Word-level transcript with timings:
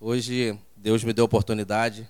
Hoje 0.00 0.56
Deus 0.76 1.02
me 1.02 1.12
deu 1.12 1.24
a 1.24 1.26
oportunidade 1.26 2.08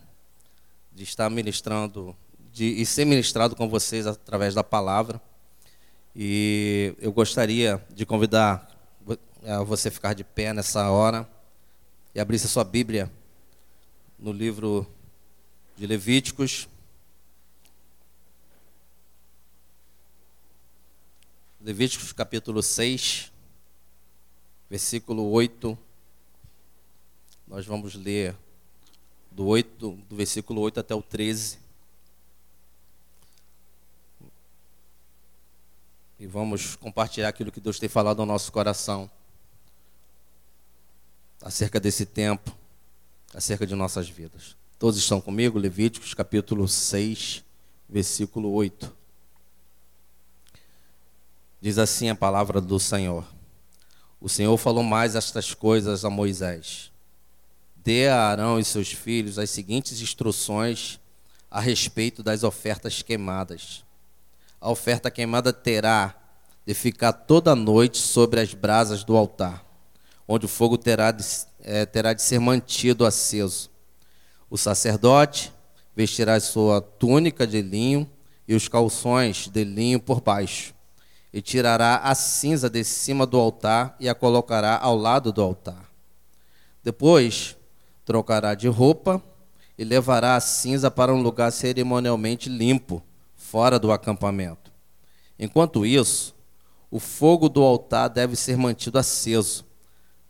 de 0.93 1.05
estar 1.05 1.31
ministrando, 1.31 2.15
de 2.53 2.67
e 2.67 2.85
ser 2.85 3.07
ministrado 3.07 3.57
com 3.57 3.67
vocês 3.67 4.07
através 4.07 4.55
da 4.55 4.63
palavra. 4.63 5.19
E 6.15 6.95
eu 6.99 7.11
gostaria 7.11 7.83
de 7.89 8.05
convidar 8.05 8.69
você 9.65 9.89
a 9.89 9.91
ficar 9.91 10.13
de 10.13 10.23
pé 10.23 10.53
nessa 10.53 10.91
hora 10.91 11.27
e 12.15 12.21
abrir 12.21 12.39
sua 12.39 12.63
Bíblia 12.63 13.11
no 14.19 14.33
livro 14.33 14.87
de 15.75 15.87
Levíticos. 15.87 16.69
Levíticos 21.59 22.13
capítulo 22.13 22.63
6, 22.63 23.33
versículo 24.69 25.31
8. 25.31 25.88
Nós 27.49 27.65
vamos 27.65 27.95
ler 27.95 28.37
do, 29.31 29.47
8, 29.47 29.93
do 30.09 30.17
versículo 30.17 30.61
8 30.61 30.81
até 30.81 30.95
o 30.95 31.01
13. 31.01 31.59
E 36.19 36.27
vamos 36.27 36.77
compartilhar 36.77 37.29
aquilo 37.29 37.51
que 37.51 37.61
Deus 37.61 37.79
tem 37.79 37.89
falado 37.89 38.21
ao 38.21 38.27
nosso 38.27 38.53
coração 38.53 39.11
acerca 41.41 41.81
desse 41.81 42.05
tempo, 42.05 42.55
acerca 43.33 43.67
de 43.67 43.75
nossas 43.75 44.11
vidas. 44.11 44.55
Todos 44.79 44.99
estão 44.99 45.19
comigo? 45.19 45.59
Levíticos 45.59 46.13
capítulo 46.13 46.69
6, 46.69 47.43
versículo 47.89 48.53
8. 48.53 48.95
Diz 51.63 51.79
assim 51.79 52.11
a 52.11 52.15
palavra 52.15 52.61
do 52.61 52.79
Senhor. 52.79 53.27
O 54.21 54.29
Senhor 54.29 54.57
falou 54.59 54.83
mais 54.83 55.15
estas 55.15 55.55
coisas 55.55 56.05
a 56.05 56.11
Moisés. 56.11 56.93
Dê 57.89 58.07
a 58.07 58.21
Arão 58.21 58.61
e 58.61 58.65
seus 58.67 58.93
filhos 58.93 59.39
as 59.39 59.49
seguintes 59.49 60.03
instruções 60.03 61.01
a 61.51 61.59
respeito 61.59 62.23
das 62.23 62.45
ofertas 62.45 63.01
queimadas. 63.01 63.83
A 64.61 64.71
oferta 64.71 65.11
queimada 65.11 65.55
terá 65.55 66.15
de 66.67 66.75
ficar 66.75 67.15
toda 67.15 67.57
noite 67.57 67.97
sobre 67.97 68.41
as 68.41 68.53
brasas 68.53 69.05
do 69.05 69.17
altar, 69.17 69.65
onde 70.29 70.45
o 70.45 70.49
fogo 70.51 70.77
terá 70.77 71.11
de, 71.11 71.25
é, 71.63 71.87
terá 71.87 72.13
de 72.13 72.21
ser 72.21 72.39
mantido 72.39 73.07
aceso. 73.07 73.71
O 74.51 74.59
sacerdote 74.59 75.51
vestirá 75.97 76.39
sua 76.41 76.83
túnica 76.83 77.47
de 77.47 77.63
linho 77.63 78.07
e 78.47 78.55
os 78.55 78.69
calções 78.69 79.49
de 79.49 79.65
linho 79.65 79.99
por 79.99 80.21
baixo, 80.21 80.75
e 81.33 81.41
tirará 81.41 81.97
a 82.05 82.15
cinza 82.15 82.69
de 82.69 82.85
cima 82.85 83.25
do 83.25 83.39
altar 83.39 83.97
e 83.99 84.11
a 84.11 84.15
colocará 84.15 84.77
ao 84.77 84.95
lado 84.95 85.33
do 85.33 85.41
altar. 85.41 85.89
Depois, 86.85 87.57
trocará 88.09 88.55
de 88.55 88.69
roupa 88.69 89.23
e 89.77 89.85
levará 89.85 90.35
a 90.35 90.41
cinza 90.41 90.91
para 90.91 91.13
um 91.13 91.21
lugar 91.21 91.53
cerimonialmente 91.53 92.49
limpo, 92.49 93.03
fora 93.37 93.79
do 93.79 93.93
acampamento. 93.93 94.73
Enquanto 95.39 95.85
isso, 95.85 96.35
o 96.91 96.99
fogo 96.99 97.51
do 97.51 97.63
altar 97.63 98.09
deve 98.09 98.35
ser 98.35 98.57
mantido 98.57 98.99
aceso. 98.99 99.67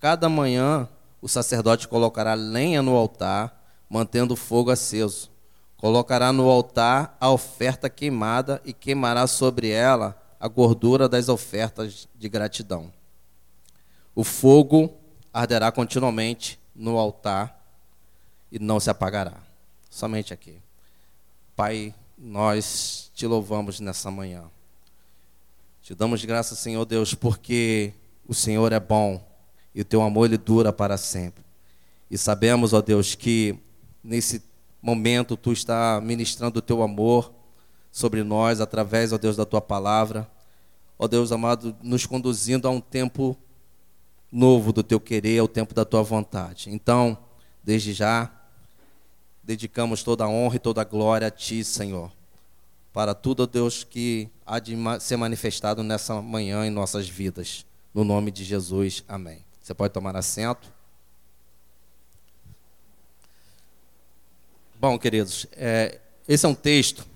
Cada 0.01 0.29
manhã, 0.29 0.89
o 1.23 1.29
sacerdote 1.29 1.87
colocará 1.87 2.35
lenha 2.35 2.83
no 2.83 2.97
altar, 2.97 3.65
mantendo 3.89 4.35
o 4.35 4.37
fogo 4.37 4.73
aceso. 4.73 5.31
Colocará 5.77 6.33
no 6.33 6.51
altar 6.51 7.17
a 7.21 7.31
oferta 7.31 7.89
queimada 7.89 8.61
e 8.65 8.73
queimará 8.73 9.25
sobre 9.29 9.71
ela 9.71 10.21
a 10.41 10.49
gordura 10.49 11.09
das 11.09 11.29
ofertas 11.29 12.09
de 12.17 12.29
gratidão. 12.29 12.93
O 14.17 14.25
fogo 14.25 14.93
arderá 15.33 15.71
continuamente 15.71 16.59
no 16.75 16.99
altar 16.99 17.58
e 18.51 18.59
não 18.59 18.81
se 18.81 18.91
apagará. 18.91 19.35
Somente 19.91 20.33
aqui. 20.33 20.59
Pai, 21.57 21.95
nós 22.17 23.11
te 23.15 23.27
louvamos 23.27 23.81
nessa 23.81 24.11
manhã. 24.11 24.45
Te 25.83 25.95
damos 25.95 26.25
graças, 26.25 26.59
Senhor 26.59 26.85
Deus, 26.85 27.15
porque 27.15 27.93
o 28.27 28.35
Senhor 28.35 28.73
é 28.73 28.81
bom 28.81 29.27
e 29.75 29.81
o 29.81 29.85
teu 29.85 30.03
amor 30.03 30.27
ele 30.27 30.37
dura 30.37 30.73
para 30.73 30.97
sempre. 30.97 31.45
E 32.11 32.19
sabemos, 32.19 32.73
ó 32.73 32.83
Deus, 32.83 33.15
que 33.15 33.59
nesse 34.03 34.43
momento 34.83 35.37
tu 35.37 35.53
está 35.53 36.01
ministrando 36.01 36.59
o 36.59 36.63
teu 36.63 36.83
amor 36.83 37.33
sobre 37.91 38.23
nós 38.23 38.61
através, 38.61 39.13
ó 39.13 39.19
Deus, 39.19 39.37
da 39.37 39.45
tua 39.45 39.61
palavra. 39.61 40.31
Ó 40.99 41.07
Deus 41.07 41.31
amado, 41.33 41.77
nos 41.83 42.07
conduzindo 42.07 42.67
a 42.67 42.71
um 42.71 42.81
tempo 42.81 43.37
novo 44.31 44.73
do 44.73 44.83
teu 44.83 45.01
querer, 45.01 45.39
ao 45.39 45.49
tempo 45.49 45.75
da 45.75 45.85
tua 45.85 46.03
vontade. 46.03 46.71
Então, 46.71 47.17
desde 47.63 47.93
já, 47.93 48.31
dedicamos 49.49 50.03
toda 50.03 50.25
a 50.25 50.29
honra 50.29 50.57
e 50.57 50.59
toda 50.59 50.83
a 50.83 50.85
glória 50.85 51.27
a 51.27 51.31
Ti, 51.31 51.65
Senhor, 51.65 52.13
para 52.93 53.15
tudo, 53.15 53.47
Deus, 53.47 53.83
que 53.83 54.29
há 54.45 54.59
de 54.59 54.77
ser 55.01 55.17
manifestado 55.17 55.83
nessa 55.83 56.21
manhã 56.21 56.67
em 56.67 56.71
nossas 56.71 57.09
vidas. 57.09 57.65
No 57.95 58.05
nome 58.05 58.31
de 58.31 58.45
Jesus, 58.45 59.03
amém. 59.09 59.43
Você 59.63 59.73
pode 59.73 59.95
tomar 59.95 60.15
assento. 60.17 60.71
Bom, 64.79 64.99
queridos, 64.99 65.47
é, 65.53 65.99
esse 66.29 66.45
é 66.45 66.49
um 66.49 66.55
texto 66.55 67.07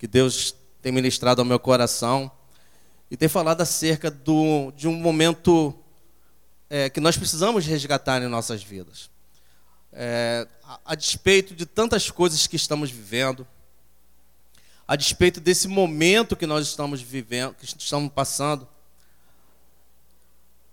que 0.00 0.08
Deus 0.08 0.56
tem 0.82 0.90
ministrado 0.90 1.40
ao 1.40 1.44
meu 1.44 1.60
coração 1.60 2.28
e 3.08 3.16
tem 3.16 3.28
falado 3.28 3.60
acerca 3.60 4.10
do, 4.10 4.72
de 4.72 4.88
um 4.88 4.94
momento 4.96 5.72
é, 6.68 6.90
que 6.90 6.98
nós 6.98 7.16
precisamos 7.16 7.64
resgatar 7.64 8.20
em 8.20 8.26
nossas 8.26 8.64
vidas 8.64 9.08
é, 10.00 10.46
a, 10.62 10.78
a 10.84 10.94
despeito 10.94 11.56
de 11.56 11.66
tantas 11.66 12.08
coisas 12.08 12.46
que 12.46 12.54
estamos 12.54 12.88
vivendo, 12.88 13.44
a 14.86 14.94
despeito 14.94 15.40
desse 15.40 15.66
momento 15.66 16.36
que 16.36 16.46
nós 16.46 16.68
estamos 16.68 17.02
vivendo, 17.02 17.54
que 17.54 17.64
estamos 17.64 18.12
passando, 18.12 18.66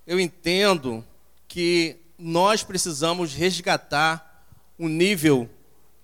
eu 0.06 0.20
entendo 0.20 1.04
que 1.48 1.98
nós 2.20 2.62
precisamos 2.62 3.34
resgatar 3.34 4.46
um 4.78 4.88
nível 4.88 5.50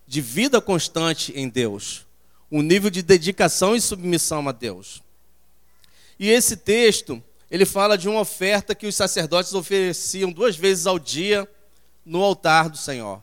de 0.08 0.20
vida 0.20 0.60
constante 0.60 1.32
em 1.36 1.48
Deus, 1.48 2.08
um 2.52 2.64
nível 2.64 2.90
de 2.90 3.04
dedicação 3.04 3.76
e 3.76 3.82
submissão 3.82 4.50
a 4.50 4.52
Deus. 4.52 5.04
E 6.20 6.28
esse 6.28 6.58
texto, 6.58 7.24
ele 7.52 7.66
fala 7.66 7.96
de 8.00 8.10
uma 8.10 8.22
oferta 8.22 8.74
que 8.74 8.88
os 8.88 8.96
sacerdotes 8.96 9.54
ofereciam 9.54 10.32
duas 10.32 10.56
vezes 10.56 10.88
ao 10.88 10.98
dia 10.98 11.48
no 12.06 12.24
altar 12.24 12.70
do 12.70 12.78
Senhor. 12.78 13.22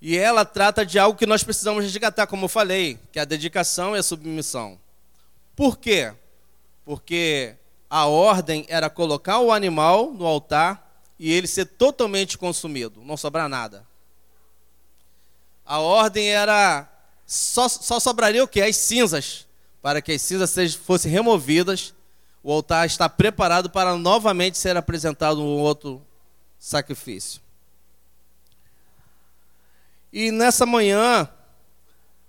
E 0.00 0.18
ela 0.18 0.44
trata 0.44 0.84
de 0.84 0.98
algo 0.98 1.16
que 1.16 1.26
nós 1.26 1.44
precisamos 1.44 1.84
resgatar, 1.84 2.26
como 2.26 2.46
eu 2.46 2.48
falei, 2.48 2.98
que 3.12 3.18
é 3.18 3.22
a 3.22 3.24
dedicação 3.24 3.94
e 3.94 4.00
a 4.00 4.02
submissão. 4.02 4.78
Por 5.54 5.78
quê? 5.78 6.12
Porque 6.84 7.54
a 7.88 8.06
ordem 8.06 8.66
era 8.68 8.90
colocar 8.90 9.38
o 9.38 9.52
animal 9.52 10.12
no 10.12 10.26
altar 10.26 10.90
e 11.18 11.30
ele 11.30 11.46
ser 11.46 11.66
totalmente 11.66 12.36
consumido, 12.36 13.00
não 13.04 13.16
sobrar 13.16 13.48
nada. 13.48 13.86
A 15.64 15.78
ordem 15.78 16.28
era 16.28 16.88
só, 17.24 17.68
só 17.68 18.00
sobraria 18.00 18.42
o 18.42 18.48
que? 18.48 18.60
As 18.60 18.76
cinzas, 18.76 19.46
para 19.80 20.02
que 20.02 20.10
as 20.10 20.22
cinzas 20.22 20.74
fossem 20.74 21.12
removidas. 21.12 21.94
O 22.42 22.52
altar 22.52 22.86
está 22.86 23.08
preparado 23.08 23.70
para 23.70 23.96
novamente 23.96 24.58
ser 24.58 24.76
apresentado 24.76 25.40
um 25.40 25.60
outro 25.60 26.02
sacrifício. 26.62 27.42
E 30.12 30.30
nessa 30.30 30.64
manhã, 30.64 31.28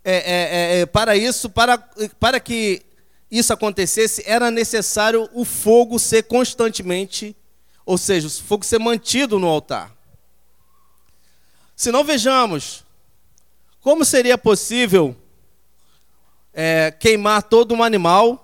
é, 0.03 0.15
é, 0.15 0.15
é, 0.15 0.79
é, 0.79 0.85
para 0.87 1.15
isso, 1.15 1.51
para, 1.51 1.77
para 2.19 2.39
que 2.39 2.83
isso 3.29 3.53
acontecesse, 3.53 4.23
era 4.25 4.49
necessário 4.49 5.29
o 5.33 5.45
fogo 5.45 5.99
ser 5.99 6.23
constantemente, 6.23 7.35
ou 7.85 7.95
seja, 7.95 8.27
o 8.27 8.31
fogo 8.31 8.65
ser 8.65 8.79
mantido 8.79 9.37
no 9.37 9.47
altar. 9.47 9.95
Se 11.75 11.91
não 11.91 12.03
vejamos, 12.03 12.83
como 13.81 14.03
seria 14.03 14.37
possível 14.37 15.15
é, 16.51 16.89
queimar 16.89 17.43
todo 17.43 17.75
um 17.75 17.83
animal 17.83 18.39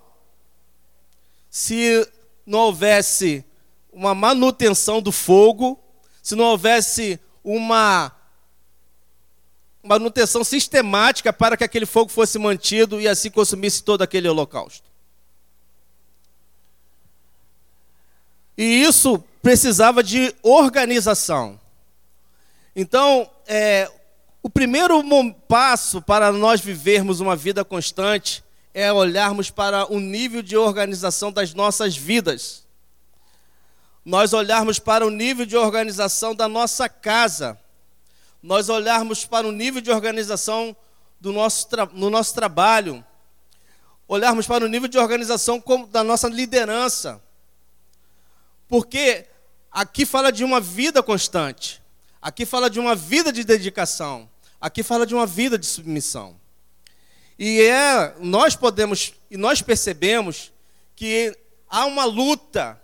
se 1.49 2.07
não 2.45 2.59
houvesse 2.59 3.43
uma 3.91 4.13
manutenção 4.13 5.01
do 5.01 5.11
fogo, 5.11 5.79
se 6.21 6.35
não 6.35 6.45
houvesse 6.45 7.19
uma 7.43 8.11
manutenção 9.83 10.43
sistemática 10.43 11.31
para 11.31 11.57
que 11.57 11.63
aquele 11.63 11.85
fogo 11.85 12.11
fosse 12.11 12.37
mantido 12.37 12.99
e 12.99 13.07
assim 13.07 13.31
consumisse 13.31 13.83
todo 13.83 14.01
aquele 14.01 14.27
holocausto. 14.27 14.87
E 18.57 18.83
isso 18.83 19.23
precisava 19.41 20.03
de 20.03 20.35
organização. 20.43 21.59
Então, 22.75 23.29
é, 23.47 23.89
o 24.43 24.49
primeiro 24.49 25.01
passo 25.47 26.01
para 26.01 26.31
nós 26.31 26.61
vivermos 26.61 27.19
uma 27.19 27.35
vida 27.35 27.63
constante 27.63 28.43
é 28.73 28.91
olharmos 28.91 29.49
para 29.49 29.91
o 29.91 29.99
nível 29.99 30.41
de 30.41 30.55
organização 30.55 31.31
das 31.31 31.53
nossas 31.53 31.95
vidas. 31.95 32.67
Nós 34.09 34.33
olharmos 34.33 34.79
para 34.79 35.05
o 35.05 35.11
nível 35.11 35.45
de 35.45 35.55
organização 35.55 36.33
da 36.33 36.47
nossa 36.47 36.89
casa, 36.89 37.59
nós 38.41 38.67
olharmos 38.67 39.23
para 39.23 39.47
o 39.47 39.51
nível 39.51 39.81
de 39.81 39.91
organização 39.91 40.75
do 41.21 41.31
nosso, 41.31 41.67
no 41.93 42.09
nosso 42.09 42.33
trabalho, 42.33 43.05
olharmos 44.07 44.47
para 44.47 44.65
o 44.65 44.67
nível 44.67 44.89
de 44.89 44.97
organização 44.97 45.63
da 45.91 46.03
nossa 46.03 46.27
liderança. 46.27 47.21
Porque 48.67 49.27
aqui 49.71 50.07
fala 50.07 50.31
de 50.31 50.43
uma 50.43 50.59
vida 50.59 51.03
constante, 51.03 51.79
aqui 52.19 52.47
fala 52.47 52.67
de 52.67 52.79
uma 52.79 52.95
vida 52.95 53.31
de 53.31 53.43
dedicação, 53.43 54.27
aqui 54.59 54.81
fala 54.81 55.05
de 55.05 55.13
uma 55.13 55.27
vida 55.27 55.55
de 55.55 55.67
submissão. 55.67 56.35
E 57.37 57.61
é, 57.61 58.15
nós 58.17 58.55
podemos 58.55 59.13
e 59.29 59.37
nós 59.37 59.61
percebemos 59.61 60.51
que 60.95 61.37
há 61.69 61.85
uma 61.85 62.05
luta 62.05 62.81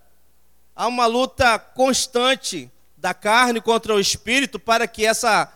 há 0.76 0.88
uma 0.88 1.06
luta 1.06 1.58
constante 1.58 2.70
da 2.98 3.14
carne 3.14 3.62
contra 3.62 3.94
o 3.96 4.00
espírito 4.00 4.60
para 4.60 4.88
que 4.88 5.06
essa 5.06 5.52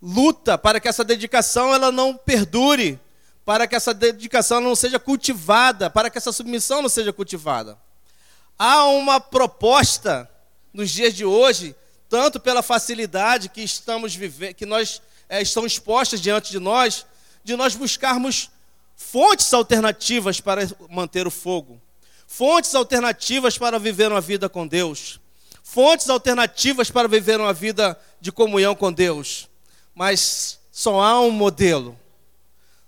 luta, 0.00 0.56
para 0.56 0.80
que 0.80 0.88
essa 0.88 1.04
dedicação 1.04 1.74
ela 1.74 1.92
não 1.92 2.16
perdure, 2.16 2.98
para 3.44 3.66
que 3.66 3.74
essa 3.74 3.92
dedicação 3.92 4.60
não 4.60 4.74
seja 4.74 4.98
cultivada, 4.98 5.90
para 5.90 6.08
que 6.08 6.16
essa 6.16 6.32
submissão 6.32 6.80
não 6.80 6.88
seja 6.88 7.12
cultivada. 7.12 7.78
Há 8.58 8.86
uma 8.86 9.20
proposta 9.20 10.28
nos 10.72 10.90
dias 10.90 11.12
de 11.12 11.24
hoje, 11.24 11.74
tanto 12.08 12.40
pela 12.40 12.62
facilidade 12.62 13.48
que 13.48 13.60
estamos 13.60 14.14
vivendo, 14.14 14.54
que 14.54 14.64
nós 14.64 15.02
é, 15.28 15.42
estão 15.42 15.66
expostas 15.66 16.20
diante 16.20 16.50
de 16.50 16.58
nós, 16.58 17.04
de 17.44 17.56
nós 17.56 17.74
buscarmos 17.74 18.50
fontes 18.96 19.52
alternativas 19.52 20.40
para 20.40 20.62
manter 20.88 21.26
o 21.26 21.30
fogo 21.30 21.80
fontes 22.32 22.74
alternativas 22.74 23.58
para 23.58 23.78
viver 23.78 24.10
uma 24.10 24.20
vida 24.20 24.48
com 24.48 24.66
Deus, 24.66 25.20
fontes 25.62 26.08
alternativas 26.08 26.90
para 26.90 27.06
viver 27.06 27.38
uma 27.38 27.52
vida 27.52 28.00
de 28.22 28.32
comunhão 28.32 28.74
com 28.74 28.90
Deus. 28.90 29.50
Mas 29.94 30.58
só 30.72 31.02
há 31.02 31.20
um 31.20 31.30
modelo, 31.30 31.98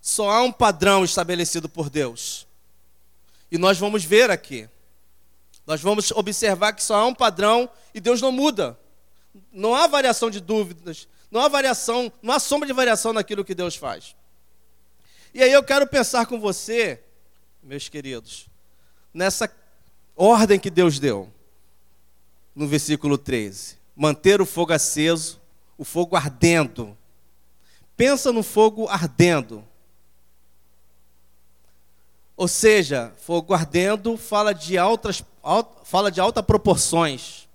só 0.00 0.31
há 0.31 0.43
um 0.43 0.50
padrão 0.50 1.05
estabelecido 1.05 1.69
por 1.69 1.91
Deus. 1.91 2.46
E 3.52 3.58
nós 3.58 3.76
vamos 3.76 4.02
ver 4.02 4.31
aqui. 4.31 4.67
Nós 5.67 5.82
vamos 5.82 6.11
observar 6.12 6.73
que 6.73 6.82
só 6.82 6.94
há 6.94 7.05
um 7.05 7.14
padrão 7.14 7.69
e 7.93 8.00
Deus 8.00 8.23
não 8.23 8.32
muda. 8.32 8.79
Não 9.52 9.75
há 9.75 9.87
variação 9.87 10.31
de 10.31 10.41
dúvidas, 10.41 11.06
não 11.31 11.43
há 11.43 11.49
variação, 11.49 12.11
não 12.23 12.32
há 12.32 12.38
sombra 12.38 12.67
de 12.67 12.73
variação 12.73 13.12
naquilo 13.12 13.44
que 13.44 13.55
Deus 13.55 13.76
faz. 13.76 14.17
E 15.35 15.43
aí 15.43 15.52
eu 15.52 15.62
quero 15.62 15.87
pensar 15.87 16.25
com 16.25 16.41
você, 16.41 17.02
meus 17.62 17.91
queridos, 17.91 18.49
nessa 19.14 19.49
ordem 20.16 20.58
que 20.58 20.69
Deus 20.69 20.99
deu, 20.99 21.32
no 22.55 22.66
versículo 22.66 23.16
13: 23.16 23.78
manter 23.94 24.40
o 24.40 24.46
fogo 24.46 24.72
aceso, 24.72 25.40
o 25.78 25.84
fogo 25.84 26.16
ardendo. 26.16 26.96
Pensa 27.96 28.32
no 28.32 28.43
fogo 28.43 28.88
ardendo. 28.88 29.64
Ou 32.37 32.49
seja, 32.49 33.12
fogo 33.16 33.55
ardendo 33.55 34.16
fala 34.16 34.52
de 34.52 34.76
altas, 34.76 35.22
fala 35.84 36.10
de 36.10 36.20
altas 36.20 36.44
proporções. 36.44 37.49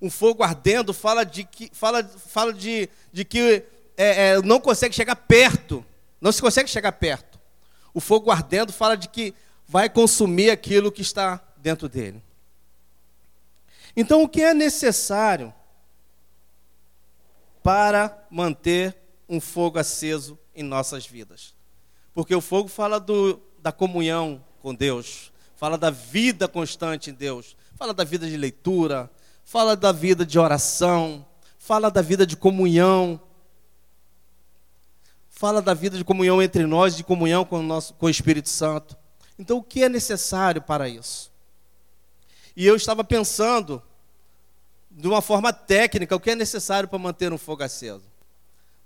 Um 0.00 0.10
fogo 0.10 0.42
ardendo 0.42 0.92
fala 0.92 1.24
de 1.24 1.44
que, 1.44 1.70
fala, 1.72 2.02
fala 2.02 2.52
de, 2.52 2.88
de 3.12 3.24
que 3.24 3.64
é, 3.96 4.30
é, 4.30 4.42
não 4.42 4.58
consegue 4.58 4.92
chegar 4.92 5.14
perto. 5.14 5.84
Não 6.20 6.32
se 6.32 6.42
consegue 6.42 6.68
chegar 6.68 6.90
perto. 6.90 7.38
O 7.94 8.00
fogo 8.00 8.30
ardendo 8.32 8.72
fala 8.72 8.96
de 8.96 9.08
que 9.08 9.32
vai 9.72 9.88
consumir 9.88 10.50
aquilo 10.50 10.92
que 10.92 11.00
está 11.00 11.42
dentro 11.56 11.88
dele. 11.88 12.22
Então, 13.96 14.22
o 14.22 14.28
que 14.28 14.42
é 14.42 14.52
necessário 14.52 15.50
para 17.62 18.26
manter 18.30 18.94
um 19.26 19.40
fogo 19.40 19.78
aceso 19.78 20.38
em 20.54 20.62
nossas 20.62 21.06
vidas? 21.06 21.54
Porque 22.12 22.34
o 22.34 22.40
fogo 22.42 22.68
fala 22.68 23.00
do, 23.00 23.40
da 23.62 23.72
comunhão 23.72 24.44
com 24.60 24.74
Deus, 24.74 25.32
fala 25.56 25.78
da 25.78 25.88
vida 25.88 26.46
constante 26.46 27.08
em 27.08 27.14
Deus, 27.14 27.56
fala 27.74 27.94
da 27.94 28.04
vida 28.04 28.28
de 28.28 28.36
leitura, 28.36 29.10
fala 29.42 29.74
da 29.74 29.90
vida 29.90 30.26
de 30.26 30.38
oração, 30.38 31.24
fala 31.56 31.90
da 31.90 32.02
vida 32.02 32.26
de 32.26 32.36
comunhão, 32.36 33.18
fala 35.30 35.62
da 35.62 35.72
vida 35.72 35.96
de 35.96 36.04
comunhão 36.04 36.42
entre 36.42 36.66
nós, 36.66 36.94
de 36.94 37.02
comunhão 37.02 37.42
com 37.42 37.60
o, 37.60 37.62
nosso, 37.62 37.94
com 37.94 38.04
o 38.04 38.10
Espírito 38.10 38.50
Santo. 38.50 39.00
Então, 39.42 39.58
o 39.58 39.62
que 39.62 39.82
é 39.82 39.88
necessário 39.88 40.62
para 40.62 40.88
isso? 40.88 41.32
E 42.54 42.64
eu 42.64 42.76
estava 42.76 43.02
pensando, 43.02 43.82
de 44.88 45.08
uma 45.08 45.20
forma 45.20 45.52
técnica, 45.52 46.14
o 46.14 46.20
que 46.20 46.30
é 46.30 46.36
necessário 46.36 46.88
para 46.88 46.96
manter 46.96 47.32
um 47.32 47.38
fogo 47.38 47.64
aceso. 47.64 48.04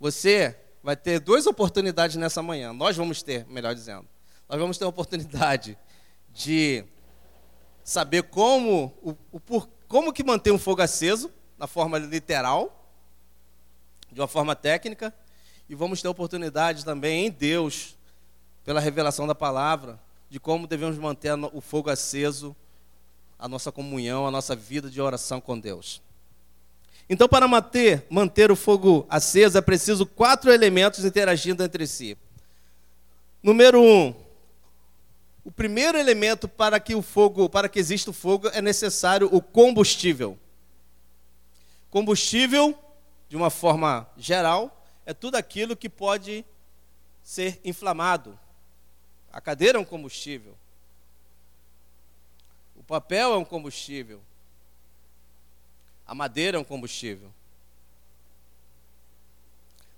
Você 0.00 0.56
vai 0.82 0.96
ter 0.96 1.20
duas 1.20 1.46
oportunidades 1.46 2.16
nessa 2.16 2.42
manhã. 2.42 2.72
Nós 2.72 2.96
vamos 2.96 3.22
ter, 3.22 3.44
melhor 3.48 3.74
dizendo. 3.74 4.08
Nós 4.48 4.58
vamos 4.58 4.78
ter 4.78 4.86
a 4.86 4.88
oportunidade 4.88 5.76
de 6.32 6.82
saber 7.84 8.22
como, 8.22 8.94
o, 9.02 9.14
o, 9.32 9.38
por, 9.38 9.68
como 9.86 10.10
que 10.10 10.24
manter 10.24 10.52
um 10.52 10.58
fogo 10.58 10.80
aceso, 10.80 11.30
na 11.58 11.66
forma 11.66 11.98
literal, 11.98 12.90
de 14.10 14.22
uma 14.22 14.26
forma 14.26 14.56
técnica, 14.56 15.12
e 15.68 15.74
vamos 15.74 16.00
ter 16.00 16.08
a 16.08 16.12
oportunidade 16.12 16.82
também 16.82 17.26
em 17.26 17.30
Deus, 17.30 17.94
pela 18.64 18.80
revelação 18.80 19.26
da 19.26 19.34
palavra, 19.34 20.00
de 20.36 20.40
como 20.40 20.66
devemos 20.66 20.98
manter 20.98 21.32
o 21.54 21.62
fogo 21.62 21.88
aceso, 21.88 22.54
a 23.38 23.48
nossa 23.48 23.72
comunhão, 23.72 24.26
a 24.26 24.30
nossa 24.30 24.54
vida 24.54 24.90
de 24.90 25.00
oração 25.00 25.40
com 25.40 25.58
Deus. 25.58 26.02
Então, 27.08 27.26
para 27.26 27.48
manter, 27.48 28.04
manter 28.10 28.50
o 28.52 28.56
fogo 28.56 29.06
aceso, 29.08 29.56
é 29.56 29.62
preciso 29.62 30.04
quatro 30.04 30.52
elementos 30.52 31.06
interagindo 31.06 31.64
entre 31.64 31.86
si. 31.86 32.18
Número 33.42 33.80
um, 33.80 34.14
o 35.42 35.50
primeiro 35.50 35.96
elemento 35.96 36.46
para 36.46 36.78
que 36.78 36.94
o 36.94 37.00
fogo, 37.00 37.48
para 37.48 37.66
que 37.66 37.78
exista 37.78 38.10
o 38.10 38.12
fogo, 38.12 38.48
é 38.48 38.60
necessário 38.60 39.30
o 39.32 39.40
combustível. 39.40 40.38
Combustível, 41.88 42.78
de 43.26 43.36
uma 43.36 43.48
forma 43.48 44.06
geral, 44.18 44.86
é 45.06 45.14
tudo 45.14 45.36
aquilo 45.36 45.74
que 45.74 45.88
pode 45.88 46.44
ser 47.22 47.58
inflamado, 47.64 48.38
a 49.36 49.40
cadeira 49.42 49.76
é 49.76 49.80
um 49.80 49.84
combustível. 49.84 50.56
O 52.74 52.82
papel 52.82 53.34
é 53.34 53.36
um 53.36 53.44
combustível. 53.44 54.18
A 56.06 56.14
madeira 56.14 56.56
é 56.56 56.60
um 56.60 56.64
combustível. 56.64 57.30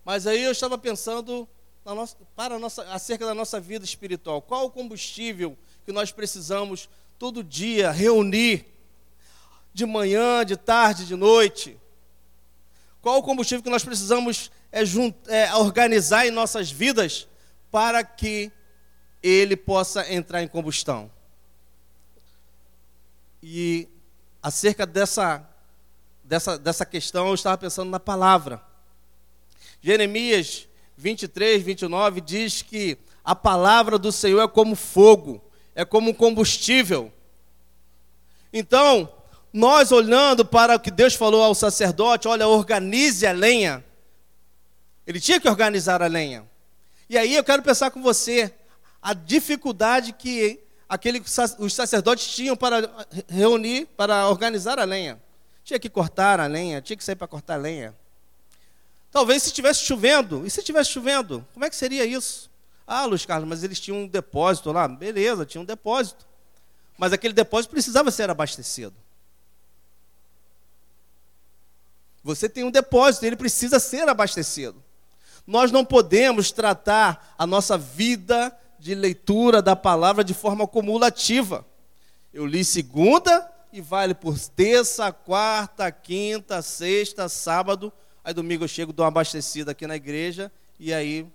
Mas 0.04 0.26
aí 0.26 0.42
eu 0.42 0.50
estava 0.50 0.76
pensando 0.76 1.48
nossa, 1.84 2.16
para 2.34 2.56
a 2.56 2.58
nossa, 2.58 2.82
acerca 2.92 3.24
da 3.24 3.32
nossa 3.32 3.60
vida 3.60 3.84
espiritual. 3.84 4.42
Qual 4.42 4.66
o 4.66 4.70
combustível 4.72 5.56
que 5.86 5.92
nós 5.92 6.10
precisamos 6.10 6.88
todo 7.16 7.44
dia 7.44 7.92
reunir? 7.92 8.66
De 9.72 9.86
manhã, 9.86 10.44
de 10.44 10.56
tarde, 10.56 11.06
de 11.06 11.14
noite? 11.14 11.78
Qual 13.00 13.18
o 13.18 13.22
combustível 13.22 13.62
que 13.62 13.70
nós 13.70 13.84
precisamos 13.84 14.50
é, 14.72 14.82
é, 15.28 15.54
organizar 15.54 16.26
em 16.26 16.32
nossas 16.32 16.72
vidas 16.72 17.28
para 17.70 18.02
que 18.02 18.50
ele 19.22 19.56
possa 19.56 20.12
entrar 20.12 20.42
em 20.42 20.48
combustão. 20.48 21.10
E 23.42 23.88
acerca 24.42 24.86
dessa, 24.86 25.48
dessa, 26.24 26.58
dessa 26.58 26.86
questão, 26.86 27.28
eu 27.28 27.34
estava 27.34 27.58
pensando 27.58 27.90
na 27.90 28.00
palavra. 28.00 28.62
Jeremias 29.80 30.66
23, 30.96 31.62
29 31.62 32.20
diz 32.20 32.62
que 32.62 32.98
a 33.24 33.34
palavra 33.34 33.98
do 33.98 34.10
Senhor 34.10 34.40
é 34.40 34.48
como 34.48 34.74
fogo, 34.74 35.42
é 35.74 35.84
como 35.84 36.14
combustível. 36.14 37.12
Então, 38.52 39.12
nós 39.52 39.92
olhando 39.92 40.44
para 40.44 40.76
o 40.76 40.80
que 40.80 40.90
Deus 40.90 41.14
falou 41.14 41.42
ao 41.42 41.54
sacerdote, 41.54 42.26
olha, 42.26 42.48
organize 42.48 43.26
a 43.26 43.32
lenha. 43.32 43.84
Ele 45.06 45.20
tinha 45.20 45.40
que 45.40 45.48
organizar 45.48 46.02
a 46.02 46.06
lenha. 46.06 46.46
E 47.08 47.16
aí 47.16 47.34
eu 47.34 47.44
quero 47.44 47.62
pensar 47.62 47.90
com 47.90 48.02
você, 48.02 48.54
a 49.02 49.14
dificuldade 49.14 50.12
que 50.12 50.60
aquele, 50.88 51.22
os 51.58 51.74
sacerdotes 51.74 52.26
tinham 52.28 52.56
para 52.56 52.90
reunir, 53.28 53.86
para 53.96 54.28
organizar 54.28 54.78
a 54.78 54.84
lenha. 54.84 55.20
Tinha 55.64 55.78
que 55.78 55.90
cortar 55.90 56.40
a 56.40 56.46
lenha, 56.46 56.80
tinha 56.80 56.96
que 56.96 57.04
sair 57.04 57.16
para 57.16 57.28
cortar 57.28 57.54
a 57.54 57.58
lenha. 57.58 57.94
Talvez 59.10 59.42
se 59.42 59.48
estivesse 59.48 59.84
chovendo, 59.84 60.46
e 60.46 60.50
se 60.50 60.60
estivesse 60.60 60.90
chovendo, 60.90 61.46
como 61.52 61.64
é 61.64 61.70
que 61.70 61.76
seria 61.76 62.04
isso? 62.04 62.50
Ah, 62.86 63.04
Luiz 63.04 63.26
Carlos, 63.26 63.48
mas 63.48 63.62
eles 63.62 63.78
tinham 63.78 63.98
um 63.98 64.08
depósito 64.08 64.72
lá. 64.72 64.88
Beleza, 64.88 65.44
tinha 65.44 65.60
um 65.60 65.64
depósito. 65.64 66.26
Mas 66.96 67.12
aquele 67.12 67.34
depósito 67.34 67.70
precisava 67.70 68.10
ser 68.10 68.30
abastecido. 68.30 68.94
Você 72.24 72.48
tem 72.48 72.64
um 72.64 72.70
depósito, 72.70 73.26
ele 73.26 73.36
precisa 73.36 73.78
ser 73.78 74.08
abastecido. 74.08 74.82
Nós 75.46 75.70
não 75.70 75.84
podemos 75.84 76.50
tratar 76.50 77.34
a 77.38 77.46
nossa 77.46 77.78
vida 77.78 78.54
de 78.78 78.94
leitura 78.94 79.60
da 79.60 79.74
palavra 79.74 80.22
de 80.22 80.34
forma 80.34 80.66
cumulativa. 80.66 81.66
Eu 82.32 82.46
li 82.46 82.64
segunda, 82.64 83.50
e 83.72 83.80
vale 83.80 84.14
por 84.14 84.38
terça, 84.38 85.12
quarta, 85.12 85.90
quinta, 85.90 86.62
sexta, 86.62 87.28
sábado. 87.28 87.92
Aí 88.24 88.32
domingo 88.32 88.64
eu 88.64 88.68
chego, 88.68 88.92
dou 88.92 89.04
uma 89.04 89.08
abastecida 89.08 89.72
aqui 89.72 89.86
na 89.86 89.96
igreja 89.96 90.50
e 90.78 90.92
aí. 90.92 91.26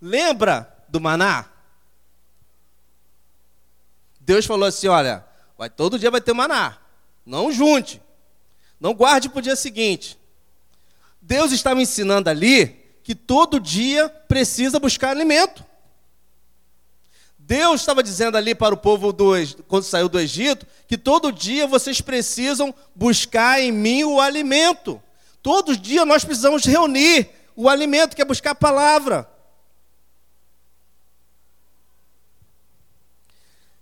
Lembra 0.00 0.72
do 0.88 1.00
maná? 1.00 1.46
Deus 4.20 4.46
falou 4.46 4.68
assim: 4.68 4.88
olha, 4.88 5.24
vai, 5.56 5.70
todo 5.70 5.98
dia 5.98 6.10
vai 6.10 6.20
ter 6.20 6.32
maná. 6.32 6.78
Não 7.24 7.52
junte. 7.52 8.02
Não 8.80 8.94
guarde 8.94 9.28
para 9.28 9.38
o 9.38 9.42
dia 9.42 9.56
seguinte. 9.56 10.18
Deus 11.20 11.52
estava 11.52 11.82
ensinando 11.82 12.30
ali 12.30 12.77
que 13.08 13.14
todo 13.14 13.58
dia 13.58 14.06
precisa 14.06 14.78
buscar 14.78 15.08
alimento. 15.08 15.64
Deus 17.38 17.80
estava 17.80 18.02
dizendo 18.02 18.36
ali 18.36 18.54
para 18.54 18.74
o 18.74 18.76
povo 18.76 19.14
do, 19.14 19.32
quando 19.66 19.84
saiu 19.84 20.10
do 20.10 20.20
Egito 20.20 20.66
que 20.86 20.98
todo 20.98 21.32
dia 21.32 21.66
vocês 21.66 22.02
precisam 22.02 22.74
buscar 22.94 23.62
em 23.62 23.72
mim 23.72 24.04
o 24.04 24.20
alimento. 24.20 25.02
Todos 25.40 25.76
os 25.76 25.80
dias 25.80 26.06
nós 26.06 26.22
precisamos 26.22 26.66
reunir 26.66 27.30
o 27.56 27.66
alimento, 27.66 28.14
que 28.14 28.20
é 28.20 28.26
buscar 28.26 28.50
a 28.50 28.54
palavra. 28.54 29.26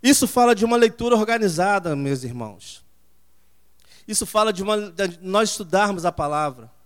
Isso 0.01 0.25
fala 0.25 0.55
de 0.55 0.63
uma 0.63 0.77
leitura 0.77 1.17
organizada, 1.17 1.97
meus 1.97 2.23
irmãos. 2.23 2.81
Isso 4.07 4.25
fala 4.25 4.53
de, 4.53 4.63
uma, 4.63 4.89
de 4.89 5.19
nós 5.21 5.49
estudarmos 5.49 6.05
a 6.05 6.13
palavra. 6.13 6.76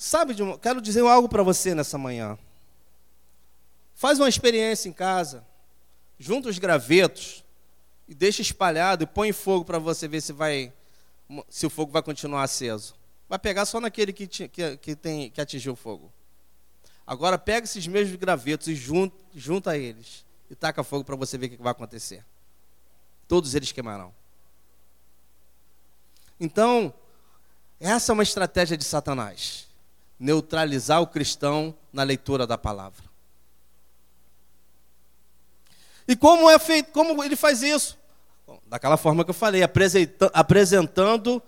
Sabe, 0.00 0.32
de 0.32 0.44
uma, 0.44 0.56
quero 0.56 0.80
dizer 0.80 1.00
algo 1.00 1.28
para 1.28 1.42
você 1.42 1.74
nessa 1.74 1.98
manhã. 1.98 2.38
Faz 3.96 4.20
uma 4.20 4.28
experiência 4.28 4.88
em 4.88 4.92
casa, 4.92 5.44
junta 6.16 6.48
os 6.48 6.56
gravetos 6.56 7.44
e 8.06 8.14
deixa 8.14 8.40
espalhado 8.40 9.02
e 9.02 9.06
põe 9.08 9.32
fogo 9.32 9.64
para 9.64 9.80
você 9.80 10.06
ver 10.06 10.20
se 10.20 10.32
vai, 10.32 10.72
se 11.48 11.66
o 11.66 11.70
fogo 11.70 11.90
vai 11.90 12.00
continuar 12.00 12.44
aceso. 12.44 12.94
Vai 13.28 13.40
pegar 13.40 13.66
só 13.66 13.80
naquele 13.80 14.12
que, 14.12 14.28
que, 14.28 14.76
que, 14.76 14.94
tem, 14.94 15.32
que 15.32 15.40
atingiu 15.40 15.72
o 15.72 15.76
fogo. 15.76 16.12
Agora 17.04 17.36
pega 17.36 17.64
esses 17.64 17.84
mesmos 17.88 18.14
gravetos 18.14 18.68
e 18.68 18.76
junta, 18.76 19.16
junta 19.34 19.76
eles 19.76 20.24
e 20.48 20.54
taca 20.54 20.84
fogo 20.84 21.02
para 21.02 21.16
você 21.16 21.36
ver 21.36 21.46
o 21.46 21.50
que 21.50 21.56
vai 21.56 21.72
acontecer. 21.72 22.24
Todos 23.26 23.52
eles 23.56 23.72
queimarão. 23.72 24.14
Então, 26.38 26.94
essa 27.80 28.12
é 28.12 28.14
uma 28.14 28.22
estratégia 28.22 28.76
de 28.76 28.84
Satanás 28.84 29.67
neutralizar 30.18 31.00
o 31.00 31.06
cristão 31.06 31.74
na 31.92 32.02
leitura 32.02 32.46
da 32.46 32.58
palavra. 32.58 33.04
E 36.06 36.16
como 36.16 36.48
é 36.50 36.58
feito, 36.58 36.90
como 36.92 37.22
ele 37.22 37.36
faz 37.36 37.62
isso? 37.62 37.98
daquela 38.66 38.96
forma 38.96 39.24
que 39.24 39.30
eu 39.30 39.34
falei, 39.34 39.62
apresentando 40.32 41.42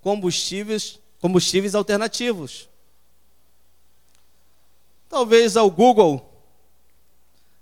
combustíveis, 0.00 0.98
combustíveis 1.20 1.74
alternativos. 1.74 2.68
Talvez 5.08 5.56
ao 5.56 5.70
Google 5.70 6.26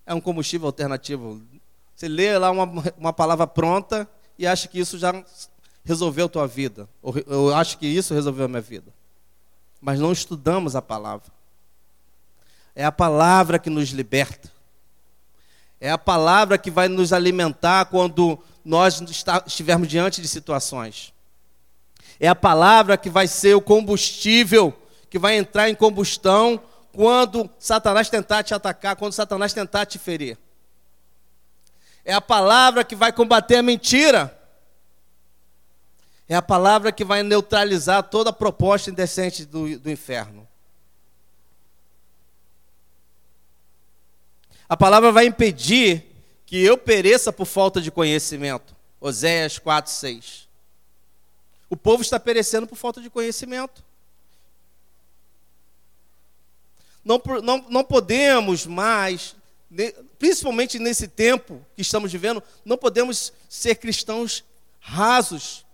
é 0.06 0.14
um 0.14 0.20
combustível 0.20 0.66
alternativo. 0.66 1.42
Você 1.94 2.08
lê 2.08 2.36
lá 2.38 2.50
uma, 2.50 2.64
uma 2.96 3.12
palavra 3.12 3.46
pronta 3.46 4.08
e 4.38 4.46
acha 4.46 4.68
que 4.68 4.78
isso 4.78 4.98
já 4.98 5.24
resolveu 5.84 6.28
tua 6.28 6.46
vida. 6.46 6.88
Ou 7.02 7.16
eu 7.26 7.54
acho 7.54 7.78
que 7.78 7.86
isso 7.86 8.14
resolveu 8.14 8.44
a 8.44 8.48
minha 8.48 8.60
vida. 8.60 8.92
Mas 9.80 10.00
não 10.00 10.12
estudamos 10.12 10.74
a 10.74 10.82
palavra. 10.82 11.30
É 12.74 12.84
a 12.84 12.92
palavra 12.92 13.58
que 13.58 13.70
nos 13.70 13.90
liberta. 13.90 14.50
É 15.80 15.90
a 15.90 15.98
palavra 15.98 16.58
que 16.58 16.70
vai 16.70 16.88
nos 16.88 17.12
alimentar 17.12 17.86
quando 17.86 18.38
nós 18.64 19.00
estivermos 19.46 19.88
diante 19.88 20.20
de 20.20 20.28
situações. 20.28 21.12
É 22.20 22.28
a 22.28 22.34
palavra 22.34 22.96
que 22.96 23.08
vai 23.08 23.28
ser 23.28 23.54
o 23.54 23.60
combustível 23.60 24.76
que 25.08 25.18
vai 25.18 25.36
entrar 25.36 25.70
em 25.70 25.74
combustão 25.74 26.60
quando 26.92 27.48
Satanás 27.58 28.10
tentar 28.10 28.42
te 28.42 28.54
atacar, 28.54 28.96
quando 28.96 29.12
Satanás 29.12 29.52
tentar 29.52 29.86
te 29.86 29.98
ferir. 29.98 30.36
É 32.04 32.12
a 32.12 32.20
palavra 32.20 32.84
que 32.84 32.96
vai 32.96 33.12
combater 33.12 33.56
a 33.56 33.62
mentira. 33.62 34.37
É 36.28 36.34
a 36.34 36.42
palavra 36.42 36.92
que 36.92 37.04
vai 37.04 37.22
neutralizar 37.22 38.02
toda 38.02 38.30
a 38.30 38.32
proposta 38.32 38.90
indecente 38.90 39.44
do, 39.44 39.78
do 39.78 39.90
inferno. 39.90 40.46
A 44.68 44.76
palavra 44.76 45.10
vai 45.10 45.24
impedir 45.24 46.04
que 46.44 46.62
eu 46.62 46.76
pereça 46.76 47.32
por 47.32 47.46
falta 47.46 47.80
de 47.80 47.90
conhecimento. 47.90 48.76
Oséias 49.00 49.58
4, 49.58 49.90
6. 49.90 50.48
O 51.70 51.76
povo 51.76 52.02
está 52.02 52.20
perecendo 52.20 52.66
por 52.66 52.76
falta 52.76 53.00
de 53.00 53.08
conhecimento. 53.08 53.82
Não, 57.02 57.20
não, 57.42 57.64
não 57.70 57.84
podemos 57.84 58.66
mais, 58.66 59.34
principalmente 60.18 60.78
nesse 60.78 61.08
tempo 61.08 61.64
que 61.74 61.80
estamos 61.80 62.12
vivendo, 62.12 62.42
não 62.64 62.76
podemos 62.76 63.32
ser 63.48 63.76
cristãos 63.76 64.44
rasos, 64.78 65.64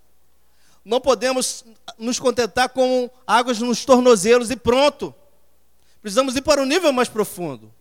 não 0.85 1.01
podemos 1.01 1.65
nos 1.99 2.19
contentar 2.19 2.69
com 2.69 3.09
águas 3.27 3.59
nos 3.59 3.85
tornozelos 3.85 4.51
e 4.51 4.57
pronto. 4.57 5.15
Precisamos 6.03 6.37
ir 6.37 6.43
para 6.43 6.61
um 6.61 6.67
nível 6.67 6.93
mais 6.93 7.09
profundo. 7.09 7.73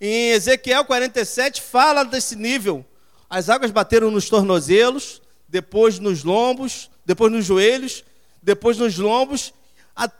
Em 0.00 0.30
Ezequiel 0.30 0.84
47 0.84 1.60
fala 1.60 2.04
desse 2.04 2.36
nível. 2.36 2.84
As 3.28 3.48
águas 3.48 3.70
bateram 3.70 4.10
nos 4.10 4.28
tornozelos, 4.28 5.20
depois 5.48 5.98
nos 5.98 6.22
lombos, 6.22 6.90
depois 7.04 7.32
nos 7.32 7.44
joelhos, 7.44 8.04
depois 8.42 8.78
nos 8.78 8.96
lombos, 8.98 9.52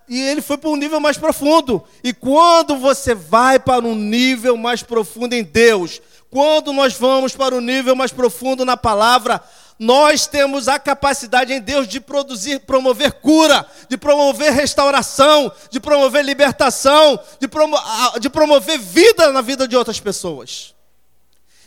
e 0.08 0.20
ele 0.20 0.42
foi 0.42 0.58
para 0.58 0.70
um 0.70 0.76
nível 0.76 1.00
mais 1.00 1.16
profundo. 1.16 1.82
E 2.02 2.12
quando 2.12 2.76
você 2.76 3.14
vai 3.14 3.58
para 3.58 3.84
um 3.84 3.94
nível 3.94 4.56
mais 4.56 4.82
profundo 4.82 5.34
em 5.34 5.42
Deus, 5.42 6.00
quando 6.30 6.72
nós 6.72 6.94
vamos 6.94 7.34
para 7.34 7.54
um 7.54 7.60
nível 7.60 7.94
mais 7.94 8.12
profundo 8.12 8.64
na 8.64 8.76
palavra, 8.76 9.42
nós 9.78 10.26
temos 10.26 10.68
a 10.68 10.78
capacidade 10.78 11.52
em 11.52 11.60
Deus 11.60 11.88
de 11.88 12.00
produzir, 12.00 12.60
promover 12.60 13.12
cura, 13.12 13.66
de 13.88 13.96
promover 13.96 14.52
restauração, 14.52 15.50
de 15.70 15.80
promover 15.80 16.24
libertação, 16.24 17.18
de, 17.40 17.48
promo 17.48 17.76
de 18.20 18.30
promover 18.30 18.78
vida 18.78 19.32
na 19.32 19.40
vida 19.40 19.66
de 19.66 19.76
outras 19.76 19.98
pessoas. 19.98 20.74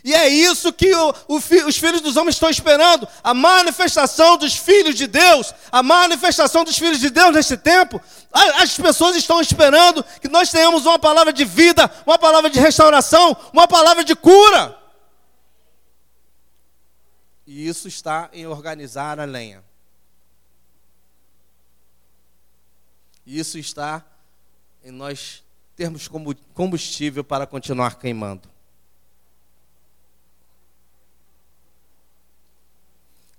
E 0.06 0.14
é 0.14 0.30
isso 0.30 0.72
que 0.72 0.94
o, 0.94 1.14
o, 1.28 1.38
os 1.38 1.78
filhos 1.78 2.00
dos 2.00 2.16
homens 2.16 2.36
estão 2.36 2.48
esperando, 2.48 3.08
a 3.24 3.34
manifestação 3.34 4.38
dos 4.38 4.56
filhos 4.56 4.94
de 4.94 5.08
Deus, 5.08 5.52
a 5.72 5.82
manifestação 5.82 6.64
dos 6.64 6.78
filhos 6.78 7.00
de 7.00 7.10
Deus 7.10 7.34
nesse 7.34 7.58
tempo. 7.58 8.00
As 8.32 8.78
pessoas 8.78 9.16
estão 9.16 9.42
esperando 9.42 10.06
que 10.22 10.28
nós 10.28 10.52
tenhamos 10.52 10.86
uma 10.86 11.00
palavra 11.00 11.34
de 11.34 11.44
vida, 11.44 11.90
uma 12.06 12.20
palavra 12.20 12.52
de 12.52 12.60
restauração, 12.60 13.36
uma 13.52 13.68
palavra 13.68 14.04
de 14.04 14.16
cura. 14.16 14.78
E 17.46 17.68
isso 17.68 17.88
está 17.88 18.30
em 18.34 18.48
organizar 18.48 19.20
a 19.20 19.26
lenha. 19.26 19.64
Isso 23.26 23.58
está 23.58 24.04
em 24.84 24.92
nós 24.92 25.44
termos 25.76 26.08
combustível 26.54 27.24
para 27.24 27.46
continuar 27.46 28.00
queimando. 28.00 28.50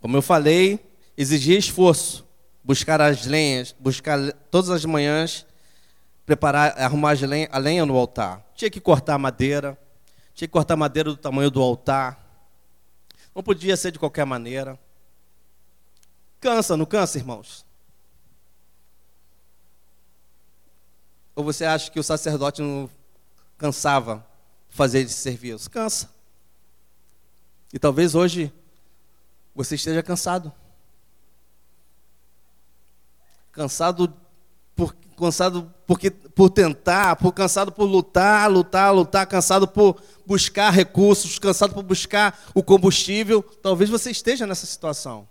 Como 0.01 0.17
eu 0.17 0.23
falei, 0.23 0.85
exigia 1.17 1.59
esforço, 1.59 2.27
buscar 2.63 3.01
as 3.01 3.27
lenhas, 3.27 3.75
buscar 3.79 4.33
todas 4.51 4.71
as 4.71 4.85
manhãs, 4.85 5.47
preparar, 6.25 6.79
arrumar 6.79 7.17
a 7.51 7.59
lenha 7.59 7.87
no 7.87 7.97
altar. 7.97 8.45
Tinha 8.55 8.71
que 8.71 8.81
cortar 8.81 9.19
madeira, 9.19 9.79
tinha 10.35 10.47
que 10.47 10.53
cortar 10.53 10.77
madeira 10.77 11.11
do 11.11 11.17
tamanho 11.17 11.51
do 11.51 11.63
altar 11.63 12.26
não 13.37 13.43
podia 13.43 13.77
ser 13.77 13.93
de 13.93 13.99
qualquer 13.99 14.25
maneira. 14.25 14.81
Cansa, 16.41 16.75
não 16.75 16.87
cansa, 16.87 17.19
irmãos? 17.19 17.67
Ou 21.35 21.45
você 21.45 21.67
acha 21.67 21.91
que 21.91 22.01
o 22.01 22.03
sacerdote 22.03 22.63
não 22.63 22.89
cansava 23.59 24.27
fazer 24.71 25.01
esse 25.01 25.13
serviço? 25.13 25.71
Cansa. 25.71 26.09
E 27.75 27.79
talvez 27.79 28.15
hoje 28.15 28.51
você 29.55 29.75
esteja 29.75 30.03
cansado. 30.03 30.51
Cansado 33.53 34.17
por, 34.77 34.95
cansado 35.17 35.73
porque, 35.87 36.11
por 36.11 36.51
tentar, 36.51 37.17
por 37.17 37.33
cansado 37.33 37.73
por 37.73 37.85
lutar, 37.87 38.51
lutar, 38.51 38.95
lutar, 38.95 39.27
cansado 39.27 39.67
por 39.67 40.01
buscar 40.27 40.71
recursos, 40.71 41.39
cansado 41.39 41.73
por 41.75 41.83
buscar 41.83 42.39
o 42.55 42.63
combustível. 42.63 43.43
Talvez 43.43 43.89
você 43.89 44.11
esteja 44.11 44.47
nessa 44.47 44.67
situação. 44.67 45.27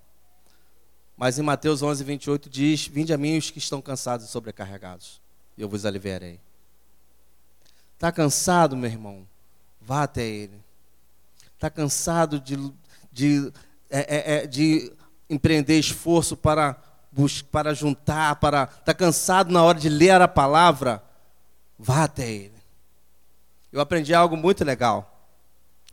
Mas 1.16 1.40
em 1.40 1.44
Mateus 1.44 1.82
11, 1.82 2.04
28 2.04 2.50
diz: 2.50 2.88
Vinde 2.88 3.14
a 3.14 3.18
mim 3.18 3.38
os 3.38 3.52
que 3.52 3.60
estão 3.60 3.82
cansados 3.82 4.26
e 4.26 4.30
sobrecarregados, 4.30 5.22
e 5.58 5.62
eu 5.62 5.70
vos 5.70 5.86
aliviarei. 5.86 6.40
Está 7.94 8.12
cansado, 8.12 8.76
meu 8.76 8.90
irmão? 8.90 9.26
Vá 9.80 10.04
até 10.04 10.26
Ele. 10.26 10.60
está 11.54 11.70
cansado 11.70 12.40
de, 12.40 12.58
de, 13.12 13.54
é, 13.90 14.00
é, 14.00 14.38
é 14.38 14.48
de 14.48 14.92
empreender 15.30 15.80
esforço 15.80 16.36
para, 16.36 16.74
para 17.52 17.74
juntar, 17.74 18.36
para 18.38 18.64
está 18.64 18.94
cansado 18.94 19.52
na 19.52 19.64
hora 19.64 19.80
de 19.80 19.90
ler 19.90 20.22
a 20.22 20.28
palavra, 20.28 21.04
vá 21.78 22.04
até 22.04 22.30
Ele. 22.30 22.56
Eu 23.72 23.82
aprendi 23.82 24.14
algo 24.14 24.38
muito 24.38 24.64
legal. 24.64 25.12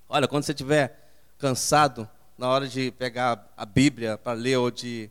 Olha, 0.08 0.28
quando 0.28 0.44
você 0.44 0.52
estiver 0.52 1.10
cansado 1.38 2.08
na 2.36 2.48
hora 2.48 2.68
de 2.68 2.90
pegar 2.92 3.50
a 3.56 3.64
Bíblia 3.64 4.18
para 4.18 4.32
ler 4.32 4.56
ou 4.56 4.70
de 4.70 5.10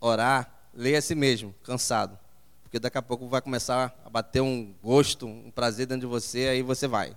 orar, 0.00 0.50
leia 0.74 0.98
a 0.98 1.02
si 1.02 1.14
mesmo, 1.14 1.54
cansado. 1.62 2.18
Porque 2.62 2.78
daqui 2.78 2.98
a 2.98 3.02
pouco 3.02 3.28
vai 3.28 3.40
começar 3.40 3.94
a 4.04 4.10
bater 4.10 4.40
um 4.40 4.74
gosto, 4.82 5.26
um 5.26 5.50
prazer 5.50 5.86
dentro 5.86 6.00
de 6.00 6.06
você, 6.06 6.48
aí 6.48 6.62
você 6.62 6.88
vai. 6.88 7.16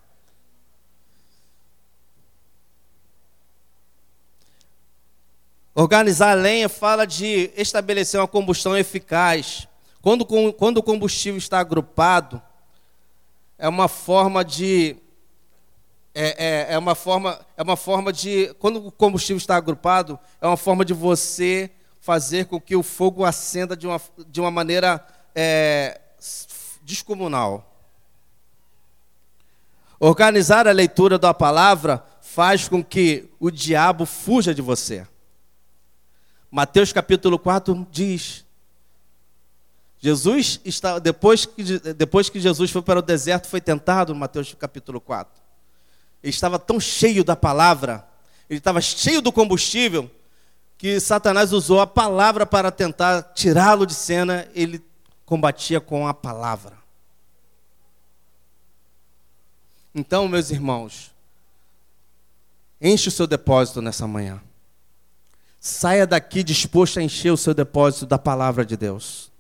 Organizar 5.78 6.32
a 6.32 6.36
lenha 6.36 6.70
fala 6.70 7.06
de 7.06 7.52
estabelecer 7.58 8.18
uma 8.18 8.28
combustão 8.28 8.78
eficaz. 8.78 9.68
Quando, 10.02 10.26
quando 10.54 10.78
o 10.78 10.84
combustível 10.84 11.38
está 11.38 11.60
agrupado, 11.60 12.42
é 13.58 13.68
uma 13.68 13.90
forma 13.90 14.44
de 14.46 14.96
é, 16.14 16.70
é, 16.70 16.74
é, 16.76 16.78
uma 16.78 16.96
forma, 16.96 17.38
é 17.58 17.62
uma 17.62 17.76
forma 17.76 18.14
de. 18.14 18.54
Quando 18.58 18.88
o 18.88 18.92
combustível 18.92 19.36
está 19.36 19.58
agrupado, 19.58 20.18
é 20.40 20.48
uma 20.48 20.56
forma 20.56 20.86
de 20.86 20.94
você 20.94 21.70
fazer 22.00 22.46
com 22.46 22.62
que 22.62 22.74
o 22.74 22.82
fogo 22.82 23.26
acenda 23.26 23.76
de 23.76 23.86
uma, 23.86 24.00
de 24.30 24.40
uma 24.40 24.50
maneira 24.50 25.06
é, 25.36 26.00
descomunal. 26.84 27.70
Organizar 30.00 30.70
a 30.70 30.72
leitura 30.72 31.20
da 31.20 31.34
palavra 31.34 32.02
faz 32.22 32.70
com 32.70 32.82
que 32.82 33.30
o 33.42 33.52
diabo 33.52 34.06
fuja 34.06 34.56
de 34.56 34.62
você. 34.62 35.06
Mateus 36.56 36.94
capítulo 36.94 37.38
4 37.38 37.86
diz: 37.92 38.46
Jesus 40.00 40.62
está 40.64 41.00
depois 41.00 41.46
que, 41.46 41.80
depois 41.94 42.30
que 42.30 42.40
Jesus 42.40 42.72
foi 42.72 42.82
para 42.82 43.00
o 43.00 43.02
deserto, 43.02 43.46
foi 43.50 43.60
tentado, 43.60 44.16
Mateus 44.16 44.54
capítulo 44.54 45.02
4 45.02 45.44
ele 46.24 46.30
estava 46.30 46.58
tão 46.58 46.80
cheio 46.80 47.26
da 47.26 47.36
palavra, 47.36 48.08
ele 48.50 48.60
estava 48.60 48.80
cheio 48.80 49.22
do 49.22 49.34
combustível, 49.34 50.10
que 50.78 50.98
Satanás 50.98 51.52
usou 51.52 51.82
a 51.82 51.86
palavra 51.86 52.46
para 52.46 52.72
tentar 52.72 53.22
tirá-lo 53.34 53.86
de 53.86 53.94
cena, 53.94 54.48
ele 54.56 54.82
combatia 55.26 55.82
com 55.82 56.08
a 56.08 56.14
palavra. 56.14 56.78
Então, 59.94 60.26
meus 60.30 60.52
irmãos, 60.52 61.12
enche 62.80 63.10
o 63.10 63.12
seu 63.12 63.28
depósito 63.28 63.82
nessa 63.82 64.08
manhã. 64.08 64.42
Saia 65.68 66.06
daqui 66.06 66.44
disposto 66.44 67.00
a 67.00 67.04
encher 67.04 67.32
o 67.32 67.38
seu 67.38 67.54
depósito 67.54 68.06
da 68.06 68.20
palavra 68.20 68.66
de 68.66 68.78
Deus. 68.78 69.32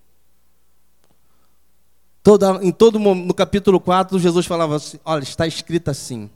Toda, 2.24 2.64
em 2.64 2.72
todo 2.72 2.98
no 2.98 3.34
capítulo 3.34 3.80
4, 3.80 4.18
Jesus 4.18 4.46
falava 4.46 4.78
assim: 4.78 5.00
olha, 5.06 5.24
está 5.24 5.46
escrito 5.46 5.92
assim 5.92 6.30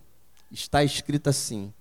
está 0.52 0.84
escrito 0.84 1.30
assim. 1.30 1.74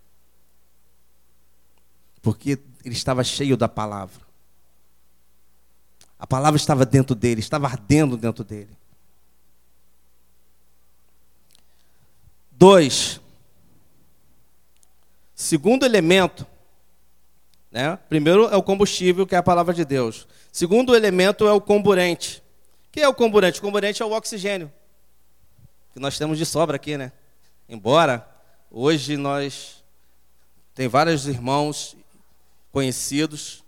Porque 2.21 2.59
ele 2.85 2.95
estava 2.95 3.25
cheio 3.25 3.57
da 3.57 3.69
palavra. 3.69 4.27
A 6.19 6.27
palavra 6.27 6.57
estava 6.57 6.85
dentro 6.85 7.15
dele, 7.15 7.41
estava 7.41 7.67
ardendo 7.67 8.17
dentro 8.17 8.45
dele. 8.45 8.77
Dois. 12.51 13.21
Segundo 15.35 15.87
elemento, 15.87 16.45
né? 17.71 17.99
Primeiro 18.09 18.49
é 18.49 18.57
o 18.57 18.63
combustível, 18.63 19.27
que 19.27 19.35
é 19.35 19.39
a 19.39 19.43
palavra 19.43 19.75
de 19.75 19.85
Deus. 19.85 20.27
Segundo 20.51 20.97
elemento 20.97 21.47
é 21.47 21.53
o 21.53 21.61
comburente. 21.61 22.43
O 22.89 22.93
que 22.93 23.01
é 23.01 23.09
o 23.09 23.15
comburente? 23.15 23.59
O 23.59 23.63
comburente 23.63 24.03
é 24.03 24.07
o 24.07 24.13
oxigênio. 24.13 24.73
Que 25.93 26.01
nós 26.01 26.17
temos 26.19 26.39
de 26.39 26.47
sobra 26.47 26.77
aqui, 26.77 26.97
né? 26.97 27.13
Embora 27.69 28.27
Hoje 28.71 29.17
nós 29.17 29.83
tem 30.75 30.89
vários 30.89 31.27
irmãos 31.27 31.97
conhecidos 32.71 33.65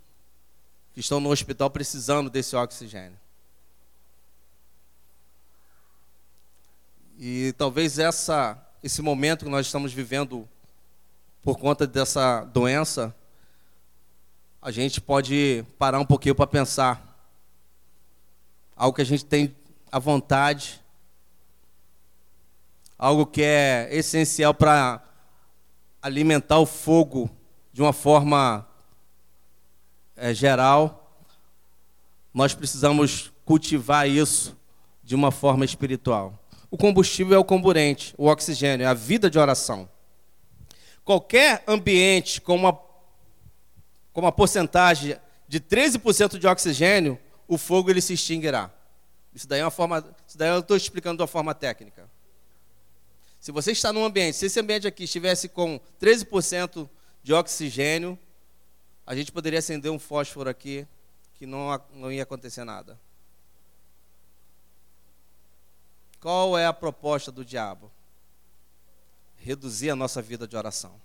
que 0.93 0.99
estão 0.99 1.19
no 1.19 1.31
hospital 1.31 1.71
precisando 1.71 2.29
desse 2.29 2.55
oxigênio. 2.55 3.17
E 7.17 7.51
talvez 7.57 7.97
essa, 7.97 8.63
esse 8.83 9.01
momento 9.01 9.45
que 9.45 9.51
nós 9.51 9.65
estamos 9.65 9.91
vivendo 9.91 10.47
por 11.41 11.57
conta 11.57 11.87
dessa 11.87 12.43
doença, 12.45 13.15
a 14.61 14.69
gente 14.69 15.01
pode 15.01 15.65
parar 15.79 15.99
um 15.99 16.05
pouquinho 16.05 16.35
para 16.35 16.45
pensar. 16.45 17.17
Algo 18.75 18.95
que 18.95 19.01
a 19.01 19.05
gente 19.05 19.25
tem 19.25 19.55
a 19.91 19.97
vontade, 19.97 20.79
algo 22.97 23.25
que 23.25 23.41
é 23.41 23.89
essencial 23.91 24.53
para 24.53 25.03
alimentar 25.99 26.59
o 26.59 26.65
fogo 26.65 27.29
de 27.73 27.81
uma 27.81 27.91
forma 27.91 28.67
é, 30.15 30.31
geral, 30.31 31.11
nós 32.31 32.53
precisamos 32.53 33.31
cultivar 33.43 34.07
isso 34.07 34.55
de 35.03 35.15
uma 35.15 35.31
forma 35.31 35.65
espiritual. 35.65 36.37
O 36.69 36.77
combustível 36.77 37.35
é 37.35 37.39
o 37.39 37.43
comburente, 37.43 38.13
o 38.17 38.27
oxigênio, 38.27 38.83
é 38.83 38.87
a 38.87 38.93
vida 38.93 39.29
de 39.29 39.39
oração. 39.39 39.89
Qualquer 41.03 41.63
ambiente 41.67 42.39
com 42.39 42.55
uma, 42.55 42.79
com 44.13 44.21
uma 44.21 44.31
porcentagem 44.31 45.17
de 45.47 45.59
13% 45.59 46.37
de 46.37 46.47
oxigênio, 46.47 47.19
o 47.47 47.57
fogo 47.57 47.89
ele 47.89 48.01
se 48.01 48.13
extinguirá. 48.13 48.71
Isso 49.33 49.47
daí 49.47 49.61
é 49.61 49.63
uma 49.63 49.71
forma, 49.71 49.99
isso 50.27 50.37
daí 50.37 50.49
eu 50.49 50.59
estou 50.59 50.75
explicando 50.75 51.17
de 51.17 51.21
uma 51.21 51.27
forma 51.27 51.53
técnica. 51.53 52.09
Se 53.39 53.51
você 53.51 53.71
está 53.71 53.91
num 53.91 54.05
ambiente, 54.05 54.37
se 54.37 54.45
esse 54.45 54.59
ambiente 54.59 54.87
aqui 54.87 55.05
estivesse 55.05 55.49
com 55.49 55.79
13% 55.99 56.87
de 57.23 57.33
oxigênio, 57.33 58.17
a 59.05 59.15
gente 59.15 59.31
poderia 59.31 59.59
acender 59.59 59.91
um 59.91 59.99
fósforo 59.99 60.49
aqui 60.49 60.87
que 61.35 61.45
não, 61.45 61.81
não 61.93 62.11
ia 62.11 62.23
acontecer 62.23 62.63
nada. 62.63 62.99
Qual 66.19 66.55
é 66.55 66.67
a 66.67 66.73
proposta 66.73 67.31
do 67.31 67.43
diabo? 67.43 67.91
Reduzir 69.37 69.89
a 69.89 69.95
nossa 69.95 70.21
vida 70.21 70.47
de 70.47 70.55
oração. 70.55 71.01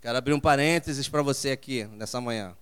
Quero 0.00 0.16
abrir 0.16 0.32
um 0.32 0.40
parênteses 0.40 1.08
para 1.08 1.22
você 1.22 1.50
aqui 1.50 1.84
nessa 1.84 2.20
manhã. 2.20 2.56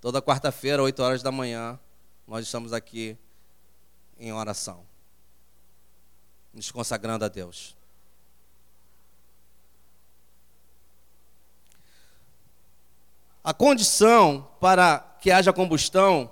Toda 0.00 0.20
quarta-feira, 0.20 0.82
8 0.82 1.02
horas 1.02 1.22
da 1.22 1.32
manhã, 1.32 1.78
nós 2.26 2.44
estamos 2.44 2.72
aqui 2.72 3.16
em 4.18 4.32
oração 4.32 4.84
nos 6.56 6.70
consagrando 6.70 7.24
a 7.24 7.28
Deus. 7.28 7.76
A 13.44 13.52
condição 13.52 14.48
para 14.58 14.98
que 15.20 15.30
haja 15.30 15.52
combustão, 15.52 16.30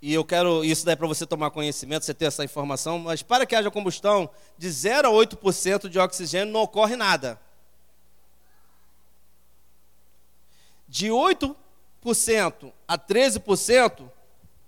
e 0.00 0.12
eu 0.12 0.24
quero 0.24 0.64
isso 0.64 0.84
daí 0.84 0.96
para 0.96 1.06
você 1.06 1.26
tomar 1.26 1.50
conhecimento, 1.50 2.04
você 2.04 2.14
ter 2.14 2.24
essa 2.24 2.42
informação, 2.42 2.98
mas 2.98 3.22
para 3.22 3.46
que 3.46 3.54
haja 3.54 3.70
combustão, 3.70 4.28
de 4.58 4.68
0 4.68 5.08
a 5.08 5.12
8% 5.12 5.88
de 5.88 5.98
oxigênio 5.98 6.52
não 6.52 6.62
ocorre 6.62 6.96
nada. 6.96 7.38
De 10.92 11.06
8% 11.06 12.70
a 12.86 12.98
13% 12.98 14.10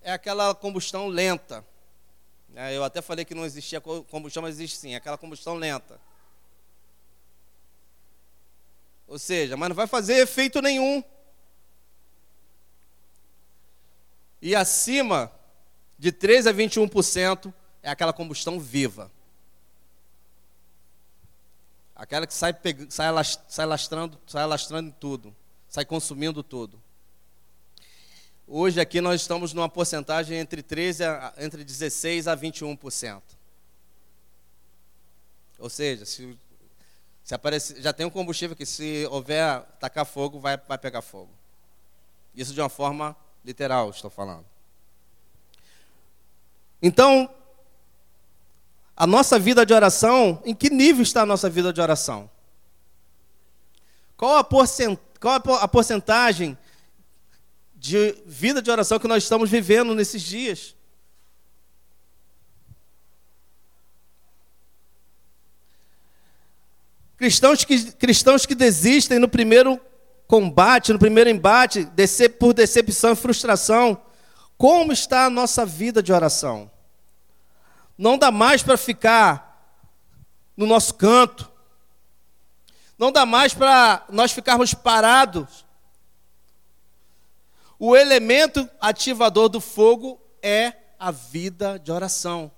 é 0.00 0.10
aquela 0.10 0.54
combustão 0.54 1.06
lenta. 1.06 1.62
É, 2.56 2.74
eu 2.74 2.82
até 2.82 3.02
falei 3.02 3.26
que 3.26 3.34
não 3.34 3.44
existia 3.44 3.78
combustão, 3.78 4.42
mas 4.42 4.54
existe 4.54 4.78
sim, 4.78 4.94
aquela 4.94 5.18
combustão 5.18 5.54
lenta. 5.54 6.00
Ou 9.06 9.18
seja, 9.18 9.54
mas 9.54 9.68
não 9.68 9.76
vai 9.76 9.86
fazer 9.86 10.14
efeito 10.14 10.62
nenhum. 10.62 11.04
E 14.40 14.56
acima 14.56 15.30
de 15.98 16.10
13 16.10 16.48
a 16.48 16.54
21% 16.54 17.52
é 17.82 17.90
aquela 17.90 18.14
combustão 18.14 18.58
viva. 18.58 19.12
Aquela 21.94 22.26
que 22.26 22.32
sai, 22.32 22.56
sai, 22.88 23.12
sai, 23.46 23.66
lastrando, 23.66 24.18
sai 24.26 24.46
lastrando 24.46 24.90
tudo, 24.98 25.36
sai 25.74 25.84
consumindo 25.84 26.40
tudo. 26.40 26.80
Hoje 28.46 28.80
aqui 28.80 29.00
nós 29.00 29.22
estamos 29.22 29.52
numa 29.52 29.68
porcentagem 29.68 30.38
entre 30.38 30.62
13 30.62 31.02
a, 31.02 31.34
entre 31.36 31.64
16 31.64 32.28
a 32.28 32.36
21%. 32.36 33.20
Ou 35.58 35.68
seja, 35.68 36.06
se, 36.06 36.38
se 37.24 37.82
já 37.82 37.92
tem 37.92 38.06
um 38.06 38.10
combustível 38.10 38.54
que 38.54 38.64
se 38.64 39.04
houver 39.10 39.62
tacar 39.80 40.06
fogo, 40.06 40.38
vai, 40.38 40.56
vai 40.56 40.78
pegar 40.78 41.02
fogo. 41.02 41.30
Isso 42.36 42.54
de 42.54 42.60
uma 42.60 42.68
forma 42.68 43.16
literal, 43.44 43.90
estou 43.90 44.10
falando. 44.10 44.46
Então, 46.80 47.28
A 48.96 49.08
nossa 49.08 49.40
vida 49.40 49.66
de 49.66 49.74
oração, 49.74 50.40
em 50.44 50.54
que 50.54 50.70
nível 50.70 51.02
está 51.02 51.22
a 51.22 51.26
nossa 51.26 51.50
vida 51.50 51.72
de 51.72 51.80
oração? 51.80 52.30
Qual 54.16 54.36
a, 54.36 54.44
porcent... 54.44 55.00
Qual 55.24 55.40
a 55.58 55.66
porcentagem 55.66 56.54
de 57.74 58.14
vida 58.26 58.60
de 58.60 58.70
oração 58.70 58.98
que 58.98 59.08
nós 59.08 59.22
estamos 59.22 59.48
vivendo 59.48 59.94
nesses 59.94 60.20
dias? 60.20 60.76
Cristãos 67.16 67.64
que, 67.64 67.92
cristãos 67.92 68.44
que 68.44 68.54
desistem 68.54 69.18
no 69.18 69.26
primeiro 69.26 69.80
combate, 70.26 70.92
no 70.92 70.98
primeiro 70.98 71.30
embate, 71.30 71.88
por 72.38 72.52
decepção 72.52 73.12
e 73.12 73.16
frustração. 73.16 73.98
Como 74.58 74.92
está 74.92 75.24
a 75.24 75.30
nossa 75.30 75.64
vida 75.64 76.02
de 76.02 76.12
oração? 76.12 76.70
Não 77.96 78.18
dá 78.18 78.30
mais 78.30 78.62
para 78.62 78.76
ficar 78.76 79.74
no 80.54 80.66
nosso 80.66 80.92
canto. 80.92 81.50
Não 82.98 83.10
dá 83.10 83.26
mais 83.26 83.54
para 83.54 84.04
nós 84.08 84.32
ficarmos 84.32 84.74
parados. 84.74 85.64
O 87.78 87.96
elemento 87.96 88.68
ativador 88.80 89.48
do 89.48 89.60
fogo 89.60 90.20
é 90.42 90.72
a 90.98 91.10
vida 91.10 91.78
de 91.78 91.90
oração. 91.90 92.50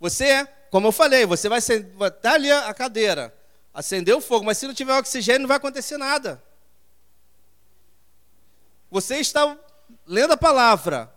Você 0.00 0.24
é 0.24 0.60
como 0.70 0.86
eu 0.86 0.92
falei, 0.92 1.26
você 1.26 1.48
vai 1.48 1.58
estar 1.58 2.34
ali 2.34 2.50
a 2.50 2.72
cadeira, 2.72 3.34
acender 3.74 4.14
o 4.14 4.20
fogo, 4.20 4.46
mas 4.46 4.56
se 4.56 4.66
não 4.68 4.72
tiver 4.72 4.96
oxigênio, 4.96 5.42
não 5.42 5.48
vai 5.48 5.56
acontecer 5.56 5.96
nada. 5.96 6.42
Você 8.88 9.16
está 9.16 9.58
lendo 10.06 10.32
a 10.32 10.36
palavra, 10.36 11.12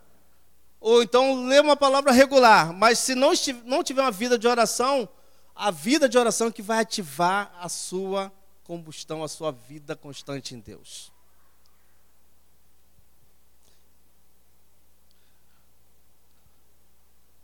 ou 0.80 1.04
então 1.04 1.46
lê 1.46 1.60
uma 1.60 1.78
palavra 1.78 2.12
regular, 2.12 2.74
mas 2.74 2.98
se 2.98 3.14
não, 3.14 3.32
não 3.64 3.84
tiver 3.84 4.02
uma 4.02 4.12
vida 4.12 4.40
de 4.40 4.48
oração, 4.48 5.08
a 5.56 5.72
vida 5.72 6.10
de 6.10 6.18
oração 6.18 6.52
que 6.52 6.62
vai 6.62 6.80
ativar 6.80 7.54
a 7.60 7.70
sua 7.70 8.32
combustão, 8.64 9.24
a 9.24 9.28
sua 9.28 9.52
vida 9.52 9.96
constante 9.96 10.56
em 10.56 10.60
Deus. 10.60 11.12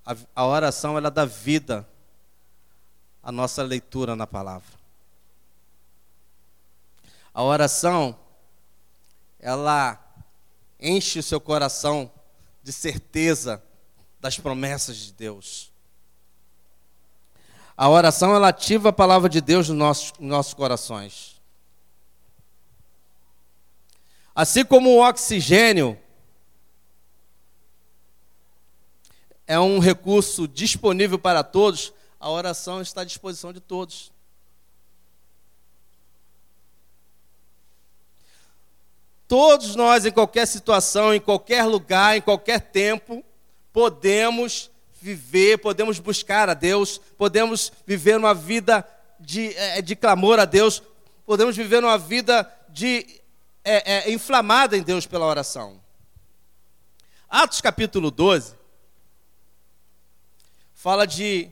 A, 0.06 0.16
a 0.36 0.46
oração 0.46 0.98
ela 0.98 1.12
dá 1.12 1.26
vida 1.26 1.88
a 3.22 3.32
nossa 3.32 3.62
leitura 3.62 4.16
na 4.16 4.26
palavra. 4.26 4.80
A 7.34 7.44
oração, 7.44 8.18
ela 9.40 10.04
enche 10.80 11.20
o 11.20 11.24
seu 11.24 11.40
coração 11.40 12.12
de 12.64 12.72
certeza 12.74 13.64
das 14.20 14.40
promessas 14.40 14.98
de 14.98 15.14
Deus. 15.14 15.72
A 17.82 17.88
oração, 17.88 18.36
ela 18.36 18.50
ativa 18.50 18.90
a 18.90 18.92
palavra 18.92 19.30
de 19.30 19.40
Deus 19.40 19.70
nos 19.70 19.78
nossos, 19.78 20.14
nos 20.20 20.30
nossos 20.30 20.54
corações. 20.54 21.42
Assim 24.36 24.66
como 24.66 24.90
o 24.90 25.02
oxigênio 25.02 25.98
é 29.48 29.58
um 29.58 29.80
recurso 29.80 30.46
disponível 30.46 31.18
para 31.18 31.42
todos, 31.42 31.94
a 32.20 32.30
oração 32.30 32.82
está 32.82 33.00
à 33.00 33.06
disposição 33.06 33.54
de 33.54 33.62
todos. 33.62 34.12
Todos 39.26 39.74
nós, 39.78 40.06
em 40.06 40.12
qualquer 40.12 40.46
situação, 40.48 41.14
em 41.14 41.22
qualquer 41.22 41.64
lugar, 41.64 42.18
em 42.18 42.22
qualquer 42.22 42.60
tempo, 42.60 43.24
podemos 43.72 44.70
viver, 45.02 45.58
podemos 45.58 46.00
buscar 46.00 46.50
a 46.50 46.54
Deus, 46.54 47.00
podemos 47.18 47.72
viver 47.86 48.18
uma 48.18 48.34
vida 48.34 48.88
de, 49.20 49.56
é, 49.56 49.82
de 49.82 49.96
clamor 49.96 50.40
a 50.40 50.46
Deus, 50.46 50.82
podemos 51.26 51.56
viver 51.56 51.84
uma 51.84 51.98
vida 51.98 52.50
de 52.70 53.06
é, 53.64 54.10
é, 54.10 54.12
inflamada 54.12 54.78
em 54.78 54.84
Deus 54.84 55.06
pela 55.06 55.26
oração. 55.26 55.82
Atos 57.30 57.62
capítulo 57.62 58.10
12 58.10 58.56
fala 60.74 61.06
de 61.06 61.52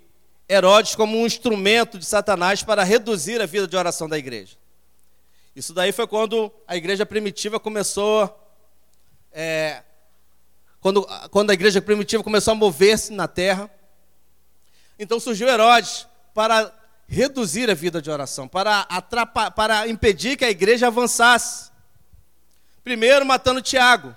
Herodes 0.49 0.95
como 0.95 1.17
um 1.17 1.25
instrumento 1.25 1.99
de 1.99 2.05
Satanás 2.05 2.63
para 2.63 2.83
reduzir 2.83 3.41
a 3.41 3.45
vida 3.45 3.67
de 3.67 3.75
oração 3.75 4.07
da 4.07 4.17
igreja. 4.17 4.55
Isso 5.53 5.73
daí 5.73 5.91
foi 5.91 6.07
quando 6.07 6.51
a 6.65 6.77
igreja 6.77 7.05
primitiva 7.05 7.59
começou. 7.59 8.33
É, 9.31 9.83
quando, 10.79 11.05
quando 11.29 11.49
a 11.49 11.53
igreja 11.53 11.81
primitiva 11.81 12.23
começou 12.23 12.51
a 12.51 12.55
mover-se 12.55 13.11
na 13.11 13.27
terra. 13.27 13.69
Então 14.99 15.19
surgiu 15.19 15.47
Herodes 15.47 16.07
para 16.33 16.73
reduzir 17.07 17.69
a 17.69 17.73
vida 17.73 18.01
de 18.01 18.09
oração, 18.09 18.47
para, 18.47 18.81
atrapar, 18.81 19.51
para 19.51 19.87
impedir 19.87 20.37
que 20.37 20.45
a 20.45 20.49
igreja 20.49 20.87
avançasse. 20.87 21.71
Primeiro 22.83 23.25
matando 23.25 23.61
Tiago. 23.61 24.15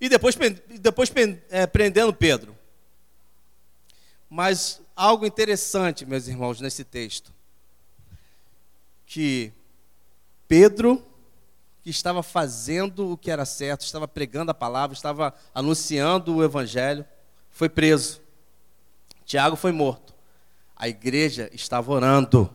E 0.00 0.08
depois, 0.08 0.34
depois 0.80 1.12
é, 1.50 1.66
prendendo 1.66 2.12
Pedro. 2.14 2.56
Mas 4.28 4.80
algo 4.94 5.26
interessante, 5.26 6.06
meus 6.06 6.28
irmãos, 6.28 6.60
nesse 6.60 6.84
texto. 6.84 7.32
Que 9.04 9.52
Pedro, 10.46 11.04
que 11.90 11.96
estava 11.96 12.22
fazendo 12.22 13.10
o 13.10 13.16
que 13.16 13.32
era 13.32 13.44
certo, 13.44 13.80
estava 13.80 14.06
pregando 14.06 14.52
a 14.52 14.54
palavra, 14.54 14.94
estava 14.94 15.34
anunciando 15.52 16.36
o 16.36 16.44
evangelho, 16.44 17.04
foi 17.50 17.68
preso. 17.68 18.22
Tiago 19.24 19.56
foi 19.56 19.72
morto. 19.72 20.14
A 20.76 20.88
igreja 20.88 21.50
estava 21.52 21.90
orando. 21.90 22.48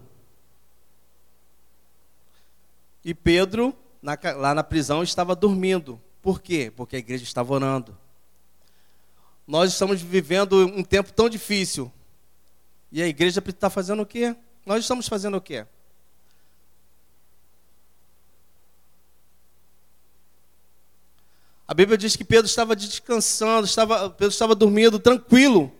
E 3.03 3.13
Pedro, 3.13 3.75
na, 4.01 4.17
lá 4.37 4.55
na 4.55 4.63
prisão, 4.63 5.03
estava 5.03 5.35
dormindo. 5.35 6.01
Por 6.21 6.41
quê? 6.41 6.71
Porque 6.73 6.95
a 6.95 6.99
igreja 6.99 7.23
estava 7.25 7.53
orando. 7.53 7.95
Nós 9.45 9.73
estamos 9.73 10.01
vivendo 10.01 10.65
um 10.65 10.83
tempo 10.83 11.11
tão 11.11 11.29
difícil. 11.29 11.91
E 12.89 13.01
a 13.01 13.07
igreja 13.07 13.43
está 13.45 13.69
fazendo 13.69 14.01
o 14.01 14.05
quê? 14.05 14.33
Nós 14.65 14.79
estamos 14.79 15.07
fazendo 15.07 15.35
o 15.35 15.41
quê? 15.41 15.65
A 21.67 21.73
Bíblia 21.73 21.97
diz 21.97 22.15
que 22.15 22.23
Pedro 22.23 22.45
estava 22.45 22.75
descansando, 22.75 23.65
estava, 23.65 24.09
Pedro 24.09 24.31
estava 24.31 24.53
dormindo 24.53 24.99
tranquilo, 24.99 25.71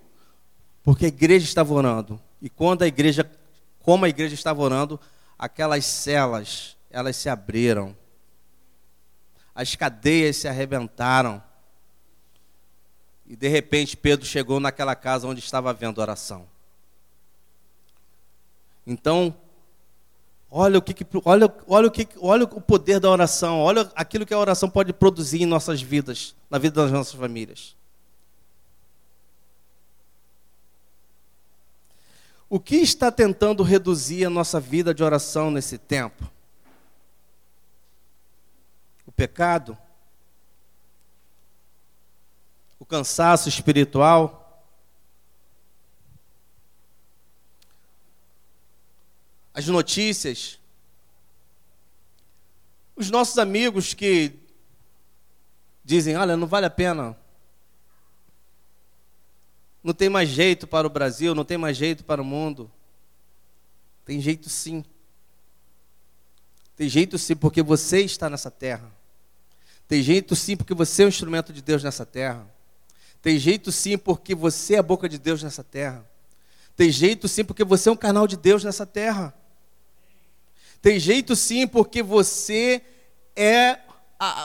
porque 0.84 1.06
a 1.06 1.10
igreja 1.10 1.46
estava 1.46 1.74
orando. 1.74 2.20
E 2.42 2.50
quando 2.50 2.82
a 2.82 2.88
igreja, 2.88 3.30
como 3.82 4.06
a 4.06 4.10
igreja 4.10 4.34
estava 4.34 4.62
orando, 4.62 5.00
aquelas 5.38 5.86
celas, 5.86 6.76
elas 6.90 7.16
se 7.16 7.30
abriram. 7.30 7.96
As 9.54 9.76
cadeias 9.76 10.38
se 10.38 10.48
arrebentaram. 10.48 11.42
E 13.28 13.36
de 13.36 13.48
repente 13.48 13.96
Pedro 13.96 14.26
chegou 14.26 14.60
naquela 14.60 14.96
casa 14.96 15.28
onde 15.28 15.40
estava 15.40 15.70
havendo 15.70 16.02
oração. 16.02 16.48
Então, 18.86 19.36
olha 20.50 20.80
o 20.80 20.82
que, 20.82 20.96
olha, 21.24 21.54
olha 21.68 21.88
o 21.88 21.92
que, 21.92 22.08
olha 22.20 22.44
o 22.44 22.62
poder 22.62 23.00
da 23.00 23.10
oração, 23.10 23.60
olha 23.60 23.92
aquilo 23.96 24.26
que 24.26 24.34
a 24.34 24.40
oração 24.40 24.70
pode 24.70 24.94
produzir 24.94 25.42
em 25.42 25.46
nossas 25.46 25.82
vidas, 25.82 26.36
na 26.50 26.58
vida 26.58 26.82
das 26.82 26.92
nossas 26.92 27.14
famílias. 27.14 27.76
O 32.50 32.60
que 32.60 32.78
está 32.78 33.12
tentando 33.12 33.64
reduzir 33.64 34.26
a 34.26 34.30
nossa 34.30 34.60
vida 34.60 34.94
de 34.94 35.04
oração 35.04 35.50
nesse 35.50 35.78
tempo? 35.78 36.30
O 39.06 39.12
pecado? 39.12 39.78
o 42.86 42.88
cansaço 42.88 43.50
espiritual. 43.50 44.45
As 49.56 49.66
notícias, 49.68 50.60
os 52.94 53.10
nossos 53.10 53.38
amigos 53.38 53.94
que 53.94 54.34
dizem: 55.82 56.18
olha, 56.18 56.36
não 56.36 56.46
vale 56.46 56.66
a 56.66 56.70
pena, 56.70 57.18
não 59.82 59.94
tem 59.94 60.10
mais 60.10 60.28
jeito 60.28 60.68
para 60.68 60.86
o 60.86 60.90
Brasil, 60.90 61.34
não 61.34 61.46
tem 61.46 61.58
mais 61.58 61.78
jeito 61.78 62.04
para 62.04 62.22
o 62.22 62.26
mundo. 62.26 62.70
Tem 64.04 64.20
jeito 64.20 64.50
sim. 64.50 64.84
Tem 66.76 66.90
jeito 66.90 67.18
sim, 67.18 67.34
porque 67.34 67.64
você 67.64 68.02
está 68.02 68.30
nessa 68.30 68.52
terra. 68.52 68.92
Tem 69.88 70.04
jeito 70.04 70.36
sim, 70.36 70.58
porque 70.58 70.74
você 70.74 71.04
é 71.04 71.06
um 71.06 71.10
instrumento 71.10 71.54
de 71.54 71.62
Deus 71.62 71.82
nessa 71.82 72.06
terra. 72.06 72.46
Tem 73.22 73.40
jeito 73.40 73.72
sim 73.72 73.98
porque 73.98 74.36
você 74.36 74.76
é 74.76 74.80
a 74.80 74.84
boca 74.84 75.08
de 75.08 75.18
Deus 75.18 75.42
nessa 75.42 75.64
terra. 75.64 76.06
Tem 76.76 76.92
jeito 76.92 77.30
sim 77.30 77.46
porque 77.46 77.64
você 77.64 77.88
é 77.88 77.92
um 77.94 77.96
canal 77.96 78.28
de 78.28 78.36
Deus 78.36 78.62
nessa 78.62 78.86
terra. 78.86 79.34
Tem 80.86 81.00
jeito 81.00 81.36
sim, 81.36 81.66
porque 81.66 82.04
você 82.04 82.80
é 83.36 83.80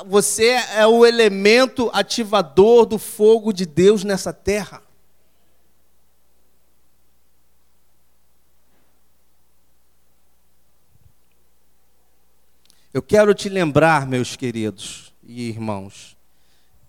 você 0.06 0.52
é 0.74 0.86
o 0.86 1.04
elemento 1.04 1.90
ativador 1.92 2.86
do 2.86 2.98
fogo 2.98 3.52
de 3.52 3.66
Deus 3.66 4.04
nessa 4.04 4.32
terra. 4.32 4.82
Eu 12.90 13.02
quero 13.02 13.34
te 13.34 13.50
lembrar, 13.50 14.06
meus 14.06 14.34
queridos 14.34 15.12
e 15.22 15.46
irmãos, 15.50 16.16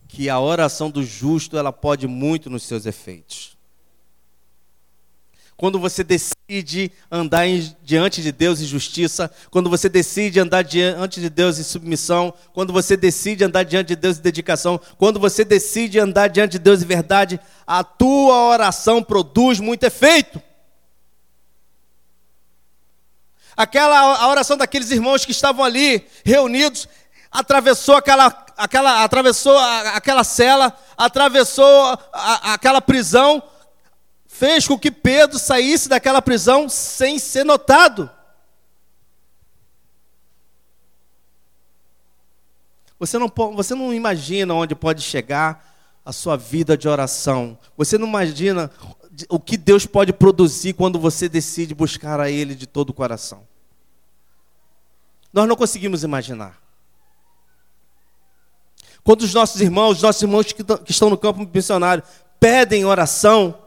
que 0.07 0.29
a 0.29 0.39
oração 0.39 0.89
do 0.89 1.03
justo 1.03 1.57
ela 1.57 1.73
pode 1.73 2.07
muito 2.07 2.49
nos 2.49 2.63
seus 2.63 2.85
efeitos. 2.85 3.57
Quando 5.62 5.78
você 5.78 6.04
decide 6.04 6.91
andar 7.12 7.45
em, 7.45 7.78
diante 7.84 8.19
de 8.24 8.32
Deus 8.32 8.60
em 8.62 8.65
justiça, 8.65 9.32
quando 9.52 9.69
você 9.69 9.88
decide 9.88 10.39
andar 10.39 10.63
diante 10.63 11.21
de 11.21 11.30
Deus 11.30 11.60
em 11.60 11.63
submissão, 11.63 12.34
quando 12.52 12.74
você 12.74 12.97
decide 12.97 13.43
andar 13.43 13.62
diante 13.62 13.89
de 13.89 13.95
Deus 13.95 14.17
em 14.17 14.24
dedicação, 14.24 14.82
quando 14.97 15.19
você 15.19 15.45
decide 15.45 16.00
andar 16.00 16.30
diante 16.30 16.54
de 16.54 16.58
Deus 16.58 16.82
em 16.82 16.88
verdade, 16.88 17.39
a 17.67 17.84
tua 17.84 18.47
oração 18.47 19.04
produz 19.04 19.60
muito 19.60 19.84
efeito. 19.84 20.41
Aquela 23.56 24.00
a 24.17 24.30
oração 24.30 24.58
daqueles 24.58 24.89
irmãos 24.89 25.26
que 25.26 25.32
estavam 25.32 25.63
ali 25.63 26.04
reunidos, 26.26 26.89
atravessou 27.32 27.97
aquela, 27.97 28.45
aquela, 28.58 29.04
atravessou 29.04 29.56
aquela 29.60 30.24
cela, 30.24 30.76
atravessou 30.97 32.00
a, 32.12 32.54
aquela 32.56 32.82
prisão, 32.82 33.43
fez 34.41 34.67
com 34.67 34.75
que 34.75 34.89
Pedro 34.89 35.38
saísse 35.38 35.88
daquela 35.88 36.19
prisão 36.19 36.67
sem 36.67 37.19
ser 37.19 37.43
notado. 37.43 38.10
Você 42.97 43.19
não, 43.19 43.32
você 43.54 43.75
não 43.75 43.93
imagina 43.93 44.56
onde 44.56 44.73
pode 44.73 45.04
chegar 45.04 45.63
a 46.04 46.12
sua 46.12 46.36
vida 46.36 46.75
de 46.75 46.89
oração. 46.89 47.56
Você 47.77 47.99
não 47.99 48.08
imagina 48.08 48.71
o 49.30 49.39
que 49.39 49.58
Deus 49.58 49.86
pode 49.86 50.12
produzir 50.12 50.73
quando 50.73 50.99
você 50.99 51.30
decide 51.30 51.75
buscar 51.75 52.19
a 52.19 52.27
Ele 52.27 52.56
de 52.56 52.65
todo 52.65 52.89
o 52.89 52.95
coração. 52.95 53.45
Nós 55.32 55.47
não 55.47 55.56
conseguimos 55.56 56.04
imaginar. 56.04 56.60
Quando 59.04 59.21
os 59.21 59.36
nossos 59.36 59.62
irmãos, 59.62 59.97
os 59.97 60.01
nossos 60.01 60.23
irmãos 60.23 60.51
que 60.51 60.65
estão 60.89 61.12
no 61.12 61.17
campo 61.17 61.47
missionário, 61.54 62.04
pedem 62.39 62.86
oração, 62.86 63.62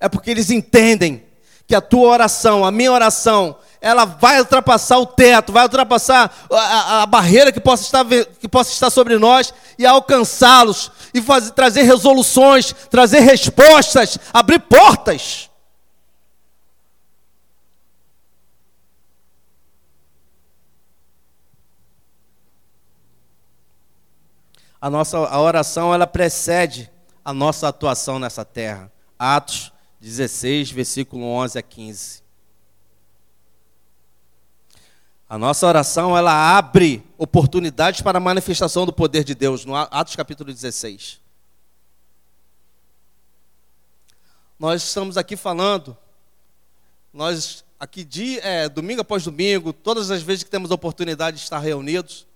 é 0.00 0.08
porque 0.08 0.30
eles 0.30 0.50
entendem 0.50 1.22
que 1.66 1.74
a 1.74 1.80
tua 1.80 2.08
oração, 2.08 2.64
a 2.64 2.72
minha 2.72 2.90
oração, 2.90 3.56
ela 3.80 4.04
vai 4.04 4.40
ultrapassar 4.40 4.98
o 4.98 5.06
teto, 5.06 5.52
vai 5.52 5.62
ultrapassar 5.62 6.34
a, 6.50 7.02
a, 7.02 7.06
barreira 7.06 7.52
que 7.52 7.60
possa, 7.60 7.84
estar, 7.84 8.04
que 8.40 8.48
possa 8.48 8.72
estar 8.72 8.90
sobre 8.90 9.18
nós 9.18 9.54
e 9.78 9.86
alcançá-los 9.86 10.90
e 11.14 11.22
fazer, 11.22 11.52
trazer 11.52 11.82
resoluções, 11.82 12.72
trazer 12.90 13.20
respostas, 13.20 14.18
abrir 14.32 14.58
portas. 14.58 15.48
A 24.80 24.88
nossa 24.88 25.18
a 25.18 25.40
oração 25.40 25.92
ela 25.92 26.06
precede 26.06 26.90
a 27.22 27.34
nossa 27.34 27.68
atuação 27.68 28.18
nessa 28.18 28.44
terra. 28.44 28.90
Atos 29.18 29.69
16, 30.00 30.70
versículo 30.70 31.24
11 31.24 31.58
a 31.58 31.62
15. 31.62 32.22
A 35.28 35.38
nossa 35.38 35.66
oração 35.66 36.16
ela 36.16 36.56
abre 36.56 37.04
oportunidades 37.16 38.00
para 38.00 38.18
a 38.18 38.20
manifestação 38.20 38.84
do 38.84 38.92
poder 38.92 39.22
de 39.22 39.34
Deus, 39.34 39.64
no 39.64 39.76
Atos 39.76 40.16
capítulo 40.16 40.52
16. 40.52 41.20
Nós 44.58 44.82
estamos 44.82 45.16
aqui 45.16 45.36
falando, 45.36 45.96
nós 47.12 47.64
aqui 47.78 48.02
dia, 48.02 48.40
é, 48.42 48.68
domingo 48.68 49.02
após 49.02 49.22
domingo, 49.22 49.72
todas 49.72 50.10
as 50.10 50.22
vezes 50.22 50.42
que 50.42 50.50
temos 50.50 50.70
a 50.70 50.74
oportunidade 50.74 51.36
de 51.36 51.44
estar 51.44 51.58
reunidos, 51.58 52.26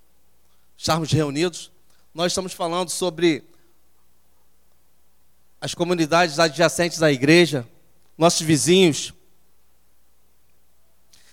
estarmos 0.77 1.11
reunidos, 1.11 1.73
nós 2.15 2.31
estamos 2.31 2.53
falando 2.53 2.91
sobre 2.91 3.45
as 5.65 5.73
comunidades 5.73 6.39
adjacentes 6.39 7.03
à 7.03 7.11
igreja, 7.11 7.67
nossos 8.19 8.43
vizinhos. 8.43 9.15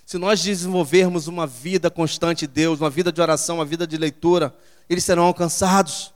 Se 0.06 0.16
nós 0.16 0.42
desenvolvermos 0.42 1.28
uma 1.28 1.46
vida 1.46 1.90
constante 1.90 2.46
de 2.46 2.54
Deus, 2.54 2.80
uma 2.80 2.88
vida 2.88 3.12
de 3.12 3.20
oração, 3.20 3.56
uma 3.56 3.64
vida 3.66 3.86
de 3.86 3.98
leitura, 3.98 4.56
eles 4.88 5.04
serão 5.04 5.24
alcançados. 5.24 6.14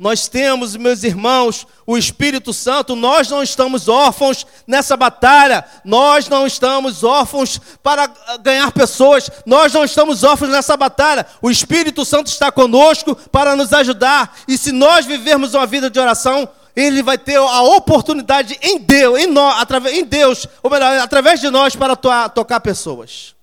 Nós 0.00 0.28
temos, 0.28 0.76
meus 0.76 1.04
irmãos, 1.04 1.66
o 1.86 1.98
Espírito 1.98 2.54
Santo, 2.54 2.96
nós 2.96 3.28
não 3.28 3.42
estamos 3.42 3.86
órfãos 3.86 4.46
nessa 4.66 4.96
batalha, 4.96 5.62
nós 5.84 6.26
não 6.26 6.46
estamos 6.46 7.04
órfãos 7.04 7.60
para 7.82 8.10
ganhar 8.40 8.72
pessoas, 8.72 9.30
nós 9.44 9.74
não 9.74 9.84
estamos 9.84 10.24
órfãos 10.24 10.52
nessa 10.52 10.74
batalha. 10.74 11.26
O 11.42 11.50
Espírito 11.50 12.02
Santo 12.06 12.28
está 12.28 12.50
conosco 12.50 13.14
para 13.14 13.54
nos 13.54 13.74
ajudar, 13.74 14.38
e 14.48 14.56
se 14.56 14.72
nós 14.72 15.04
vivermos 15.04 15.52
uma 15.52 15.66
vida 15.66 15.90
de 15.90 16.00
oração, 16.00 16.48
ele 16.74 17.02
vai 17.02 17.18
ter 17.18 17.36
a 17.36 17.60
oportunidade 17.60 18.58
em 18.62 18.78
Deus, 18.78 19.20
em, 19.20 19.26
nós, 19.26 19.60
através, 19.60 19.94
em 19.94 20.04
Deus, 20.06 20.46
ou 20.62 20.70
melhor, 20.70 20.98
através 20.98 21.42
de 21.42 21.50
nós, 21.50 21.76
para 21.76 21.94
tocar 21.94 22.60
pessoas. 22.60 23.34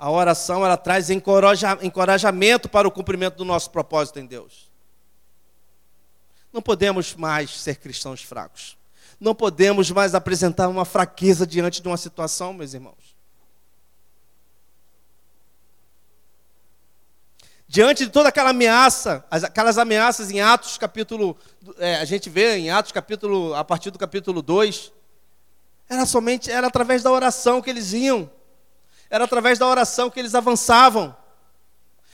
A 0.00 0.10
oração 0.10 0.64
ela 0.64 0.78
traz 0.78 1.10
encorajamento 1.10 2.70
para 2.70 2.88
o 2.88 2.90
cumprimento 2.90 3.36
do 3.36 3.44
nosso 3.44 3.70
propósito 3.70 4.18
em 4.18 4.24
Deus. 4.24 4.70
Não 6.50 6.62
podemos 6.62 7.14
mais 7.14 7.60
ser 7.60 7.76
cristãos 7.76 8.22
fracos. 8.22 8.78
Não 9.20 9.34
podemos 9.34 9.90
mais 9.90 10.14
apresentar 10.14 10.68
uma 10.68 10.86
fraqueza 10.86 11.46
diante 11.46 11.82
de 11.82 11.86
uma 11.86 11.98
situação, 11.98 12.54
meus 12.54 12.72
irmãos. 12.72 13.14
Diante 17.68 18.06
de 18.06 18.10
toda 18.10 18.30
aquela 18.30 18.50
ameaça, 18.50 19.22
aquelas 19.30 19.76
ameaças 19.76 20.30
em 20.30 20.40
Atos 20.40 20.78
capítulo, 20.78 21.36
é, 21.76 21.96
a 21.96 22.06
gente 22.06 22.30
vê 22.30 22.56
em 22.56 22.70
Atos 22.70 22.90
capítulo, 22.90 23.54
a 23.54 23.62
partir 23.62 23.90
do 23.90 23.98
capítulo 23.98 24.40
2, 24.40 24.94
era 25.90 26.06
somente, 26.06 26.50
era 26.50 26.68
através 26.68 27.02
da 27.02 27.12
oração 27.12 27.60
que 27.60 27.68
eles 27.68 27.92
iam. 27.92 28.30
Era 29.10 29.24
através 29.24 29.58
da 29.58 29.66
oração 29.66 30.08
que 30.08 30.20
eles 30.20 30.34
avançavam. 30.34 31.14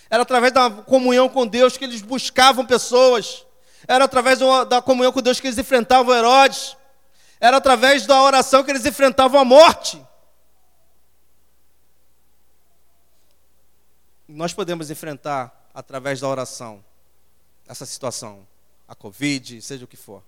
Era 0.08 0.22
através 0.22 0.52
da 0.52 0.70
comunhão 0.70 1.28
com 1.28 1.46
Deus 1.46 1.76
que 1.76 1.84
eles 1.84 2.00
buscavam 2.00 2.64
pessoas. 2.64 3.44
Era 3.86 4.04
através 4.04 4.38
da 4.68 4.80
comunhão 4.80 5.12
com 5.12 5.20
Deus 5.20 5.38
que 5.38 5.46
eles 5.46 5.58
enfrentavam 5.58 6.14
Herodes. 6.14 6.76
Era 7.38 7.58
através 7.58 8.06
da 8.06 8.22
oração 8.22 8.64
que 8.64 8.70
eles 8.70 8.86
enfrentavam 8.86 9.38
a 9.38 9.44
morte. 9.44 10.02
Nós 14.26 14.54
podemos 14.54 14.90
enfrentar 14.90 15.68
através 15.74 16.20
da 16.20 16.28
oração 16.28 16.82
essa 17.68 17.84
situação, 17.84 18.46
a 18.88 18.94
Covid, 18.94 19.60
seja 19.60 19.84
o 19.84 19.88
que 19.88 19.96
for, 19.96 20.22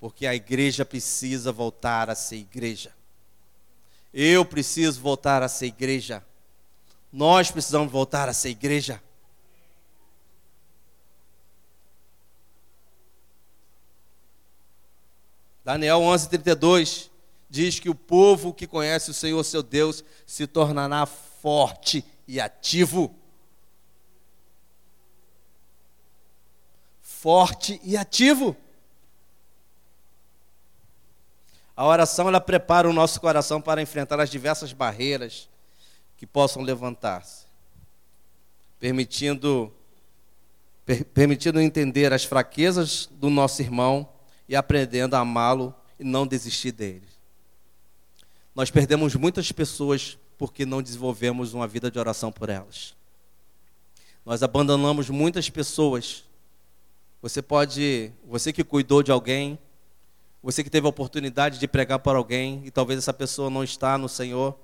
porque 0.00 0.26
a 0.26 0.34
igreja 0.34 0.84
precisa 0.84 1.52
voltar 1.52 2.08
a 2.08 2.14
ser 2.14 2.36
igreja. 2.36 2.92
Eu 4.12 4.44
preciso 4.44 5.00
voltar 5.00 5.42
a 5.42 5.48
ser 5.48 5.66
igreja. 5.66 6.24
Nós 7.12 7.50
precisamos 7.50 7.90
voltar 7.90 8.28
a 8.28 8.32
ser 8.32 8.50
igreja. 8.50 9.02
Daniel 15.64 16.00
11:32 16.00 17.10
diz 17.48 17.78
que 17.78 17.88
o 17.88 17.94
povo 17.94 18.52
que 18.52 18.66
conhece 18.66 19.10
o 19.10 19.14
Senhor 19.14 19.42
seu 19.44 19.62
Deus 19.62 20.02
se 20.26 20.46
tornará 20.46 21.06
forte 21.06 22.04
e 22.26 22.40
ativo. 22.40 23.14
Forte 27.00 27.80
e 27.84 27.96
ativo. 27.96 28.56
A 31.76 31.86
oração 31.86 32.28
ela 32.28 32.40
prepara 32.40 32.88
o 32.88 32.92
nosso 32.92 33.20
coração 33.20 33.60
para 33.60 33.80
enfrentar 33.80 34.20
as 34.20 34.30
diversas 34.30 34.72
barreiras 34.72 35.48
que 36.16 36.26
possam 36.26 36.62
levantar-se, 36.62 37.46
permitindo 38.78 39.72
per, 40.84 41.04
permitindo 41.04 41.60
entender 41.60 42.12
as 42.12 42.24
fraquezas 42.24 43.08
do 43.12 43.30
nosso 43.30 43.62
irmão 43.62 44.08
e 44.48 44.54
aprendendo 44.54 45.14
a 45.14 45.20
amá-lo 45.20 45.74
e 45.98 46.04
não 46.04 46.26
desistir 46.26 46.72
dele. 46.72 47.08
Nós 48.54 48.70
perdemos 48.70 49.14
muitas 49.14 49.50
pessoas 49.50 50.18
porque 50.36 50.66
não 50.66 50.82
desenvolvemos 50.82 51.54
uma 51.54 51.66
vida 51.66 51.90
de 51.90 51.98
oração 51.98 52.30
por 52.30 52.50
elas. 52.50 52.94
Nós 54.24 54.42
abandonamos 54.42 55.08
muitas 55.08 55.48
pessoas. 55.48 56.24
Você 57.22 57.40
pode, 57.40 58.12
você 58.26 58.52
que 58.52 58.62
cuidou 58.62 59.02
de 59.02 59.10
alguém, 59.10 59.58
você 60.42 60.64
que 60.64 60.70
teve 60.70 60.86
a 60.86 60.90
oportunidade 60.90 61.58
de 61.58 61.68
pregar 61.68 62.00
para 62.00 62.18
alguém 62.18 62.62
e 62.64 62.70
talvez 62.70 62.98
essa 62.98 63.12
pessoa 63.12 63.48
não 63.48 63.62
está 63.62 63.96
no 63.96 64.08
Senhor, 64.08 64.58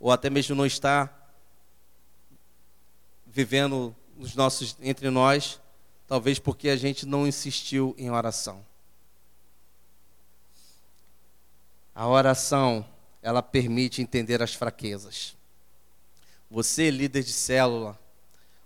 ou 0.00 0.10
até 0.10 0.30
mesmo 0.30 0.54
não 0.54 0.64
está 0.64 1.12
vivendo 3.26 3.94
nos 4.16 4.34
nossos, 4.34 4.76
entre 4.80 5.10
nós, 5.10 5.60
talvez 6.06 6.38
porque 6.38 6.70
a 6.70 6.76
gente 6.76 7.04
não 7.04 7.26
insistiu 7.26 7.94
em 7.98 8.10
oração. 8.10 8.64
A 11.94 12.06
oração, 12.08 12.86
ela 13.20 13.42
permite 13.42 14.00
entender 14.00 14.42
as 14.42 14.54
fraquezas. 14.54 15.36
Você, 16.50 16.90
líder 16.90 17.22
de 17.22 17.32
célula, 17.32 17.98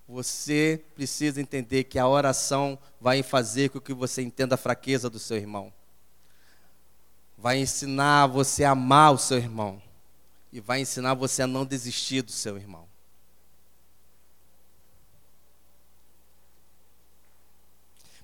você 0.07 0.83
precisa 0.95 1.41
entender 1.41 1.85
que 1.85 1.99
a 1.99 2.07
oração 2.07 2.79
vai 3.01 3.23
fazer 3.23 3.71
com 3.71 3.81
que 3.81 3.95
você 3.95 4.23
entenda 4.23 4.55
a 4.55 4.59
fraqueza 4.59 5.09
do 5.09 5.19
seu 5.19 5.37
irmão. 5.37 5.73
Vai 7.41 7.59
ensinar 7.59 8.27
você 8.27 8.65
a 8.65 8.73
amar 8.73 9.15
o 9.15 9.19
seu 9.19 9.39
irmão. 9.39 9.81
E 10.53 10.61
vai 10.61 10.81
ensinar 10.81 11.15
você 11.15 11.43
a 11.43 11.47
não 11.47 11.65
desistir 11.65 12.21
do 12.21 12.33
seu 12.33 12.57
irmão. 12.57 12.87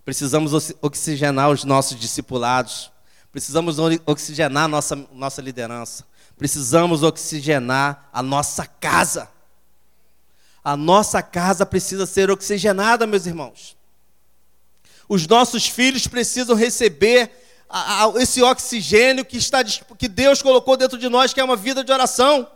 Precisamos 0.04 0.52
oxigenar 0.82 1.50
os 1.50 1.64
nossos 1.64 1.98
discipulados. 1.98 2.92
Precisamos 3.32 3.78
oxigenar 4.04 4.68
nossa, 4.68 4.94
nossa 5.12 5.40
liderança. 5.40 6.06
Precisamos 6.36 7.02
oxigenar 7.02 8.10
a 8.12 8.22
nossa 8.22 8.66
casa. 8.66 9.30
A 10.62 10.76
nossa 10.76 11.22
casa 11.22 11.64
precisa 11.64 12.04
ser 12.04 12.30
oxigenada, 12.30 13.06
meus 13.06 13.24
irmãos. 13.24 13.76
Os 15.08 15.26
nossos 15.26 15.66
filhos 15.66 16.06
precisam 16.06 16.54
receber 16.54 17.45
a, 17.68 18.04
a, 18.04 18.22
esse 18.22 18.42
oxigênio 18.42 19.24
que, 19.24 19.36
está, 19.36 19.62
que 19.64 20.08
Deus 20.08 20.42
colocou 20.42 20.76
dentro 20.76 20.98
de 20.98 21.08
nós, 21.08 21.32
que 21.32 21.40
é 21.40 21.44
uma 21.44 21.56
vida 21.56 21.82
de 21.82 21.92
oração. 21.92 22.50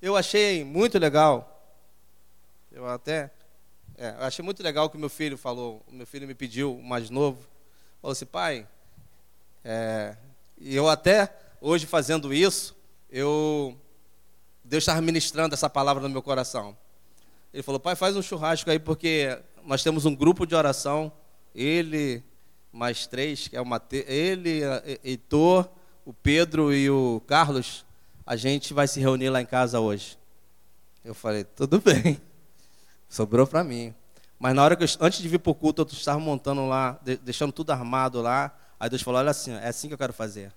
Eu 0.00 0.16
achei 0.16 0.64
muito 0.64 0.98
legal. 0.98 1.60
Eu 2.70 2.86
até. 2.86 3.30
É, 3.96 4.10
eu 4.10 4.24
achei 4.24 4.44
muito 4.44 4.62
legal 4.62 4.86
o 4.86 4.90
que 4.90 4.96
meu 4.96 5.08
filho 5.08 5.36
falou. 5.36 5.82
O 5.88 5.92
meu 5.92 6.06
filho 6.06 6.26
me 6.26 6.34
pediu, 6.34 6.76
o 6.76 6.82
mais 6.82 7.10
novo. 7.10 7.46
Falou 8.00 8.12
assim, 8.12 8.26
pai, 8.26 8.66
é, 9.64 10.16
e 10.56 10.74
eu 10.74 10.88
até, 10.88 11.32
hoje 11.60 11.84
fazendo 11.84 12.32
isso, 12.32 12.76
eu 13.10 13.76
Deus 14.64 14.82
estava 14.82 15.00
ministrando 15.00 15.54
essa 15.54 15.68
palavra 15.68 16.02
no 16.02 16.08
meu 16.08 16.22
coração. 16.22 16.76
Ele 17.52 17.62
falou, 17.62 17.80
pai, 17.80 17.96
faz 17.96 18.14
um 18.16 18.22
churrasco 18.22 18.70
aí, 18.70 18.78
porque 18.78 19.38
nós 19.64 19.82
temos 19.82 20.04
um 20.04 20.14
grupo 20.14 20.46
de 20.46 20.54
oração, 20.54 21.12
ele, 21.54 22.22
mais 22.72 23.06
três, 23.06 23.48
que 23.48 23.56
é 23.56 23.60
o 23.60 23.66
Mate... 23.66 24.04
ele, 24.08 24.60
Heitor, 25.04 25.68
o 26.04 26.12
Pedro 26.12 26.72
e 26.72 26.88
o 26.90 27.22
Carlos, 27.26 27.84
a 28.26 28.36
gente 28.36 28.72
vai 28.72 28.86
se 28.86 29.00
reunir 29.00 29.30
lá 29.30 29.40
em 29.40 29.46
casa 29.46 29.80
hoje. 29.80 30.18
Eu 31.04 31.14
falei, 31.14 31.44
tudo 31.44 31.80
bem, 31.82 32.20
sobrou 33.08 33.46
para 33.46 33.64
mim. 33.64 33.94
Mas 34.38 34.54
na 34.54 34.62
hora 34.62 34.76
que 34.76 34.84
eu, 34.84 34.88
antes 35.00 35.20
de 35.20 35.28
vir 35.28 35.38
para 35.38 35.50
o 35.50 35.54
culto, 35.54 35.82
eu 35.82 35.86
estava 35.86 36.18
montando 36.20 36.66
lá, 36.66 37.00
deixando 37.22 37.52
tudo 37.52 37.70
armado 37.70 38.22
lá, 38.22 38.54
Aí 38.80 38.88
Deus 38.88 39.02
falou: 39.02 39.18
Olha 39.18 39.30
assim, 39.30 39.52
é 39.52 39.68
assim 39.68 39.88
que 39.88 39.94
eu 39.94 39.98
quero 39.98 40.12
fazer. 40.12 40.52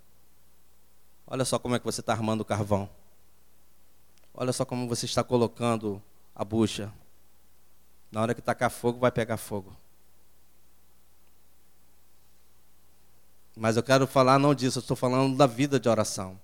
Olha 1.26 1.46
só 1.46 1.58
como 1.58 1.76
é 1.76 1.80
que 1.80 1.86
você 1.86 2.02
está 2.02 2.14
armando 2.14 2.42
o 2.42 2.46
carvão. 2.46 2.90
Olha 4.34 4.54
só 4.54 4.64
como 4.64 4.88
você 4.88 5.06
está 5.06 5.24
colocando 5.24 6.02
a 6.36 6.44
bucha. 6.44 6.92
Na 8.12 8.22
hora 8.22 8.36
que 8.36 8.42
tacar 8.42 8.70
fogo, 8.70 9.00
vai 9.00 9.12
pegar 9.12 9.38
fogo. 9.38 9.76
Mas 13.56 13.78
eu 13.78 13.84
quero 13.84 14.08
falar 14.08 14.40
não 14.40 14.56
disso, 14.56 14.80
eu 14.80 14.82
estou 14.82 14.98
falando 14.98 15.38
da 15.38 15.48
vida 15.48 15.80
de 15.80 15.88
oração. 15.88 16.40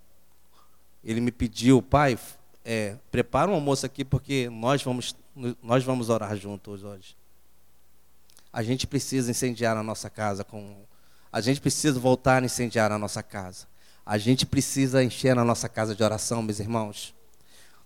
Ele 1.04 1.20
me 1.22 1.32
pediu, 1.32 1.82
pai, 1.82 2.18
é, 2.64 2.96
prepara 3.12 3.50
um 3.50 3.54
almoço 3.54 3.86
aqui 3.86 4.04
porque 4.04 4.50
nós 4.50 4.84
vamos, 4.84 5.16
nós 5.62 5.84
vamos 5.84 6.10
orar 6.10 6.36
juntos 6.36 6.84
hoje. 6.84 7.16
A 8.52 8.64
gente 8.64 8.88
precisa 8.88 9.32
incendiar 9.32 9.76
a 9.78 9.84
nossa 9.84 10.10
casa 10.10 10.44
com 10.44 10.86
a 11.32 11.42
gente 11.42 11.62
precisa 11.62 12.00
voltar 12.00 12.42
a 12.42 12.46
incendiar 12.46 12.92
a 12.92 12.98
nossa 12.98 13.22
casa. 13.22 13.68
A 14.06 14.18
gente 14.18 14.46
precisa 14.46 15.04
encher 15.04 15.38
a 15.38 15.44
nossa 15.44 15.68
casa 15.68 15.94
de 15.94 16.02
oração, 16.02 16.42
meus 16.42 16.60
irmãos. 16.60 17.14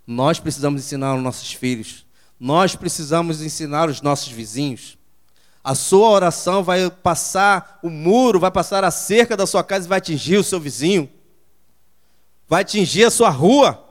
Nós 0.06 0.38
precisamos 0.38 0.82
ensinar 0.82 1.14
os 1.14 1.22
nossos 1.22 1.52
filhos. 1.52 2.06
Nós 2.42 2.74
precisamos 2.74 3.40
ensinar 3.40 3.88
os 3.88 4.02
nossos 4.02 4.26
vizinhos. 4.26 4.98
A 5.62 5.76
sua 5.76 6.08
oração 6.08 6.64
vai 6.64 6.90
passar 6.90 7.78
o 7.84 7.88
muro, 7.88 8.40
vai 8.40 8.50
passar 8.50 8.82
a 8.82 8.90
cerca 8.90 9.36
da 9.36 9.46
sua 9.46 9.62
casa 9.62 9.86
e 9.86 9.88
vai 9.88 9.98
atingir 9.98 10.38
o 10.38 10.42
seu 10.42 10.58
vizinho. 10.58 11.08
Vai 12.48 12.62
atingir 12.62 13.04
a 13.04 13.12
sua 13.12 13.30
rua. 13.30 13.88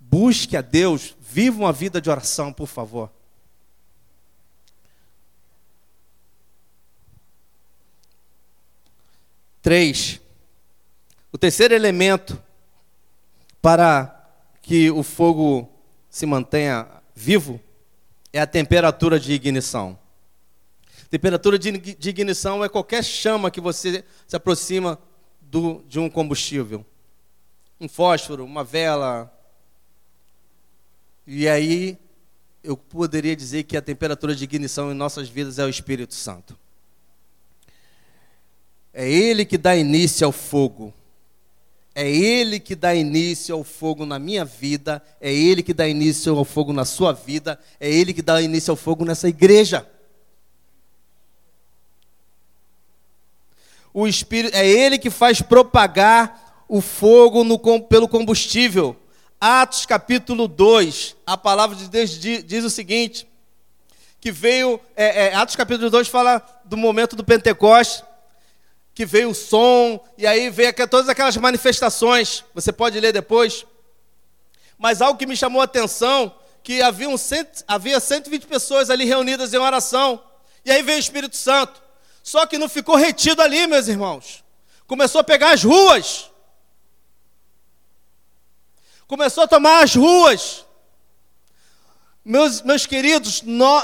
Busque 0.00 0.56
a 0.56 0.62
Deus, 0.62 1.14
viva 1.20 1.58
uma 1.58 1.70
vida 1.70 2.00
de 2.00 2.08
oração, 2.08 2.50
por 2.50 2.66
favor. 2.66 3.10
Três. 9.60 10.18
O 11.30 11.36
terceiro 11.36 11.74
elemento 11.74 12.42
para 13.60 14.18
que 14.62 14.90
o 14.90 15.02
fogo 15.02 15.71
se 16.12 16.26
mantenha 16.26 16.86
vivo 17.14 17.58
é 18.34 18.40
a 18.40 18.46
temperatura 18.46 19.18
de 19.18 19.32
ignição. 19.32 19.98
Temperatura 21.10 21.58
de, 21.58 21.70
ignição 22.06 22.62
é 22.62 22.68
qualquer 22.68 23.02
chama 23.02 23.50
que 23.50 23.62
você 23.62 24.04
se 24.26 24.36
aproxima 24.36 24.98
do, 25.40 25.82
de 25.88 25.98
um 25.98 26.10
combustível. 26.10 26.84
Um 27.80 27.88
fósforo, 27.88 28.44
uma 28.44 28.62
vela. 28.62 29.32
E 31.26 31.48
aí 31.48 31.98
eu 32.62 32.76
poderia 32.76 33.34
dizer 33.34 33.62
que 33.62 33.76
a 33.76 33.82
temperatura 33.82 34.34
de 34.34 34.44
ignição 34.44 34.92
em 34.92 34.94
nossas 34.94 35.30
vidas 35.30 35.58
é 35.58 35.64
o 35.64 35.68
Espírito 35.70 36.12
Santo. 36.12 36.58
É 38.92 39.10
Ele 39.10 39.46
que 39.46 39.56
dá 39.56 39.74
início 39.74 40.26
ao 40.26 40.32
fogo. 40.32 40.92
É 41.94 42.10
Ele 42.10 42.58
que 42.58 42.74
dá 42.74 42.94
início 42.94 43.54
ao 43.54 43.62
fogo 43.62 44.06
na 44.06 44.18
minha 44.18 44.44
vida. 44.44 45.02
É 45.20 45.32
Ele 45.32 45.62
que 45.62 45.74
dá 45.74 45.86
início 45.86 46.36
ao 46.36 46.44
fogo 46.44 46.72
na 46.72 46.84
sua 46.84 47.12
vida. 47.12 47.58
É 47.78 47.90
Ele 47.90 48.14
que 48.14 48.22
dá 48.22 48.40
início 48.40 48.70
ao 48.70 48.76
fogo 48.76 49.04
nessa 49.04 49.28
igreja. 49.28 49.86
O 53.92 54.06
Espírito, 54.06 54.56
é 54.56 54.66
Ele 54.66 54.98
que 54.98 55.10
faz 55.10 55.42
propagar 55.42 56.64
o 56.66 56.80
fogo 56.80 57.44
no, 57.44 57.58
pelo 57.82 58.08
combustível. 58.08 58.96
Atos 59.38 59.84
capítulo 59.84 60.48
2, 60.48 61.16
a 61.26 61.36
palavra 61.36 61.76
de 61.76 61.88
Deus 61.88 62.10
diz, 62.10 62.44
diz 62.44 62.64
o 62.64 62.70
seguinte: 62.70 63.28
que 64.18 64.32
veio, 64.32 64.80
é, 64.96 65.26
é, 65.26 65.34
Atos 65.34 65.56
capítulo 65.56 65.90
2 65.90 66.08
fala 66.08 66.40
do 66.64 66.76
momento 66.76 67.16
do 67.16 67.24
Pentecostes 67.24 68.04
que 68.94 69.06
veio 69.06 69.30
o 69.30 69.34
som, 69.34 70.02
e 70.18 70.26
aí 70.26 70.50
veio 70.50 70.72
todas 70.88 71.08
aquelas 71.08 71.36
manifestações, 71.36 72.44
você 72.54 72.72
pode 72.72 72.98
ler 73.00 73.12
depois. 73.12 73.64
Mas 74.76 75.00
algo 75.00 75.18
que 75.18 75.26
me 75.26 75.36
chamou 75.36 75.60
a 75.60 75.64
atenção, 75.64 76.34
que 76.62 76.82
havia, 76.82 77.08
um 77.08 77.16
cento, 77.16 77.64
havia 77.66 77.98
120 77.98 78.46
pessoas 78.46 78.90
ali 78.90 79.04
reunidas 79.04 79.54
em 79.54 79.58
oração, 79.58 80.22
e 80.64 80.70
aí 80.70 80.82
veio 80.82 80.98
o 80.98 81.00
Espírito 81.00 81.36
Santo. 81.36 81.82
Só 82.22 82.46
que 82.46 82.58
não 82.58 82.68
ficou 82.68 82.94
retido 82.94 83.42
ali, 83.42 83.66
meus 83.66 83.88
irmãos. 83.88 84.44
Começou 84.86 85.20
a 85.20 85.24
pegar 85.24 85.52
as 85.52 85.64
ruas. 85.64 86.30
Começou 89.08 89.44
a 89.44 89.48
tomar 89.48 89.82
as 89.82 89.94
ruas. 89.94 90.64
Meus, 92.24 92.62
meus 92.62 92.86
queridos, 92.86 93.42
no, 93.42 93.82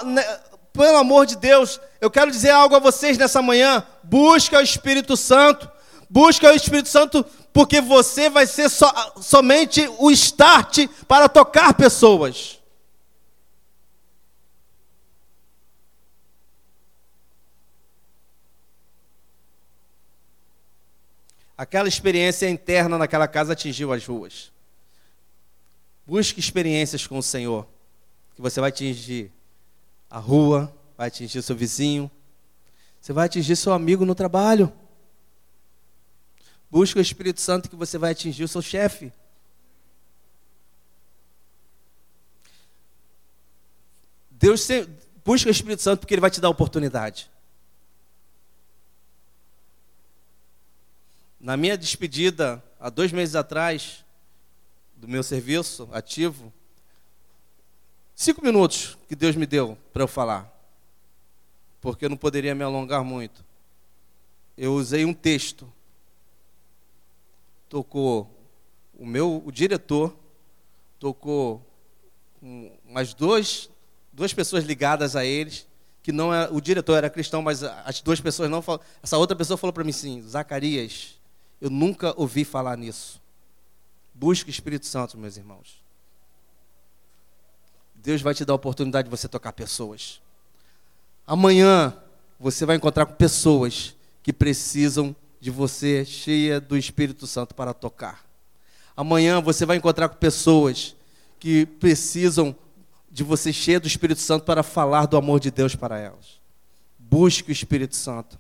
pelo 0.78 0.96
amor 0.96 1.26
de 1.26 1.36
Deus, 1.36 1.80
eu 2.00 2.08
quero 2.08 2.30
dizer 2.30 2.50
algo 2.50 2.76
a 2.76 2.78
vocês 2.78 3.18
nessa 3.18 3.42
manhã. 3.42 3.84
Busca 4.04 4.58
o 4.58 4.62
Espírito 4.62 5.16
Santo. 5.16 5.68
Busca 6.08 6.52
o 6.52 6.54
Espírito 6.54 6.88
Santo 6.88 7.26
porque 7.52 7.80
você 7.80 8.30
vai 8.30 8.46
ser 8.46 8.68
so, 8.68 8.86
somente 9.20 9.90
o 9.98 10.08
start 10.12 10.86
para 11.08 11.28
tocar 11.28 11.74
pessoas. 11.74 12.60
Aquela 21.56 21.88
experiência 21.88 22.48
interna 22.48 22.96
naquela 22.96 23.26
casa 23.26 23.52
atingiu 23.52 23.92
as 23.92 24.06
ruas. 24.06 24.52
Busque 26.06 26.38
experiências 26.38 27.04
com 27.04 27.18
o 27.18 27.22
Senhor, 27.22 27.66
que 28.36 28.40
você 28.40 28.60
vai 28.60 28.68
atingir 28.68 29.32
a 30.10 30.18
rua, 30.18 30.74
vai 30.96 31.08
atingir 31.08 31.42
seu 31.42 31.54
vizinho, 31.56 32.10
você 33.00 33.12
vai 33.12 33.26
atingir 33.26 33.56
seu 33.56 33.72
amigo 33.72 34.04
no 34.04 34.14
trabalho. 34.14 34.72
Busca 36.70 36.98
o 36.98 37.02
Espírito 37.02 37.40
Santo 37.40 37.70
que 37.70 37.76
você 37.76 37.96
vai 37.96 38.12
atingir 38.12 38.44
o 38.44 38.48
seu 38.48 38.60
chefe. 38.60 39.12
Deus 44.30 44.68
busca 45.24 45.48
o 45.48 45.50
Espírito 45.50 45.82
Santo 45.82 46.00
porque 46.00 46.14
ele 46.14 46.20
vai 46.20 46.30
te 46.30 46.40
dar 46.40 46.48
oportunidade. 46.48 47.30
Na 51.40 51.56
minha 51.56 51.78
despedida, 51.78 52.62
há 52.80 52.90
dois 52.90 53.12
meses 53.12 53.34
atrás, 53.34 54.04
do 54.96 55.06
meu 55.06 55.22
serviço 55.22 55.88
ativo, 55.92 56.52
cinco 58.20 58.44
minutos 58.44 58.98
que 59.08 59.14
Deus 59.14 59.36
me 59.36 59.46
deu 59.46 59.78
para 59.92 60.02
eu 60.02 60.08
falar 60.08 60.58
porque 61.80 62.04
eu 62.04 62.10
não 62.10 62.16
poderia 62.16 62.54
me 62.54 62.64
alongar 62.64 63.04
muito. 63.04 63.44
eu 64.56 64.74
usei 64.74 65.04
um 65.04 65.14
texto. 65.14 65.72
Tocou 67.68 68.28
o 68.98 69.06
meu, 69.06 69.42
o 69.44 69.52
diretor, 69.52 70.16
tocou 70.98 71.64
umas 72.42 73.14
duas, 73.14 73.70
duas 74.12 74.32
pessoas 74.32 74.64
ligadas 74.64 75.14
a 75.14 75.24
eles, 75.24 75.66
que 76.02 76.10
não 76.10 76.34
é, 76.34 76.48
o 76.50 76.60
diretor 76.60 76.96
era 76.96 77.10
cristão, 77.10 77.42
mas 77.42 77.62
as 77.62 78.00
duas 78.00 78.20
pessoas 78.20 78.50
não 78.50 78.62
falaram. 78.62 78.84
Essa 79.02 79.16
outra 79.18 79.36
pessoa 79.36 79.56
falou 79.56 79.72
para 79.72 79.84
mim 79.84 79.90
assim: 79.90 80.20
Zacarias, 80.22 81.20
eu 81.60 81.70
nunca 81.70 82.12
ouvi 82.16 82.44
falar 82.44 82.76
nisso. 82.76 83.22
Busque 84.12 84.50
o 84.50 84.52
Espírito 84.52 84.86
Santo, 84.86 85.16
meus 85.16 85.36
irmãos. 85.36 85.77
Deus 88.08 88.22
vai 88.22 88.32
te 88.32 88.42
dar 88.42 88.54
a 88.54 88.56
oportunidade 88.56 89.04
de 89.04 89.10
você 89.10 89.28
tocar 89.28 89.52
pessoas. 89.52 90.18
Amanhã 91.26 91.94
você 92.40 92.64
vai 92.64 92.76
encontrar 92.76 93.04
com 93.04 93.12
pessoas 93.12 93.94
que 94.22 94.32
precisam 94.32 95.14
de 95.38 95.50
você 95.50 96.06
cheia 96.06 96.58
do 96.58 96.74
Espírito 96.74 97.26
Santo 97.26 97.54
para 97.54 97.74
tocar. 97.74 98.24
Amanhã 98.96 99.42
você 99.42 99.66
vai 99.66 99.76
encontrar 99.76 100.08
com 100.08 100.16
pessoas 100.16 100.96
que 101.38 101.66
precisam 101.66 102.56
de 103.10 103.22
você 103.22 103.52
cheia 103.52 103.78
do 103.78 103.86
Espírito 103.86 104.22
Santo 104.22 104.42
para 104.46 104.62
falar 104.62 105.04
do 105.04 105.18
amor 105.18 105.38
de 105.38 105.50
Deus 105.50 105.74
para 105.76 105.98
elas. 105.98 106.40
Busque 106.98 107.50
o 107.50 107.52
Espírito 107.52 107.94
Santo. 107.94 108.38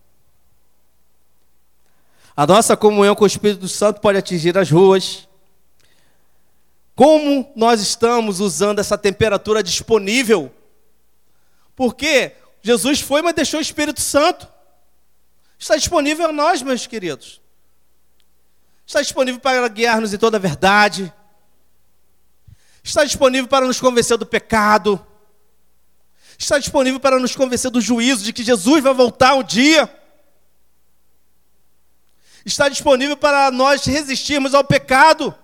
A 2.34 2.46
nossa 2.46 2.74
comunhão 2.74 3.14
com 3.14 3.24
o 3.24 3.26
Espírito 3.26 3.68
Santo 3.68 4.00
pode 4.00 4.16
atingir 4.16 4.56
as 4.56 4.70
ruas. 4.70 5.27
Como 6.98 7.52
nós 7.54 7.80
estamos 7.80 8.40
usando 8.40 8.80
essa 8.80 8.98
temperatura 8.98 9.62
disponível? 9.62 10.52
Porque 11.76 12.32
Jesus 12.60 13.00
foi, 13.00 13.22
mas 13.22 13.34
deixou 13.34 13.60
o 13.60 13.62
Espírito 13.62 14.00
Santo. 14.00 14.48
Está 15.56 15.76
disponível 15.76 16.30
a 16.30 16.32
nós, 16.32 16.60
meus 16.60 16.88
queridos. 16.88 17.40
Está 18.84 19.00
disponível 19.00 19.40
para 19.40 19.68
guiar-nos 19.68 20.12
em 20.12 20.18
toda 20.18 20.38
a 20.38 20.40
verdade 20.40 21.14
está 22.88 23.04
disponível 23.04 23.48
para 23.48 23.66
nos 23.66 23.80
convencer 23.80 24.16
do 24.16 24.24
pecado, 24.24 25.04
está 26.38 26.58
disponível 26.58 26.98
para 26.98 27.18
nos 27.18 27.36
convencer 27.36 27.70
do 27.70 27.80
juízo, 27.80 28.24
de 28.24 28.32
que 28.32 28.42
Jesus 28.42 28.82
vai 28.82 28.94
voltar 28.94 29.34
um 29.34 29.42
dia, 29.42 29.92
está 32.46 32.68
disponível 32.68 33.16
para 33.16 33.50
nós 33.50 33.84
resistirmos 33.84 34.54
ao 34.54 34.64
pecado. 34.64 35.34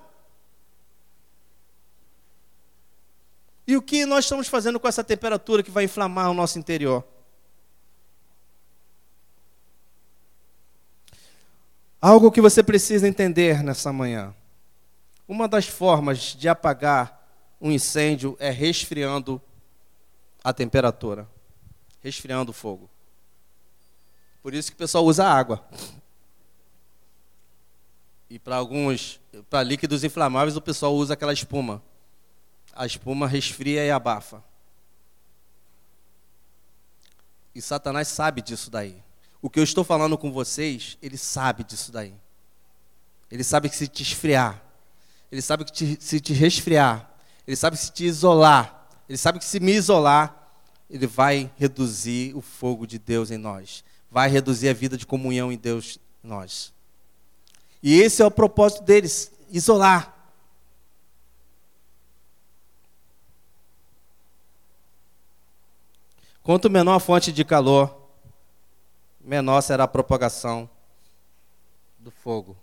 E 3.67 3.77
o 3.77 3.83
que 3.83 4.05
nós 4.05 4.25
estamos 4.25 4.47
fazendo 4.47 4.79
com 4.79 4.87
essa 4.87 5.03
temperatura 5.03 5.63
que 5.63 5.71
vai 5.71 5.85
inflamar 5.85 6.31
o 6.31 6.35
nosso 6.35 6.59
interior? 6.59 7.05
Algo 12.01 12.31
que 12.31 12.41
você 12.41 12.63
precisa 12.63 13.09
entender 13.09 13.63
nessa 13.63 13.91
manhã. 13.91 14.35
Uma 15.27 15.49
das 15.49 15.67
formas 15.67 16.19
de 16.19 16.49
apagar 16.49 17.27
um 17.59 17.73
incêndio 17.73 18.37
é 18.39 18.51
resfriando 18.51 19.41
a 20.43 20.53
temperatura, 20.53 21.27
resfriando 22.03 22.51
o 22.51 22.55
fogo. 22.55 22.91
Por 24.43 24.53
isso 24.53 24.71
que 24.71 24.75
o 24.75 24.79
pessoal 24.79 25.07
usa 25.07 25.25
água. 25.25 25.67
E 28.29 28.39
para 28.39 28.57
alguns, 28.57 29.19
para 29.49 29.63
líquidos 29.63 30.05
inflamáveis, 30.05 30.59
o 30.59 30.61
pessoal 30.61 30.95
usa 30.95 31.15
aquela 31.15 31.33
espuma. 31.33 31.83
A 32.75 32.87
espuma 32.87 33.27
resfria 33.27 33.85
e 33.85 33.91
abafa. 33.91 34.43
E 37.55 37.63
Satanás 37.63 38.09
sabe 38.09 38.43
disso 38.43 38.71
daí. 38.71 39.03
O 39.41 39.49
que 39.49 39.61
eu 39.61 39.65
estou 39.65 39.85
falando 39.85 40.19
com 40.19 40.33
vocês, 40.33 40.99
ele 41.01 41.17
sabe 41.17 41.63
disso 41.65 41.93
daí. 41.93 42.15
Ele 43.31 43.45
sabe 43.45 43.69
que 43.69 43.77
se 43.77 43.87
te 43.87 44.03
esfriar, 44.03 44.63
ele 45.31 45.43
sabe 45.43 45.65
que 45.65 45.73
te, 45.73 45.99
se 46.01 46.21
te 46.21 46.33
resfriar, 46.33 47.11
ele 47.47 47.57
sabe 47.57 47.77
se 47.77 47.91
te 47.91 48.05
isolar. 48.05 48.87
Ele 49.09 49.19
sabe 49.19 49.39
que 49.39 49.45
se 49.45 49.61
me 49.61 49.73
isolar, 49.73 50.49
ele 50.89 51.07
vai 51.07 51.51
reduzir 51.57 52.35
o 52.35 52.41
fogo 52.41 52.87
de 52.87 52.99
Deus 52.99 53.31
em 53.31 53.37
nós. 53.37 53.85
Vai 54.11 54.31
reduzir 54.31 54.69
a 54.69 54.73
vida 54.73 54.97
de 54.97 55.07
comunhão 55.07 55.53
em 55.53 55.59
Deus 55.59 55.99
em 56.23 56.29
nós. 56.29 56.73
E 57.83 58.01
esse 58.01 58.23
é 58.23 58.27
o 58.27 58.31
propósito 58.31 58.83
deles: 58.83 59.31
isolar. 59.51 60.14
Quanto 66.45 66.69
menor 66.69 66.97
a 66.97 67.01
fonte 67.01 67.33
de 67.33 67.43
calor, 67.43 68.07
menor 69.19 69.63
será 69.63 69.85
a 69.85 69.89
propagação 69.89 70.69
do 71.99 72.11
fogo. 72.11 72.55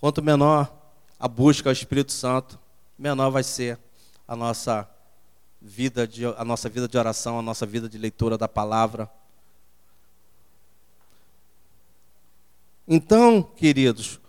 Quanto 0.00 0.22
menor 0.22 0.72
a 1.18 1.26
busca 1.26 1.68
ao 1.68 1.72
Espírito 1.72 2.12
Santo, 2.12 2.60
menor 2.96 3.30
vai 3.30 3.42
ser 3.42 3.76
a 4.26 4.36
nossa 4.36 4.88
vida 5.60 6.06
de, 6.06 6.26
a 6.26 6.44
nossa 6.44 6.68
vida 6.68 6.86
de 6.86 6.96
oração, 6.96 7.40
a 7.40 7.42
nossa 7.42 7.66
vida 7.66 7.88
de 7.88 7.98
leitura 7.98 8.38
da 8.38 8.46
palavra. 8.46 9.10
Então, 12.86 13.42
queridos, 13.42 14.20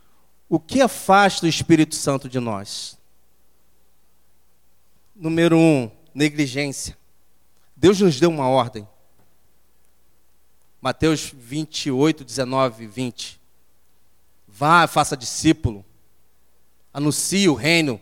o 0.50 0.60
que 0.60 0.82
afasta 0.82 1.46
o 1.46 1.50
Espírito 1.50 1.94
Santo 1.94 2.28
de 2.28 2.40
nós? 2.40 2.98
Número 5.16 5.56
um, 5.56 5.92
negligência. 6.12 6.99
Deus 7.80 8.02
nos 8.02 8.20
deu 8.20 8.30
uma 8.30 8.50
ordem. 8.50 8.86
Mateus 10.82 11.34
28, 11.34 12.26
19 12.26 12.84
e 12.84 12.88
20. 12.88 13.40
Vá, 14.46 14.86
faça 14.86 15.16
discípulo. 15.16 15.86
Anuncie 16.94 17.48
o 17.48 17.54
reino 17.54 18.02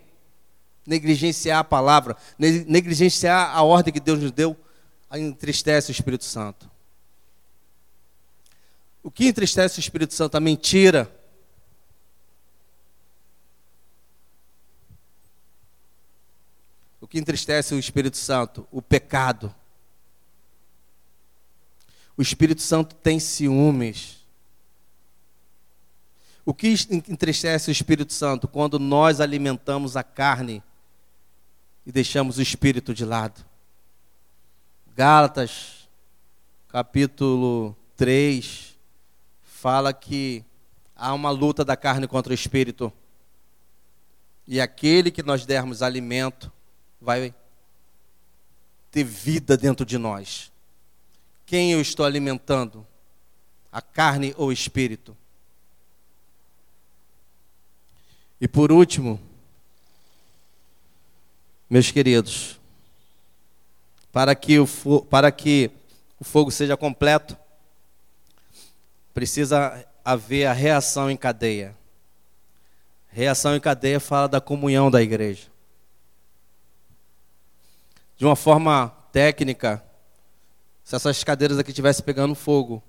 negligenciar 0.84 1.60
a 1.60 1.64
palavra, 1.64 2.18
negligenciar 2.40 3.56
a 3.56 3.62
ordem 3.62 3.94
que 3.94 4.00
Deus 4.00 4.20
nos 4.20 4.32
deu, 4.32 4.58
entristece 5.14 5.92
o 5.92 5.94
Espírito 5.94 6.24
Santo. 6.24 6.72
O 9.04 9.12
que 9.12 9.28
entristece 9.28 9.78
o 9.78 9.82
Espírito 9.82 10.16
Santo? 10.16 10.36
A 10.36 10.40
mentira. 10.40 11.14
O 17.00 17.08
que 17.08 17.20
entristece 17.20 17.76
o 17.76 17.80
Espírito 17.80 18.18
Santo? 18.18 18.68
O 18.72 18.82
pecado. 18.82 19.54
O 22.18 22.22
Espírito 22.22 22.62
Santo 22.62 22.96
tem 22.96 23.20
ciúmes. 23.20 24.18
O 26.44 26.54
que 26.54 26.74
entristece 26.92 27.70
o 27.70 27.72
Espírito 27.72 28.12
Santo? 28.12 28.48
Quando 28.48 28.80
nós 28.80 29.22
alimentamos 29.22 29.96
a 29.96 30.04
carne 30.04 30.64
e 31.86 31.92
deixamos 31.92 32.38
o 32.38 32.42
espírito 32.42 32.94
de 32.94 33.06
lado. 33.06 33.46
Gálatas, 34.94 35.88
capítulo 36.68 37.74
3, 37.96 38.76
fala 39.42 39.94
que 39.94 40.44
há 40.96 41.14
uma 41.14 41.30
luta 41.30 41.64
da 41.64 41.78
carne 41.78 42.06
contra 42.06 42.32
o 42.32 42.34
espírito. 42.34 42.92
E 44.46 44.60
aquele 44.60 45.12
que 45.12 45.24
nós 45.24 45.46
dermos 45.46 45.82
alimento 45.82 46.52
vai 47.00 47.34
ter 48.92 49.04
vida 49.04 49.56
dentro 49.56 49.86
de 49.86 49.98
nós. 49.98 50.52
Quem 51.48 51.72
eu 51.72 51.80
estou 51.80 52.06
alimentando? 52.06 52.86
A 53.72 53.82
carne 53.82 54.36
ou 54.38 54.50
o 54.50 54.52
espírito? 54.52 55.16
E 58.40 58.50
por 58.50 58.70
último, 58.70 59.18
meus 61.70 61.90
queridos, 61.90 62.60
para 64.12 64.36
que, 64.36 64.60
o 64.60 64.68
para 65.10 65.32
que 65.32 65.72
o 66.20 66.26
fogo 66.26 66.52
seja 66.52 66.76
completo, 66.76 67.38
precisa 69.14 69.88
haver 70.04 70.48
a 70.48 70.54
reação 70.54 71.10
em 71.10 71.16
cadeia. 71.16 71.74
Reação 73.08 73.56
em 73.56 73.60
cadeia 73.62 74.02
fala 74.02 74.28
da 74.28 74.42
comunhão 74.42 74.92
da 74.92 75.02
igreja. 75.02 75.48
De 78.18 78.26
uma 78.26 78.36
forma 78.36 78.90
técnica, 79.14 79.87
se 80.88 80.96
essas 80.96 81.22
cadeiras 81.22 81.60
aqui 81.60 81.72
estivessem 81.72 82.02
pegando 82.06 82.34
fogo 82.34 82.82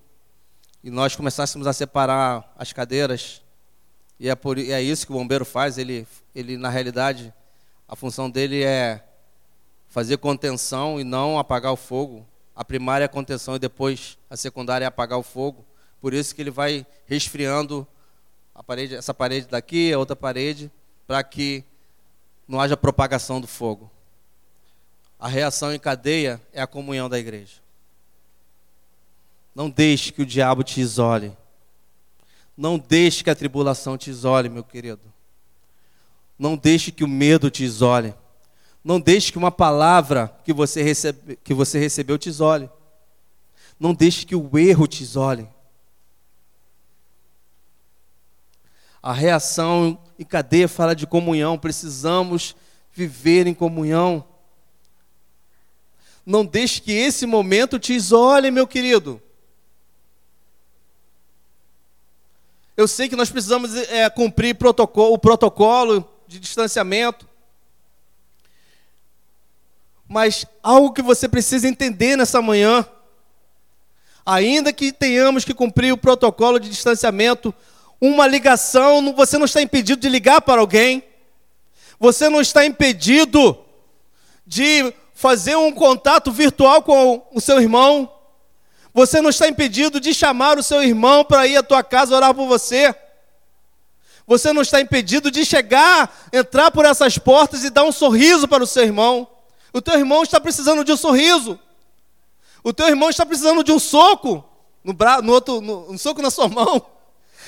e 0.85 0.89
nós 0.89 1.17
começássemos 1.17 1.67
a 1.67 1.73
separar 1.73 2.55
as 2.57 2.73
cadeiras, 2.73 3.43
e 4.21 4.29
é, 4.29 4.37
por, 4.37 4.57
é 4.57 4.81
isso 4.81 5.05
que 5.05 5.13
o 5.13 5.17
bombeiro 5.17 5.45
faz, 5.45 5.79
ele, 5.79 6.07
ele 6.33 6.57
na 6.57 6.69
realidade 6.69 7.35
a 7.89 7.97
função 7.97 8.31
dele 8.31 8.63
é 8.63 9.05
fazer 9.89 10.17
contenção 10.19 11.01
e 11.01 11.03
não 11.03 11.41
apagar 11.41 11.73
o 11.73 11.77
fogo. 11.77 12.25
A 12.55 12.65
primária 12.65 13.03
é 13.03 13.07
a 13.07 13.09
contenção 13.09 13.57
e 13.57 13.59
depois 13.59 14.17
a 14.31 14.37
secundária 14.37 14.85
é 14.85 14.87
apagar 14.87 15.19
o 15.19 15.25
fogo. 15.25 15.67
Por 16.01 16.15
isso 16.15 16.33
que 16.37 16.41
ele 16.41 16.53
vai 16.53 16.87
resfriando 17.05 17.85
a 18.55 18.63
parede, 18.63 18.95
essa 18.95 19.13
parede 19.13 19.49
daqui, 19.49 19.93
a 19.93 19.99
outra 19.99 20.15
parede, 20.15 20.71
para 21.05 21.21
que 21.25 21.65
não 22.47 22.61
haja 22.61 22.77
propagação 22.77 23.41
do 23.41 23.49
fogo. 23.49 23.91
A 25.19 25.27
reação 25.27 25.75
em 25.75 25.81
cadeia 25.81 26.41
é 26.53 26.63
a 26.63 26.67
comunhão 26.69 27.09
da 27.09 27.19
igreja. 27.19 27.67
Não 29.55 29.69
deixe 29.69 30.13
que 30.13 30.23
o 30.23 30.27
diabo 30.27 30.63
te 30.63 30.81
isole. 30.81 31.37
Não 32.57 32.79
deixe 32.79 33.23
que 33.23 33.31
a 33.31 33.35
tribulação 33.35 33.97
te 33.97 34.11
isole, 34.11 34.49
meu 34.49 34.65
querido. 34.65 35.01
Não 36.39 36.57
deixe 36.57 36.91
que 36.91 37.05
o 37.05 37.09
medo 37.09 37.51
te 37.51 37.65
isole. 37.65 38.15
Não 38.83 39.01
deixe 39.01 39.31
que 39.31 39.39
uma 39.39 39.51
palavra 39.51 40.35
que 40.45 40.53
você, 40.53 40.83
recebe, 40.83 41.37
que 41.43 41.53
você 41.53 41.79
recebeu 41.79 42.17
te 42.17 42.29
isole. 42.29 42.71
Não 43.79 43.95
deixe 43.95 44.25
que 44.25 44.35
o 44.35 44.59
erro 44.59 44.87
te 44.87 45.03
isole. 45.03 45.49
A 49.03 49.13
reação 49.13 49.99
em 50.19 50.25
cadeia 50.25 50.69
fala 50.69 50.95
de 50.95 51.07
comunhão. 51.07 51.59
Precisamos 51.59 52.57
viver 52.93 53.47
em 53.47 53.55
comunhão. 53.55 54.25
Não 56.27 56.45
deixe 56.45 56.81
que 56.81 56.93
esse 56.93 57.25
momento 57.25 57.79
te 57.79 57.95
isole, 57.95 58.51
meu 58.51 58.67
querido. 58.67 59.23
Eu 62.79 62.87
sei 62.87 63.09
que 63.09 63.17
nós 63.17 63.29
precisamos 63.29 63.75
é, 63.75 64.09
cumprir 64.09 64.55
protocolo, 64.55 65.15
o 65.15 65.19
protocolo 65.19 66.09
de 66.29 66.39
distanciamento. 66.39 67.27
Mas 70.07 70.47
algo 70.63 70.93
que 70.93 71.03
você 71.03 71.29
precisa 71.29 71.67
entender 71.67 72.15
nessa 72.15 72.41
manhã, 72.41 72.87
ainda 74.25 74.73
que 74.73 74.93
tenhamos 74.93 75.45
que 75.45 75.53
cumprir 75.53 75.93
o 75.93 75.99
protocolo 75.99 76.61
de 76.61 76.69
distanciamento, 76.69 77.53
uma 78.01 78.29
ligação, 78.29 79.13
você 79.13 79.37
não 79.39 79.47
está 79.47 79.61
impedido 79.61 80.01
de 80.01 80.09
ligar 80.09 80.41
para 80.41 80.61
alguém, 80.61 81.03
você 81.99 82.29
não 82.29 82.41
está 82.41 82.65
impedido 82.65 83.59
de 84.47 84.95
fazer 85.13 85.57
um 85.57 85.73
contato 85.73 86.31
virtual 86.31 86.81
com 86.83 87.27
o 87.33 87.41
seu 87.41 87.61
irmão, 87.61 88.09
você 88.99 89.21
não 89.21 89.31
está 89.31 89.49
impedido 89.49 90.01
de 90.01 90.13
chamar 90.13 90.59
o 90.59 90.63
seu 90.63 90.83
irmão 90.83 91.25
para 91.25 91.47
ir 91.47 91.57
à 91.57 91.63
tua 91.63 91.85
casa 91.85 92.17
orar 92.17 92.35
por 92.35 92.49
você. 92.49 92.93
Você 94.27 94.53
não 94.53 94.61
está 94.61 94.81
impedido 94.81 95.31
de 95.31 95.45
chegar, 95.45 96.29
entrar 96.33 96.73
por 96.73 96.85
essas 96.85 97.17
portas 97.17 97.63
e 97.63 97.71
dar 97.71 97.85
um 97.85 97.93
sorriso 97.93 98.49
para 98.49 98.65
o 98.65 98.67
seu 98.67 98.83
irmão. 98.83 99.29
O 99.73 99.81
teu 99.81 99.95
irmão 99.95 100.25
está 100.25 100.41
precisando 100.41 100.83
de 100.83 100.91
um 100.91 100.97
sorriso. 100.97 101.61
O 102.65 102.73
teu 102.73 102.89
irmão 102.89 103.09
está 103.09 103.25
precisando 103.25 103.63
de 103.63 103.71
um 103.71 103.79
soco 103.79 104.45
no, 104.83 104.93
bra... 104.93 105.23
no 105.23 105.33
outro, 105.33 105.61
no... 105.61 105.93
um 105.93 105.97
soco 105.97 106.21
na 106.21 106.29
sua 106.31 106.49
mão. 106.49 106.85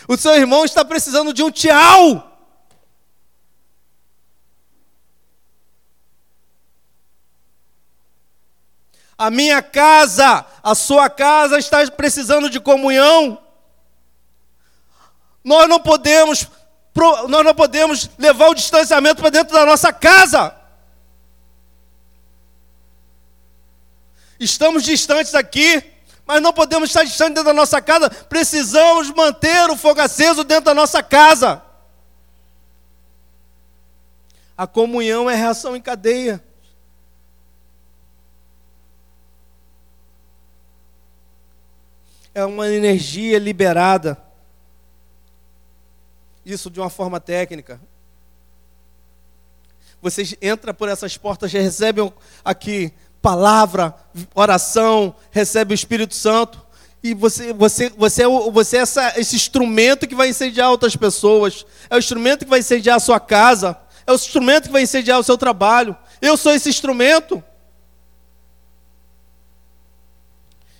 O 0.06 0.16
seu 0.16 0.36
irmão 0.36 0.64
está 0.64 0.84
precisando 0.84 1.32
de 1.32 1.42
um 1.42 1.50
tchau. 1.50 2.29
A 9.20 9.30
minha 9.30 9.60
casa, 9.60 10.46
a 10.62 10.74
sua 10.74 11.10
casa 11.10 11.58
está 11.58 11.86
precisando 11.90 12.48
de 12.48 12.58
comunhão. 12.58 13.38
Nós 15.44 15.68
não 15.68 15.78
podemos 15.78 16.48
nós 17.28 17.44
não 17.44 17.54
podemos 17.54 18.08
levar 18.16 18.48
o 18.48 18.54
distanciamento 18.54 19.20
para 19.20 19.28
dentro 19.28 19.52
da 19.52 19.66
nossa 19.66 19.92
casa. 19.92 20.56
Estamos 24.38 24.84
distantes 24.84 25.34
aqui, 25.34 25.84
mas 26.24 26.40
não 26.40 26.54
podemos 26.54 26.88
estar 26.88 27.04
distantes 27.04 27.34
dentro 27.34 27.44
da 27.44 27.52
nossa 27.52 27.82
casa. 27.82 28.08
Precisamos 28.08 29.10
manter 29.10 29.68
o 29.68 29.76
fogo 29.76 30.00
aceso 30.00 30.44
dentro 30.44 30.64
da 30.64 30.74
nossa 30.74 31.02
casa. 31.02 31.62
A 34.56 34.66
comunhão 34.66 35.28
é 35.28 35.34
reação 35.34 35.76
em 35.76 35.82
cadeia. 35.82 36.42
É 42.34 42.44
uma 42.44 42.68
energia 42.68 43.38
liberada 43.38 44.30
isso 46.44 46.70
de 46.70 46.80
uma 46.80 46.90
forma 46.90 47.20
técnica. 47.20 47.80
Vocês 50.02 50.34
entram 50.40 50.72
por 50.72 50.88
essas 50.88 51.16
portas, 51.16 51.52
recebem 51.52 52.12
aqui 52.44 52.92
palavra, 53.20 53.94
oração, 54.34 55.14
recebe 55.30 55.74
o 55.74 55.76
Espírito 55.76 56.14
Santo. 56.14 56.66
E 57.02 57.14
você, 57.14 57.52
você, 57.52 57.90
você 57.90 58.24
é, 58.24 58.28
você 58.50 58.76
é 58.78 58.80
essa, 58.80 59.18
esse 59.18 59.36
instrumento 59.36 60.06
que 60.06 60.14
vai 60.14 60.28
incendiar 60.28 60.70
outras 60.70 60.96
pessoas. 60.96 61.66
É 61.88 61.96
o 61.96 61.98
instrumento 61.98 62.44
que 62.44 62.50
vai 62.50 62.60
incendiar 62.60 62.96
a 62.96 63.00
sua 63.00 63.20
casa. 63.20 63.78
É 64.06 64.12
o 64.12 64.14
instrumento 64.14 64.64
que 64.64 64.72
vai 64.72 64.82
incendiar 64.82 65.18
o 65.18 65.22
seu 65.22 65.36
trabalho. 65.36 65.96
Eu 66.20 66.36
sou 66.36 66.52
esse 66.52 66.68
instrumento. 66.68 67.42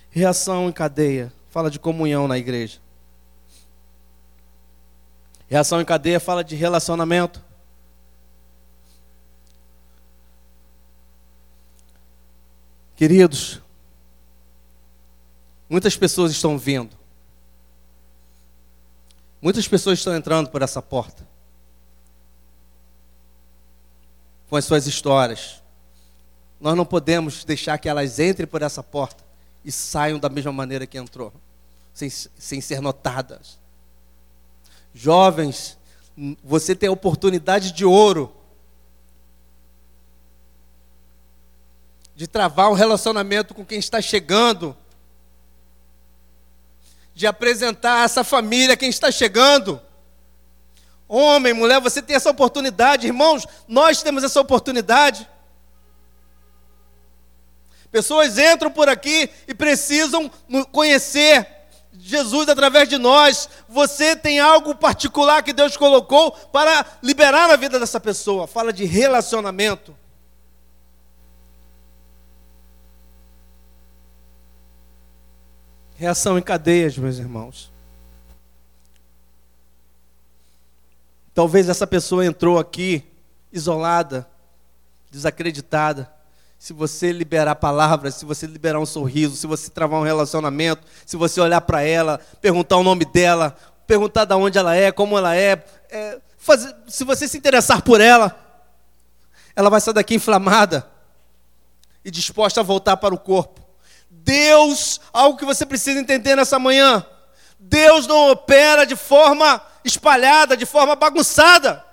Reação 0.09 0.67
em 0.67 0.71
cadeia. 0.71 1.31
Fala 1.51 1.69
de 1.69 1.77
comunhão 1.77 2.29
na 2.29 2.37
igreja. 2.37 2.79
Reação 5.49 5.81
em 5.81 5.85
cadeia 5.85 6.17
fala 6.17 6.45
de 6.45 6.55
relacionamento. 6.55 7.43
Queridos, 12.95 13.59
muitas 15.69 15.97
pessoas 15.97 16.31
estão 16.31 16.57
vindo. 16.57 16.95
Muitas 19.41 19.67
pessoas 19.67 19.99
estão 19.99 20.15
entrando 20.15 20.49
por 20.49 20.61
essa 20.61 20.81
porta. 20.81 21.27
Com 24.49 24.55
as 24.55 24.63
suas 24.63 24.87
histórias. 24.87 25.61
Nós 26.61 26.77
não 26.77 26.85
podemos 26.85 27.43
deixar 27.43 27.77
que 27.77 27.89
elas 27.89 28.19
entrem 28.19 28.47
por 28.47 28.61
essa 28.61 28.81
porta 28.81 29.30
e 29.63 29.71
saiam 29.71 30.19
da 30.19 30.29
mesma 30.29 30.51
maneira 30.51 30.87
que 30.87 30.97
entrou, 30.97 31.33
sem, 31.93 32.09
sem 32.09 32.61
ser 32.61 32.81
notadas. 32.81 33.59
Jovens, 34.93 35.77
você 36.43 36.75
tem 36.75 36.89
a 36.89 36.91
oportunidade 36.91 37.71
de 37.71 37.85
ouro 37.85 38.35
de 42.21 42.27
travar 42.27 42.69
um 42.69 42.75
relacionamento 42.75 43.51
com 43.53 43.65
quem 43.65 43.79
está 43.79 43.99
chegando, 43.99 44.77
de 47.15 47.25
apresentar 47.25 48.05
essa 48.05 48.23
família 48.23 48.77
quem 48.77 48.89
está 48.89 49.09
chegando. 49.09 49.81
Homem, 51.07 51.51
mulher, 51.51 51.81
você 51.81 51.99
tem 51.99 52.15
essa 52.15 52.29
oportunidade, 52.29 53.07
irmãos, 53.07 53.47
nós 53.67 54.03
temos 54.03 54.23
essa 54.23 54.39
oportunidade. 54.39 55.27
Pessoas 57.91 58.37
entram 58.37 58.71
por 58.71 58.87
aqui 58.87 59.29
e 59.47 59.53
precisam 59.53 60.31
conhecer 60.71 61.45
Jesus 61.93 62.47
através 62.47 62.87
de 62.87 62.97
nós, 62.97 63.49
você 63.67 64.15
tem 64.15 64.39
algo 64.39 64.73
particular 64.73 65.43
que 65.43 65.51
Deus 65.51 65.75
colocou 65.75 66.31
para 66.31 66.85
liberar 67.03 67.49
na 67.49 67.55
vida 67.57 67.79
dessa 67.79 67.99
pessoa. 67.99 68.47
Fala 68.47 68.71
de 68.71 68.85
relacionamento. 68.85 69.95
Reação 75.95 76.39
em 76.39 76.41
cadeias, 76.41 76.97
meus 76.97 77.17
irmãos. 77.17 77.69
Talvez 81.33 81.69
essa 81.69 81.85
pessoa 81.85 82.25
entrou 82.25 82.57
aqui 82.57 83.03
isolada, 83.51 84.27
desacreditada 85.11 86.20
se 86.61 86.73
você 86.73 87.11
liberar 87.11 87.55
palavras, 87.55 88.13
se 88.13 88.23
você 88.23 88.45
liberar 88.45 88.79
um 88.79 88.85
sorriso, 88.85 89.35
se 89.35 89.47
você 89.47 89.67
travar 89.67 89.99
um 89.99 90.03
relacionamento, 90.03 90.83
se 91.07 91.17
você 91.17 91.41
olhar 91.41 91.59
para 91.61 91.81
ela, 91.81 92.19
perguntar 92.39 92.77
o 92.77 92.83
nome 92.83 93.03
dela, 93.03 93.57
perguntar 93.87 94.25
de 94.25 94.35
onde 94.35 94.59
ela 94.59 94.75
é, 94.75 94.91
como 94.91 95.17
ela 95.17 95.35
é, 95.35 95.65
é 95.89 96.19
fazer, 96.37 96.71
se 96.87 97.03
você 97.03 97.27
se 97.27 97.35
interessar 97.35 97.81
por 97.81 97.99
ela, 97.99 98.39
ela 99.55 99.71
vai 99.71 99.81
sair 99.81 99.95
daqui 99.95 100.13
inflamada 100.13 100.87
e 102.05 102.11
disposta 102.11 102.59
a 102.59 102.63
voltar 102.63 102.95
para 102.97 103.15
o 103.15 103.17
corpo. 103.17 103.59
Deus, 104.07 105.01
algo 105.11 105.39
que 105.39 105.45
você 105.45 105.65
precisa 105.65 105.99
entender 105.99 106.35
nessa 106.35 106.59
manhã, 106.59 107.03
Deus 107.59 108.05
não 108.05 108.29
opera 108.29 108.85
de 108.85 108.95
forma 108.95 109.59
espalhada, 109.83 110.55
de 110.55 110.67
forma 110.67 110.95
bagunçada. 110.95 111.83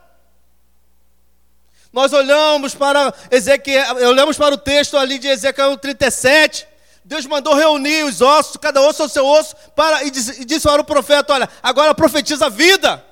Nós 1.93 2.13
olhamos 2.13 2.75
para 2.75 3.13
Ezequiel, 3.31 3.97
olhamos 4.09 4.37
para 4.37 4.55
o 4.55 4.59
texto 4.59 4.97
ali 4.97 5.19
de 5.19 5.29
Ezequiel 5.29 5.77
37. 5.77 6.67
Deus 7.05 7.25
mandou 7.25 7.55
reunir 7.55 8.05
os 8.05 8.21
ossos, 8.21 8.59
cada 8.59 8.83
osso 8.83 9.03
ao 9.03 9.09
seu 9.09 9.25
osso, 9.25 9.57
para, 9.75 10.05
e, 10.05 10.11
disse, 10.11 10.43
e 10.43 10.45
disse 10.45 10.69
para 10.69 10.83
o 10.83 10.85
profeta: 10.85 11.33
Olha, 11.33 11.49
agora 11.63 11.95
profetiza 11.95 12.47
a 12.47 12.51
vida. 12.51 13.03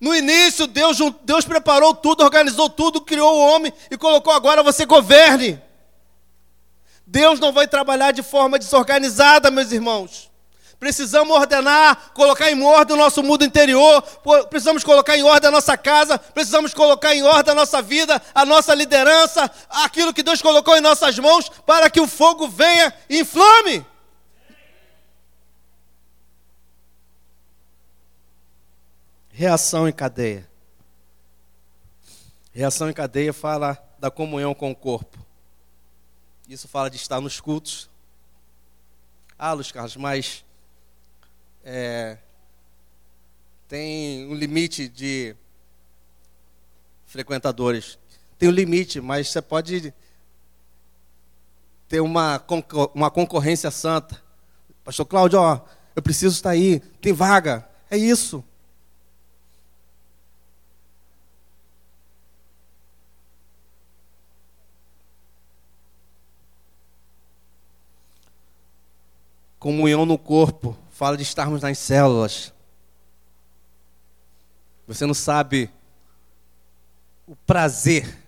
No 0.00 0.14
início, 0.14 0.66
Deus, 0.66 0.98
Deus 1.24 1.44
preparou 1.44 1.94
tudo, 1.94 2.22
organizou 2.22 2.70
tudo, 2.70 3.00
criou 3.00 3.36
o 3.36 3.40
homem 3.40 3.72
e 3.90 3.98
colocou 3.98 4.32
agora 4.32 4.62
você 4.62 4.86
governe. 4.86 5.60
Deus 7.04 7.40
não 7.40 7.52
vai 7.52 7.66
trabalhar 7.66 8.12
de 8.12 8.22
forma 8.22 8.58
desorganizada, 8.58 9.50
meus 9.50 9.72
irmãos. 9.72 10.29
Precisamos 10.80 11.36
ordenar, 11.36 12.10
colocar 12.14 12.50
em 12.50 12.62
ordem 12.62 12.96
o 12.96 12.98
nosso 12.98 13.22
mundo 13.22 13.44
interior, 13.44 14.00
precisamos 14.48 14.82
colocar 14.82 15.14
em 15.14 15.22
ordem 15.22 15.48
a 15.48 15.52
nossa 15.52 15.76
casa, 15.76 16.18
precisamos 16.18 16.72
colocar 16.72 17.14
em 17.14 17.22
ordem 17.22 17.52
a 17.52 17.54
nossa 17.54 17.82
vida, 17.82 18.20
a 18.34 18.46
nossa 18.46 18.74
liderança, 18.74 19.50
aquilo 19.68 20.14
que 20.14 20.22
Deus 20.22 20.40
colocou 20.40 20.74
em 20.74 20.80
nossas 20.80 21.18
mãos, 21.18 21.50
para 21.66 21.90
que 21.90 22.00
o 22.00 22.06
fogo 22.06 22.48
venha 22.48 22.94
e 23.10 23.20
inflame. 23.20 23.84
Reação 29.28 29.86
em 29.86 29.92
cadeia. 29.92 30.48
Reação 32.54 32.88
em 32.88 32.94
cadeia 32.94 33.34
fala 33.34 33.78
da 33.98 34.10
comunhão 34.10 34.54
com 34.54 34.70
o 34.70 34.74
corpo. 34.74 35.18
Isso 36.48 36.66
fala 36.66 36.88
de 36.88 36.96
estar 36.96 37.20
nos 37.20 37.38
cultos. 37.38 37.90
Ah, 39.38 39.52
Luiz 39.52 39.70
Carlos, 39.70 39.96
mas 39.96 40.42
é, 41.72 42.18
tem 43.68 44.26
um 44.26 44.34
limite 44.34 44.88
de 44.88 45.36
frequentadores. 47.06 47.96
Tem 48.36 48.48
um 48.48 48.52
limite, 48.52 49.00
mas 49.00 49.28
você 49.28 49.40
pode 49.40 49.94
ter 51.88 52.00
uma, 52.00 52.44
uma 52.92 53.08
concorrência 53.08 53.70
santa. 53.70 54.20
Pastor 54.82 55.06
Cláudio, 55.06 55.38
ó, 55.38 55.60
eu 55.94 56.02
preciso 56.02 56.34
estar 56.34 56.50
aí, 56.50 56.80
tem 57.00 57.12
vaga. 57.12 57.68
É 57.88 57.96
isso. 57.96 58.42
Comunhão 69.60 70.04
no 70.04 70.18
corpo, 70.18 70.76
fala 71.00 71.16
de 71.16 71.22
estarmos 71.22 71.62
nas 71.62 71.78
células. 71.78 72.52
Você 74.86 75.06
não 75.06 75.14
sabe 75.14 75.70
o 77.26 77.34
prazer. 77.34 78.18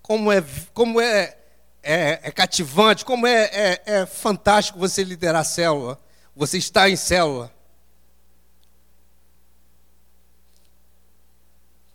Como 0.00 0.32
é, 0.32 0.42
como 0.72 1.02
é, 1.02 1.36
é, 1.82 2.18
é 2.22 2.30
cativante, 2.30 3.04
como 3.04 3.26
é, 3.26 3.42
é, 3.52 3.82
é 3.84 4.06
fantástico 4.06 4.78
você 4.78 5.04
liderar 5.04 5.42
a 5.42 5.44
célula. 5.44 6.00
Você 6.34 6.56
está 6.56 6.88
em 6.88 6.96
célula. 6.96 7.52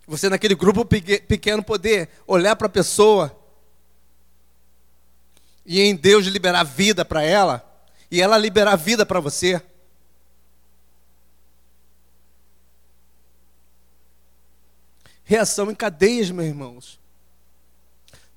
Você 0.06 0.28
naquele 0.28 0.54
grupo 0.54 0.84
pequeno 0.84 1.60
poder 1.60 2.08
olhar 2.24 2.54
para 2.54 2.68
a 2.68 2.70
pessoa 2.70 3.36
e 5.66 5.80
em 5.80 5.96
Deus 5.96 6.24
liberar 6.26 6.62
vida 6.62 7.04
para 7.04 7.24
ela 7.24 7.68
e 8.10 8.20
ela 8.20 8.36
liberar 8.36 8.76
vida 8.76 9.06
para 9.06 9.20
você. 9.20 9.62
Reação 15.24 15.70
em 15.70 15.74
cadeias, 15.74 16.30
meus 16.30 16.48
irmãos. 16.48 17.00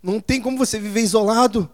Não 0.02 0.20
tem 0.20 0.40
como 0.40 0.58
você 0.58 0.80
viver 0.80 1.02
isolado. 1.02 1.70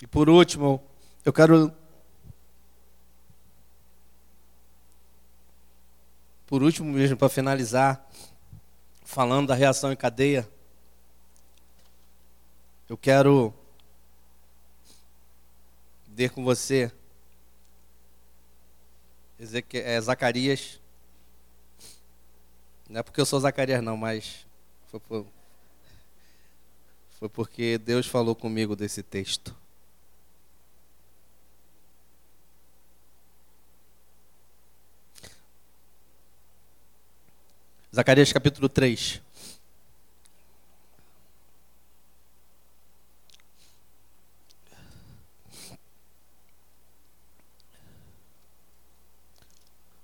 E 0.00 0.06
por 0.06 0.28
último, 0.28 0.80
eu 1.24 1.32
quero. 1.32 1.74
Por 6.46 6.62
último, 6.62 6.92
mesmo, 6.92 7.16
para 7.16 7.28
finalizar, 7.28 8.06
falando 9.02 9.48
da 9.48 9.54
reação 9.54 9.92
em 9.92 9.96
cadeia, 9.96 10.48
eu 12.88 12.98
quero 12.98 13.54
ler 16.16 16.30
com 16.30 16.44
você 16.44 16.92
é, 19.72 20.00
Zacarias. 20.00 20.80
Não 22.88 23.00
é 23.00 23.02
porque 23.02 23.20
eu 23.20 23.26
sou 23.26 23.40
Zacarias, 23.40 23.82
não, 23.82 23.96
mas 23.96 24.46
foi, 24.88 25.00
por, 25.00 25.26
foi 27.18 27.28
porque 27.28 27.78
Deus 27.78 28.06
falou 28.06 28.34
comigo 28.34 28.76
desse 28.76 29.02
texto. 29.02 29.56
Zacarias 37.94 38.32
capítulo 38.32 38.68
3. 38.68 39.22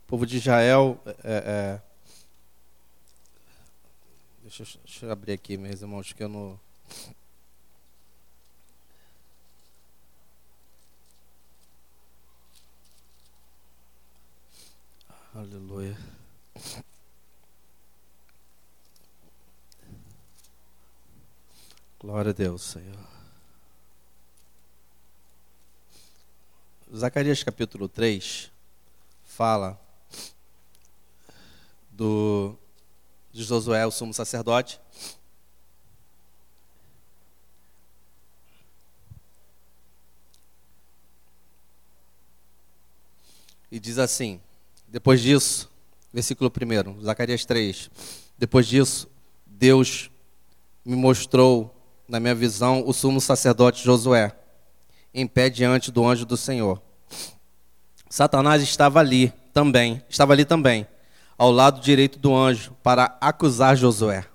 povo 0.07 0.27
de 0.27 0.37
Israel. 0.37 1.01
É, 1.07 1.13
é, 1.25 1.83
deixa, 4.43 4.63
eu, 4.63 4.67
deixa, 4.85 5.07
eu, 5.07 5.11
abrir 5.13 5.33
aqui, 5.33 5.57
meus 5.57 5.81
irmãos, 5.81 6.13
que 6.13 6.23
eu 6.23 6.29
não. 6.29 6.61
Aleluia. 15.35 15.97
Glória 22.03 22.31
a 22.31 22.33
Deus, 22.33 22.63
Senhor. 22.63 22.97
Zacarias 26.97 27.43
capítulo 27.43 27.91
3 27.91 28.51
fala 29.23 29.79
do, 31.91 32.57
de 33.31 33.45
Josué, 33.45 33.85
o 33.85 33.91
sumo 33.91 34.15
sacerdote. 34.15 34.81
E 43.71 43.79
diz 43.79 43.99
assim: 43.99 44.41
depois 44.89 45.21
disso, 45.21 45.71
versículo 46.11 46.51
1, 46.51 47.03
Zacarias 47.03 47.45
3. 47.45 47.91
Depois 48.39 48.67
disso, 48.67 49.07
Deus 49.45 50.11
me 50.83 50.97
mostrou 50.97 51.77
na 52.11 52.19
minha 52.19 52.35
visão 52.35 52.83
o 52.85 52.93
sumo 52.93 53.21
sacerdote 53.21 53.85
Josué, 53.85 54.37
em 55.15 55.27
pé 55.27 55.49
diante 55.49 55.93
do 55.93 56.05
anjo 56.05 56.27
do 56.27 56.37
Senhor. 56.37 56.83
Satanás 58.09 58.63
estava 58.63 58.99
ali 58.99 59.33
também, 59.55 60.03
estava 60.09 60.33
ali 60.33 60.45
também, 60.45 60.87
ao 61.39 61.53
lado 61.53 61.81
direito 61.81 62.19
do 62.19 62.35
anjo 62.35 62.77
para 62.83 63.17
acusar 63.21 63.77
Josué. 63.77 64.27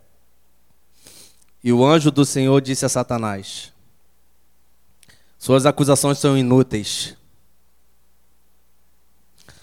E 1.62 1.74
o 1.74 1.86
anjo 1.86 2.10
do 2.12 2.26
Senhor 2.26 2.62
disse 2.62 2.86
a 2.86 2.90
Satanás: 2.90 3.74
Suas 5.38 5.66
acusações 5.66 6.18
são 6.18 6.38
inúteis. 6.38 7.18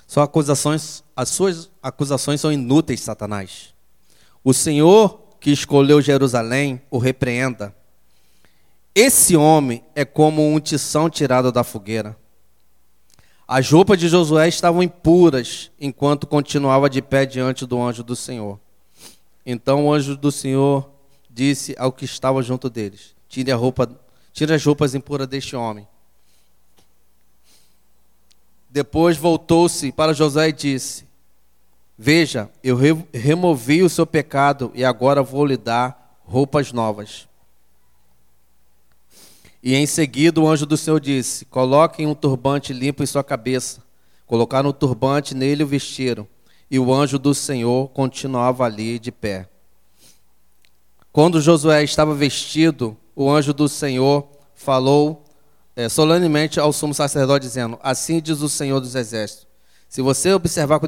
Suas 0.07 0.25
acusações, 0.25 1.03
as 1.17 1.31
suas 1.31 1.71
acusações 1.83 2.41
são 2.41 2.53
inúteis, 2.53 3.01
Satanás. 3.01 3.73
O 4.45 4.53
Senhor 4.53 5.23
que 5.41 5.51
escolheu 5.51 6.01
Jerusalém 6.03 6.81
o 6.91 6.99
repreenda. 6.99 7.75
Esse 8.95 9.36
homem 9.36 9.82
é 9.95 10.05
como 10.05 10.47
um 10.47 10.61
tição 10.61 11.09
tirado 11.09 11.51
da 11.51 11.64
fogueira. 11.64 12.16
As 13.49 13.70
roupas 13.70 13.99
de 13.99 14.09
Josué 14.09 14.49
estavam 14.49 14.82
impuras 14.82 15.70
enquanto 15.80 16.26
continuava 16.26 16.88
de 16.90 17.01
pé 17.01 17.24
diante 17.24 17.66
do 17.66 17.80
anjo 17.80 18.03
do 18.03 18.14
Senhor. 18.14 18.61
Então 19.45 19.86
o 19.86 19.93
anjo 19.93 20.16
do 20.16 20.30
Senhor 20.30 20.90
disse 21.28 21.74
ao 21.78 21.90
que 21.90 22.05
estava 22.05 22.43
junto 22.43 22.68
deles: 22.68 23.14
Tire 23.28 23.51
a 23.51 23.57
roupa, 23.57 23.90
tire 24.32 24.53
as 24.53 24.64
roupas 24.64 24.95
impuras 24.95 25.26
deste 25.26 25.57
homem. 25.57 25.88
Depois 28.70 29.16
voltou-se 29.16 29.90
para 29.93 30.14
Josué 30.14 30.49
e 30.49 30.53
disse: 30.53 31.07
Veja, 31.97 32.51
eu 32.62 32.76
removi 33.12 33.82
o 33.82 33.88
seu 33.88 34.07
pecado 34.07 34.70
e 34.74 34.84
agora 34.84 35.22
vou 35.22 35.45
lhe 35.47 35.57
dar 35.57 36.20
roupas 36.24 36.72
novas. 36.72 37.26
E 39.63 39.75
em 39.75 39.87
seguida 39.87 40.41
o 40.41 40.49
anjo 40.49 40.67
do 40.67 40.77
Senhor 40.77 40.99
disse: 40.99 41.45
Coloquem 41.45 42.07
um 42.07 42.15
turbante 42.15 42.73
limpo 42.73 43.03
em 43.03 43.07
sua 43.07 43.23
cabeça. 43.23 43.81
Colocaram 44.27 44.71
o 44.71 44.73
turbante 44.73 45.35
nele 45.35 45.63
e 45.63 45.65
o 45.65 45.69
vestiram. 45.69 46.27
E 46.71 46.79
o 46.79 46.93
anjo 46.93 47.19
do 47.19 47.35
Senhor 47.35 47.89
continuava 47.91 48.65
ali 48.65 48.99
de 48.99 49.13
pé. 49.13 49.49
Quando 51.13 51.41
Josué 51.41 51.85
estava 51.85 52.15
vestido, 52.15 52.97
o 53.15 53.31
anjo 53.31 53.53
do 53.53 53.69
Senhor 53.69 54.27
falou 54.55 55.23
é, 55.77 55.89
solenemente 55.89 56.59
ao 56.59 56.73
sumo 56.73 56.95
sacerdote, 56.95 57.47
dizendo: 57.47 57.79
Assim 57.83 58.21
diz 58.21 58.41
o 58.41 58.49
Senhor 58.49 58.81
dos 58.81 58.95
Exércitos: 58.95 59.47
Se 59.89 60.03
você 60.03 60.33
observar 60.33 60.81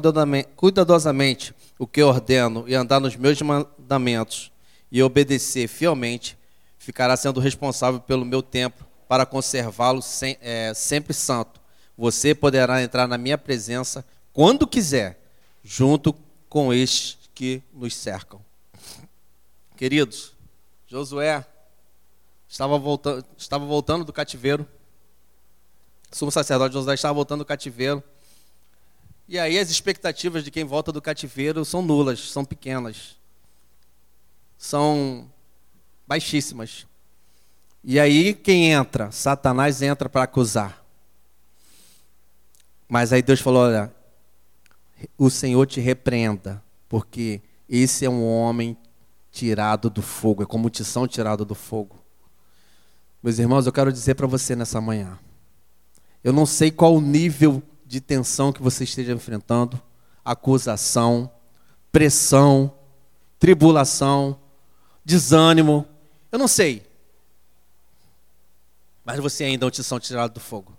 cuidadosamente 0.55 1.53
o 1.79 1.87
que 1.87 2.01
eu 2.01 2.07
ordeno 2.07 2.65
e 2.67 2.75
andar 2.75 2.99
nos 2.99 3.15
meus 3.15 3.41
mandamentos 3.41 4.51
e 4.91 5.01
obedecer 5.01 5.67
fielmente, 5.67 6.37
ficará 6.85 7.17
sendo 7.17 7.39
responsável 7.39 7.99
pelo 7.99 8.23
meu 8.23 8.43
templo 8.43 8.85
para 9.07 9.25
conservá-lo 9.25 10.03
sem, 10.03 10.37
é, 10.39 10.71
sempre 10.75 11.15
santo. 11.15 11.59
Você 11.97 12.35
poderá 12.35 12.83
entrar 12.83 13.07
na 13.07 13.17
minha 13.17 13.39
presença 13.39 14.05
quando 14.31 14.67
quiser, 14.67 15.19
junto 15.63 16.13
com 16.47 16.71
estes 16.71 17.17
que 17.33 17.63
nos 17.73 17.95
cercam. 17.95 18.39
Queridos, 19.75 20.33
Josué 20.85 21.43
estava 22.47 22.77
voltando, 22.77 23.25
estava 23.35 23.65
voltando 23.65 24.05
do 24.05 24.13
cativeiro. 24.13 24.67
Sumo 26.11 26.31
sacerdote 26.31 26.73
Josué 26.75 26.93
estava 26.93 27.15
voltando 27.15 27.39
do 27.39 27.45
cativeiro. 27.45 28.03
E 29.27 29.39
aí 29.39 29.57
as 29.57 29.71
expectativas 29.71 30.43
de 30.43 30.51
quem 30.51 30.63
volta 30.63 30.91
do 30.91 31.01
cativeiro 31.01 31.65
são 31.65 31.81
nulas, 31.81 32.29
são 32.29 32.45
pequenas. 32.45 33.15
São 34.55 35.31
baixíssimas. 36.07 36.85
E 37.83 37.99
aí 37.99 38.33
quem 38.33 38.71
entra? 38.71 39.11
Satanás 39.11 39.81
entra 39.81 40.09
para 40.09 40.23
acusar. 40.23 40.83
Mas 42.87 43.13
aí 43.13 43.21
Deus 43.21 43.39
falou: 43.39 43.63
olha, 43.63 43.93
o 45.17 45.29
Senhor 45.29 45.65
te 45.65 45.79
repreenda, 45.79 46.63
porque 46.87 47.41
esse 47.69 48.05
é 48.05 48.09
um 48.09 48.25
homem 48.25 48.77
tirado 49.31 49.89
do 49.89 50.01
fogo, 50.01 50.43
é 50.43 50.45
como 50.45 50.69
tição 50.69 51.07
tirado 51.07 51.43
do 51.43 51.55
fogo. 51.55 51.97
Meus 53.21 53.39
irmãos, 53.39 53.65
eu 53.65 53.73
quero 53.73 53.91
dizer 53.91 54.15
para 54.15 54.27
você 54.27 54.55
nessa 54.55 54.79
manhã. 54.79 55.17
Eu 56.23 56.31
não 56.31 56.45
sei 56.45 56.71
qual 56.71 56.95
o 56.95 57.01
nível 57.01 57.61
de 57.85 57.99
tensão 57.99 58.51
que 58.51 58.61
você 58.61 58.83
esteja 58.83 59.13
enfrentando, 59.13 59.81
acusação, 60.23 61.29
pressão, 61.91 62.73
tribulação, 63.37 64.39
desânimo, 65.03 65.85
eu 66.35 66.39
não 66.39 66.47
sei. 66.47 66.85
Mas 69.03 69.19
você 69.19 69.43
ainda 69.43 69.65
é 69.65 69.67
um 69.67 69.71
tição 69.71 69.99
tirado 69.99 70.33
do 70.33 70.39
fogo. 70.39 70.77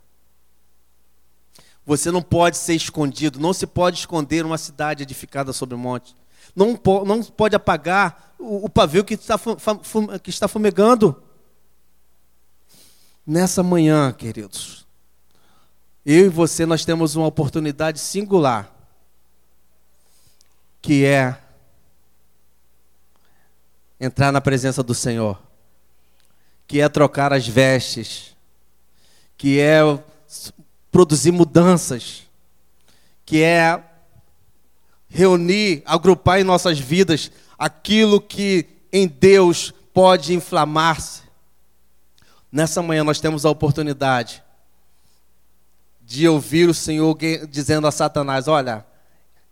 Você 1.84 2.10
não 2.10 2.22
pode 2.22 2.56
ser 2.56 2.74
escondido, 2.74 3.38
não 3.38 3.52
se 3.52 3.66
pode 3.66 3.98
esconder 3.98 4.44
uma 4.44 4.58
cidade 4.58 5.02
edificada 5.02 5.52
sobre 5.52 5.74
um 5.74 5.78
monte 5.78 6.14
não, 6.56 6.80
não 7.04 7.22
pode 7.22 7.54
apagar 7.54 8.34
o, 8.38 8.64
o 8.64 8.68
pavio 8.68 9.04
que 9.04 9.12
está, 9.12 9.38
que 10.22 10.30
está 10.30 10.48
fumegando. 10.48 11.22
Nessa 13.26 13.62
manhã, 13.62 14.12
queridos, 14.12 14.86
eu 16.04 16.26
e 16.26 16.28
você 16.28 16.64
nós 16.64 16.84
temos 16.84 17.14
uma 17.16 17.26
oportunidade 17.26 17.98
singular, 17.98 18.72
que 20.80 21.04
é 21.04 21.42
entrar 24.00 24.32
na 24.32 24.40
presença 24.40 24.82
do 24.82 24.94
Senhor, 24.94 25.40
que 26.66 26.80
é 26.80 26.88
trocar 26.88 27.32
as 27.32 27.46
vestes, 27.46 28.36
que 29.36 29.60
é 29.60 29.80
produzir 30.90 31.30
mudanças, 31.30 32.22
que 33.24 33.42
é 33.42 33.82
reunir, 35.08 35.82
agrupar 35.86 36.40
em 36.40 36.44
nossas 36.44 36.78
vidas 36.78 37.30
aquilo 37.58 38.20
que 38.20 38.66
em 38.92 39.06
Deus 39.06 39.72
pode 39.92 40.34
inflamar-se. 40.34 41.22
Nessa 42.50 42.82
manhã 42.82 43.02
nós 43.02 43.20
temos 43.20 43.44
a 43.44 43.50
oportunidade 43.50 44.42
de 46.02 46.28
ouvir 46.28 46.68
o 46.68 46.74
Senhor 46.74 47.16
dizendo 47.50 47.86
a 47.86 47.90
Satanás: 47.90 48.46
Olha, 48.46 48.86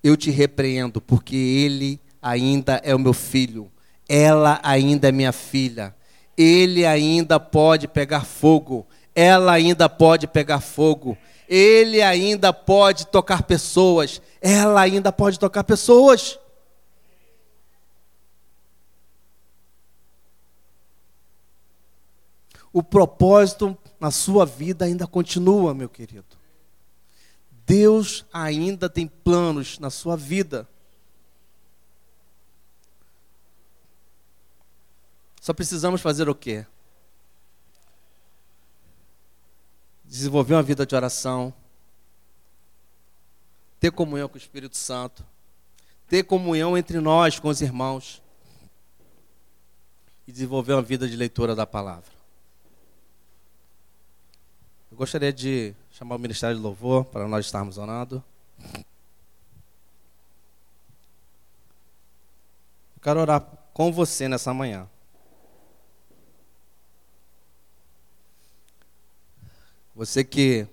eu 0.02 0.16
te 0.16 0.30
repreendo, 0.30 1.00
porque 1.00 1.34
ele 1.34 2.00
ainda 2.22 2.80
é 2.84 2.94
o 2.94 2.98
meu 2.98 3.12
filho, 3.12 3.70
ela 4.08 4.60
ainda 4.62 5.08
é 5.08 5.12
minha 5.12 5.32
filha, 5.32 5.94
ele 6.36 6.84
ainda 6.84 7.38
pode 7.40 7.88
pegar 7.88 8.24
fogo, 8.24 8.86
ela 9.14 9.52
ainda 9.52 9.88
pode 9.88 10.26
pegar 10.26 10.60
fogo, 10.60 11.16
ele 11.48 12.02
ainda 12.02 12.52
pode 12.52 13.06
tocar 13.06 13.42
pessoas, 13.42 14.20
ela 14.40 14.80
ainda 14.80 15.12
pode 15.12 15.38
tocar 15.38 15.64
pessoas. 15.64 16.38
O 22.72 22.82
propósito 22.82 23.78
na 24.00 24.10
sua 24.10 24.44
vida 24.44 24.84
ainda 24.84 25.06
continua, 25.06 25.72
meu 25.72 25.88
querido. 25.88 26.36
Deus 27.64 28.26
ainda 28.32 28.90
tem 28.90 29.06
planos 29.06 29.78
na 29.78 29.90
sua 29.90 30.16
vida. 30.16 30.68
Só 35.44 35.52
precisamos 35.52 36.00
fazer 36.00 36.26
o 36.26 36.34
quê? 36.34 36.64
Desenvolver 40.02 40.54
uma 40.54 40.62
vida 40.62 40.86
de 40.86 40.94
oração 40.94 41.52
ter 43.78 43.92
comunhão 43.92 44.26
com 44.26 44.36
o 44.36 44.38
Espírito 44.38 44.78
Santo, 44.78 45.22
ter 46.08 46.22
comunhão 46.22 46.78
entre 46.78 46.98
nós, 46.98 47.38
com 47.38 47.48
os 47.48 47.60
irmãos, 47.60 48.22
e 50.26 50.32
desenvolver 50.32 50.72
uma 50.72 50.80
vida 50.80 51.06
de 51.06 51.14
leitura 51.14 51.54
da 51.54 51.66
palavra. 51.66 52.10
Eu 54.90 54.96
gostaria 54.96 55.30
de 55.30 55.74
chamar 55.90 56.16
o 56.16 56.18
Ministério 56.18 56.56
de 56.56 56.62
Louvor 56.62 57.04
para 57.04 57.28
nós 57.28 57.44
estarmos 57.44 57.76
orando. 57.76 58.24
Eu 62.96 63.02
quero 63.02 63.20
orar 63.20 63.42
com 63.74 63.92
você 63.92 64.26
nessa 64.26 64.54
manhã. 64.54 64.88
Você 69.94 70.24
que 70.24 70.66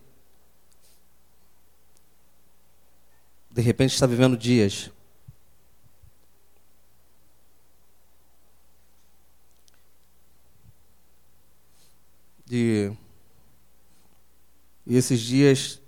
de 3.52 3.62
repente 3.62 3.94
está 3.94 4.08
vivendo 4.08 4.36
dias 4.36 4.90
de 12.46 12.92
e 14.88 14.96
esses 14.96 15.20
dias 15.20 15.80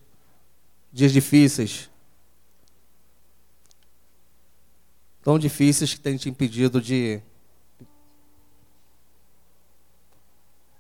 dias 0.92 1.12
difíceis 1.12 1.90
tão 5.24 5.40
difíceis 5.40 5.94
que 5.94 6.00
têm 6.00 6.18
te 6.18 6.30
impedido 6.30 6.80
de 6.80 7.22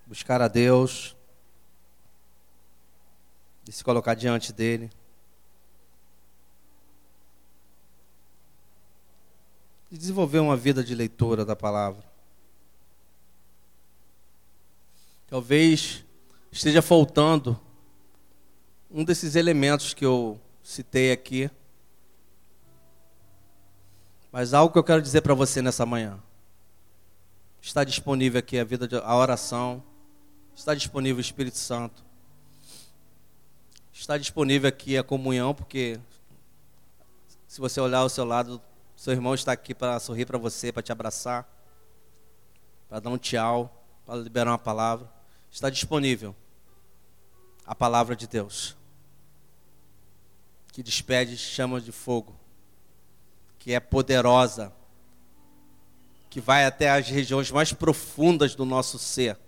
buscar 0.05 0.41
a 0.41 0.47
Deus 0.47 1.12
de 3.63 3.71
se 3.71 3.83
colocar 3.83 4.13
diante 4.13 4.51
dele 4.51 4.89
de 9.93 9.99
desenvolver 9.99 10.39
uma 10.39 10.57
vida 10.57 10.83
de 10.83 10.95
leitura 10.95 11.45
da 11.45 11.55
palavra. 11.55 12.03
Talvez 15.27 16.03
esteja 16.51 16.81
faltando 16.81 17.59
um 18.89 19.03
desses 19.03 19.35
elementos 19.35 19.93
que 19.93 20.03
eu 20.03 20.41
citei 20.63 21.11
aqui. 21.11 21.47
Mas 24.31 24.55
algo 24.55 24.73
que 24.73 24.79
eu 24.79 24.83
quero 24.83 24.99
dizer 24.99 25.21
para 25.21 25.35
você 25.35 25.61
nessa 25.61 25.85
manhã. 25.85 26.19
Está 27.61 27.83
disponível 27.83 28.39
aqui 28.39 28.57
a 28.57 28.63
vida 28.63 28.87
de, 28.87 28.95
a 28.95 29.15
oração. 29.15 29.83
Está 30.55 30.73
disponível 30.73 31.19
o 31.19 31.21
Espírito 31.21 31.59
Santo. 31.59 32.03
Está 34.03 34.17
disponível 34.17 34.67
aqui 34.67 34.97
a 34.97 35.01
comunhão, 35.01 35.55
porque 35.55 35.97
se 37.47 37.61
você 37.61 37.79
olhar 37.79 37.99
ao 37.99 38.09
seu 38.09 38.25
lado, 38.25 38.61
seu 38.97 39.13
irmão 39.13 39.33
está 39.33 39.53
aqui 39.53 39.73
para 39.73 39.97
sorrir 39.97 40.25
para 40.25 40.37
você, 40.37 40.73
para 40.73 40.83
te 40.83 40.91
abraçar, 40.91 41.47
para 42.89 42.99
dar 42.99 43.09
um 43.09 43.17
tchau, 43.17 43.81
para 44.05 44.15
liberar 44.17 44.51
uma 44.51 44.57
palavra. 44.57 45.09
Está 45.49 45.69
disponível 45.69 46.35
a 47.65 47.73
palavra 47.73 48.13
de 48.13 48.27
Deus, 48.27 48.75
que 50.73 50.83
despede 50.83 51.37
chamas 51.37 51.85
de 51.85 51.93
fogo, 51.93 52.37
que 53.57 53.71
é 53.71 53.79
poderosa, 53.79 54.73
que 56.29 56.41
vai 56.41 56.65
até 56.65 56.89
as 56.89 57.07
regiões 57.07 57.49
mais 57.51 57.71
profundas 57.71 58.53
do 58.53 58.65
nosso 58.65 58.99
ser, 58.99 59.39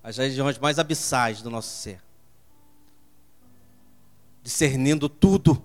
as 0.00 0.16
regiões 0.16 0.58
mais 0.60 0.78
abissais 0.78 1.42
do 1.42 1.50
nosso 1.50 1.76
ser, 1.76 2.00
discernindo 4.42 5.08
tudo 5.08 5.62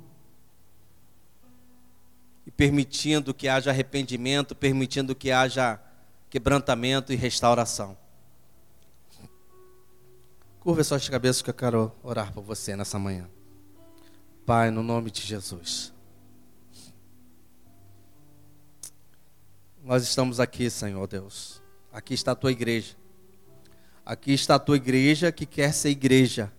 e 2.45 2.51
permitindo 2.51 3.33
que 3.33 3.47
haja 3.47 3.71
arrependimento, 3.71 4.55
permitindo 4.55 5.15
que 5.15 5.31
haja 5.31 5.79
quebrantamento 6.29 7.11
e 7.11 7.15
restauração. 7.15 7.97
Curva 10.59 10.83
suas 10.83 11.07
cabeças 11.07 11.41
que 11.41 11.49
eu 11.49 11.53
quero 11.53 11.91
orar 12.03 12.33
por 12.33 12.43
você 12.43 12.75
nessa 12.75 12.99
manhã. 12.99 13.29
Pai, 14.45 14.69
no 14.69 14.83
nome 14.83 15.09
de 15.09 15.21
Jesus. 15.21 15.93
Nós 19.83 20.03
estamos 20.03 20.39
aqui, 20.39 20.69
Senhor 20.69 21.07
Deus. 21.07 21.61
Aqui 21.91 22.13
está 22.13 22.33
a 22.33 22.35
tua 22.35 22.51
igreja. 22.51 22.95
Aqui 24.05 24.33
está 24.33 24.55
a 24.55 24.59
tua 24.59 24.75
igreja 24.75 25.31
que 25.31 25.45
quer 25.45 25.73
ser 25.73 25.89
igreja. 25.89 26.51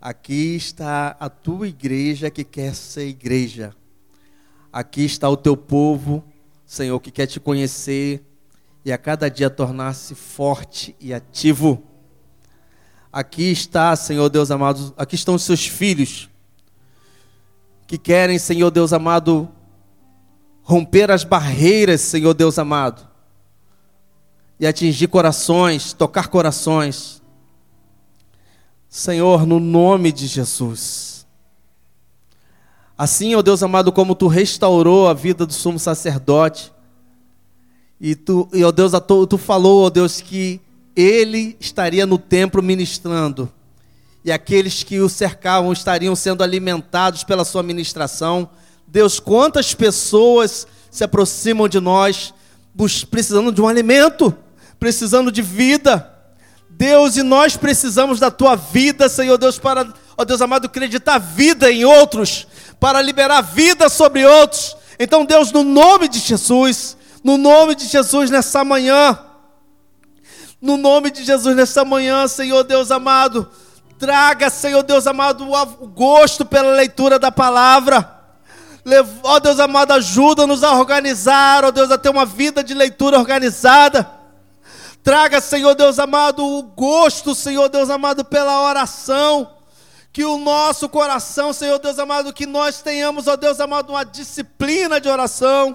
Aqui 0.00 0.56
está 0.56 1.16
a 1.18 1.28
tua 1.28 1.68
igreja 1.68 2.30
que 2.30 2.44
quer 2.44 2.74
ser 2.74 3.08
igreja. 3.08 3.74
Aqui 4.72 5.04
está 5.04 5.28
o 5.28 5.36
teu 5.36 5.56
povo 5.56 6.24
Senhor, 6.68 7.00
que 7.00 7.10
quer 7.10 7.26
te 7.26 7.40
conhecer 7.40 8.22
e 8.84 8.92
a 8.92 8.98
cada 8.98 9.30
dia 9.30 9.48
tornar-se 9.48 10.14
forte 10.14 10.94
e 11.00 11.14
ativo. 11.14 11.82
Aqui 13.10 13.50
está, 13.50 13.96
Senhor 13.96 14.28
Deus 14.28 14.50
amado, 14.50 14.92
aqui 14.94 15.14
estão 15.14 15.34
os 15.34 15.44
seus 15.44 15.66
filhos 15.66 16.28
que 17.86 17.96
querem, 17.96 18.38
Senhor 18.38 18.70
Deus 18.70 18.92
amado, 18.92 19.48
romper 20.60 21.10
as 21.10 21.24
barreiras, 21.24 22.02
Senhor 22.02 22.34
Deus 22.34 22.58
amado, 22.58 23.08
e 24.60 24.66
atingir 24.66 25.08
corações, 25.08 25.94
tocar 25.94 26.28
corações. 26.28 27.17
Senhor, 28.88 29.46
no 29.46 29.60
nome 29.60 30.10
de 30.10 30.26
Jesus. 30.26 31.26
Assim, 32.96 33.34
ó 33.34 33.42
Deus 33.42 33.62
amado, 33.62 33.92
como 33.92 34.14
tu 34.14 34.26
restaurou 34.26 35.08
a 35.08 35.14
vida 35.14 35.46
do 35.46 35.52
sumo 35.52 35.78
sacerdote, 35.78 36.72
e 38.00 38.14
tu, 38.14 38.48
e, 38.52 38.64
ó 38.64 38.72
Deus, 38.72 38.92
tu, 39.28 39.38
falou, 39.38 39.86
ó 39.86 39.90
Deus, 39.90 40.20
que 40.20 40.60
ele 40.96 41.56
estaria 41.60 42.06
no 42.06 42.18
templo 42.18 42.62
ministrando, 42.62 43.52
e 44.24 44.32
aqueles 44.32 44.82
que 44.82 44.98
o 44.98 45.08
cercavam 45.08 45.72
estariam 45.72 46.16
sendo 46.16 46.42
alimentados 46.42 47.22
pela 47.22 47.44
sua 47.44 47.62
ministração. 47.62 48.50
Deus, 48.86 49.20
quantas 49.20 49.74
pessoas 49.74 50.66
se 50.90 51.04
aproximam 51.04 51.68
de 51.68 51.78
nós 51.78 52.34
precisando 53.10 53.52
de 53.52 53.60
um 53.60 53.68
alimento, 53.68 54.34
precisando 54.78 55.32
de 55.32 55.42
vida. 55.42 56.17
Deus, 56.70 57.16
e 57.16 57.22
nós 57.22 57.56
precisamos 57.56 58.20
da 58.20 58.30
tua 58.30 58.54
vida, 58.54 59.08
Senhor 59.08 59.36
Deus, 59.36 59.58
para, 59.58 59.92
ó 60.16 60.24
Deus 60.24 60.40
amado, 60.40 60.66
acreditar 60.66 61.18
vida 61.18 61.70
em 61.70 61.84
outros, 61.84 62.46
para 62.78 63.02
liberar 63.02 63.40
vida 63.40 63.88
sobre 63.88 64.24
outros. 64.24 64.76
Então, 64.98 65.24
Deus, 65.24 65.50
no 65.50 65.64
nome 65.64 66.08
de 66.08 66.18
Jesus, 66.18 66.96
no 67.24 67.36
nome 67.36 67.74
de 67.74 67.86
Jesus 67.86 68.30
nessa 68.30 68.64
manhã, 68.64 69.18
no 70.60 70.76
nome 70.76 71.10
de 71.10 71.24
Jesus 71.24 71.56
nessa 71.56 71.84
manhã, 71.84 72.26
Senhor 72.26 72.64
Deus 72.64 72.90
amado, 72.90 73.48
traga, 73.98 74.50
Senhor 74.50 74.82
Deus 74.82 75.06
amado, 75.06 75.48
o 75.80 75.86
gosto 75.86 76.44
pela 76.44 76.72
leitura 76.72 77.18
da 77.18 77.30
palavra. 77.30 78.16
Ó 79.22 79.38
Deus 79.38 79.60
amado, 79.60 79.92
ajuda-nos 79.92 80.64
a 80.64 80.72
organizar, 80.72 81.64
ó 81.64 81.70
Deus, 81.70 81.90
a 81.90 81.98
ter 81.98 82.08
uma 82.08 82.24
vida 82.24 82.62
de 82.62 82.74
leitura 82.74 83.18
organizada. 83.18 84.17
Traga, 85.08 85.40
Senhor 85.40 85.74
Deus 85.74 85.98
amado, 85.98 86.44
o 86.44 86.62
gosto, 86.62 87.34
Senhor 87.34 87.70
Deus 87.70 87.88
amado, 87.88 88.26
pela 88.26 88.60
oração. 88.60 89.54
Que 90.12 90.22
o 90.22 90.36
nosso 90.36 90.86
coração, 90.86 91.50
Senhor 91.50 91.78
Deus 91.78 91.98
amado, 91.98 92.30
que 92.30 92.44
nós 92.44 92.82
tenhamos, 92.82 93.26
ó 93.26 93.34
Deus 93.34 93.58
amado, 93.58 93.88
uma 93.88 94.04
disciplina 94.04 95.00
de 95.00 95.08
oração. 95.08 95.74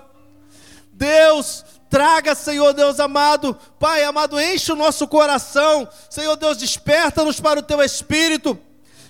Deus, 0.91 1.65
traga, 1.89 2.35
Senhor 2.35 2.73
Deus 2.73 2.99
amado, 2.99 3.57
Pai 3.79 4.03
amado, 4.03 4.39
enche 4.39 4.71
o 4.71 4.75
nosso 4.75 5.07
coração. 5.07 5.89
Senhor 6.11 6.35
Deus, 6.35 6.55
desperta-nos 6.55 7.39
para 7.39 7.59
o 7.59 7.63
teu 7.63 7.81
espírito. 7.81 8.55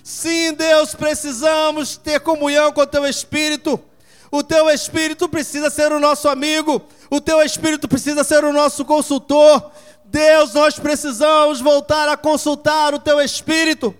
Sim, 0.02 0.54
Deus, 0.54 0.94
precisamos 0.94 1.98
ter 1.98 2.18
comunhão 2.20 2.72
com 2.72 2.80
o 2.80 2.86
teu 2.86 3.04
espírito. 3.04 3.78
O 4.30 4.42
teu 4.42 4.70
espírito 4.70 5.28
precisa 5.28 5.68
ser 5.68 5.92
o 5.92 6.00
nosso 6.00 6.30
amigo. 6.30 6.82
O 7.10 7.20
teu 7.20 7.42
espírito 7.42 7.86
precisa 7.86 8.24
ser 8.24 8.42
o 8.42 8.54
nosso 8.54 8.86
consultor. 8.86 9.70
Deus, 10.14 10.54
nós 10.54 10.78
precisamos 10.78 11.60
voltar 11.60 12.08
a 12.08 12.16
consultar 12.16 12.94
o 12.94 13.00
teu 13.00 13.20
espírito. 13.20 13.92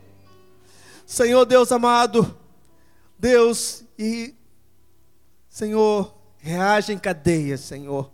Senhor 1.04 1.44
Deus 1.44 1.72
amado, 1.72 2.38
Deus 3.18 3.82
e 3.98 4.32
Senhor, 5.48 6.14
reaja 6.38 6.92
em 6.92 6.98
cadeia, 6.98 7.58
Senhor. 7.58 8.12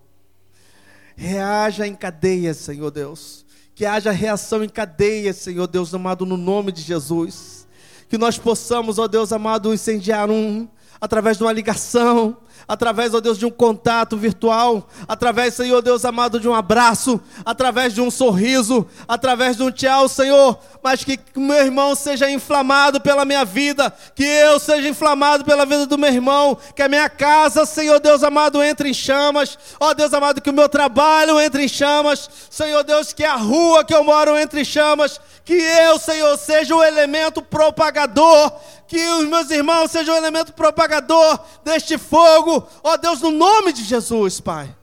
Reaja 1.15 1.87
em 1.87 1.95
cadeia, 1.95 2.55
Senhor 2.55 2.91
Deus. 2.91 3.45
Que 3.75 3.85
haja 3.85 4.11
reação 4.13 4.65
em 4.65 4.69
cadeia, 4.71 5.35
Senhor 5.35 5.67
Deus 5.67 5.93
amado, 5.93 6.25
no 6.25 6.39
nome 6.39 6.73
de 6.73 6.81
Jesus. 6.81 7.69
Que 8.09 8.17
nós 8.17 8.39
possamos, 8.39 8.99
ó 8.99 9.07
Deus 9.07 9.31
amado, 9.31 9.75
incendiar 9.75 10.31
um 10.31 10.67
através 10.99 11.37
de 11.37 11.43
uma 11.43 11.53
ligação, 11.53 12.39
através, 12.71 13.13
ó 13.13 13.21
Deus, 13.21 13.37
de 13.37 13.45
um 13.45 13.51
contato 13.51 14.17
virtual, 14.17 14.89
através, 15.09 15.55
Senhor 15.55 15.83
Deus 15.83 16.05
amado, 16.05 16.39
de 16.39 16.49
um 16.49 16.55
abraço, 16.55 17.21
através 17.45 17.93
de 17.93 18.01
um 18.01 18.13
sorriso, 18.13 18.87
através 19.09 19.57
de 19.57 19.65
um 19.65 19.73
tchau, 19.73 20.09
Senhor, 20.09 20.57
mas 20.81 21.03
que 21.03 21.19
meu 21.35 21.57
irmão 21.57 21.97
seja 21.97 22.31
inflamado 22.31 23.01
pela 23.01 23.25
minha 23.25 23.45
vida, 23.45 23.93
que 24.15 24.23
eu 24.23 24.61
seja 24.61 24.89
inflamado 24.89 25.45
pela 25.45 25.67
vida 25.67 25.85
do 25.85 25.99
meu 25.99 26.13
irmão, 26.13 26.57
que 26.77 26.81
a 26.81 26.89
minha 26.89 27.09
casa, 27.11 27.67
Senhor 27.67 27.99
Deus 27.99 28.23
amado, 28.23 28.63
entre 28.63 28.89
em 28.89 28.95
chamas, 28.95 29.59
ó 29.81 29.93
Deus 29.93 30.15
amado, 30.15 30.41
que 30.41 30.51
o 30.51 30.55
meu 30.55 30.69
trabalho 30.69 31.41
entre 31.41 31.65
em 31.65 31.69
chamas, 31.69 32.31
Senhor 32.49 32.85
Deus, 32.85 33.13
que 33.13 33.25
a 33.25 33.35
rua 33.35 33.85
que 33.85 33.93
eu 33.93 34.05
moro 34.05 34.39
entre 34.39 34.61
em 34.61 34.65
chamas, 34.65 35.21
que 35.45 35.55
eu, 35.55 35.99
Senhor, 35.99 36.39
seja 36.39 36.77
o 36.77 36.85
elemento 36.85 37.43
propagador, 37.43 38.53
que 38.91 39.09
os 39.09 39.25
meus 39.25 39.49
irmãos 39.51 39.91
sejam 39.91 40.15
o 40.15 40.19
elemento 40.19 40.53
propagador 40.53 41.39
deste 41.65 41.97
fogo, 41.97 42.60
ó 42.83 42.97
Deus, 42.97 43.21
no 43.21 43.31
nome 43.31 43.73
de 43.73 43.85
Jesus, 43.85 44.41
Pai. 44.41 44.75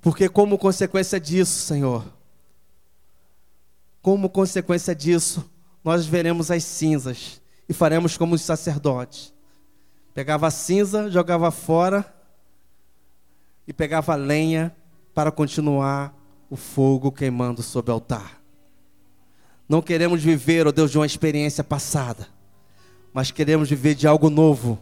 Porque, 0.00 0.28
como 0.28 0.58
consequência 0.58 1.20
disso, 1.20 1.66
Senhor, 1.66 2.04
como 4.00 4.30
consequência 4.30 4.94
disso, 4.94 5.48
nós 5.84 6.06
veremos 6.06 6.50
as 6.50 6.64
cinzas 6.64 7.40
e 7.68 7.74
faremos 7.74 8.16
como 8.16 8.34
os 8.34 8.42
sacerdotes. 8.42 9.32
Pegava 10.14 10.46
a 10.46 10.50
cinza, 10.50 11.10
jogava 11.10 11.50
fora 11.50 12.12
e 13.66 13.72
pegava 13.72 14.14
lenha 14.14 14.74
para 15.14 15.30
continuar 15.30 16.14
o 16.48 16.56
fogo 16.56 17.12
queimando 17.12 17.62
sobre 17.62 17.90
o 17.90 17.94
altar. 17.94 18.40
Não 19.68 19.80
queremos 19.80 20.22
viver, 20.22 20.66
ó 20.66 20.70
oh 20.70 20.72
Deus, 20.72 20.90
de 20.90 20.98
uma 20.98 21.06
experiência 21.06 21.62
passada, 21.62 22.26
mas 23.12 23.30
queremos 23.30 23.68
viver 23.68 23.94
de 23.94 24.06
algo 24.06 24.30
novo, 24.30 24.78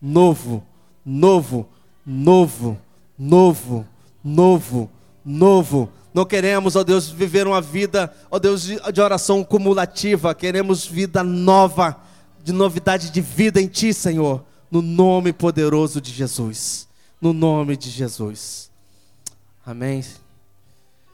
novo, 0.00 0.64
novo, 1.04 1.68
novo, 2.06 2.78
novo, 3.18 3.86
novo, 4.22 4.90
novo. 5.24 5.92
Não 6.14 6.24
queremos, 6.24 6.76
ó 6.76 6.84
Deus, 6.84 7.08
viver 7.08 7.46
uma 7.46 7.60
vida, 7.60 8.12
ó 8.30 8.38
Deus, 8.38 8.64
de 8.64 9.00
oração 9.00 9.42
cumulativa. 9.42 10.34
Queremos 10.34 10.86
vida 10.86 11.22
nova, 11.24 12.00
de 12.42 12.52
novidade 12.52 13.10
de 13.10 13.20
vida 13.20 13.60
em 13.60 13.66
Ti, 13.66 13.94
Senhor. 13.94 14.44
No 14.70 14.82
nome 14.82 15.32
poderoso 15.32 16.00
de 16.00 16.10
Jesus. 16.10 16.88
No 17.20 17.32
nome 17.32 17.76
de 17.76 17.90
Jesus. 17.90 18.70
Amém. 19.64 20.02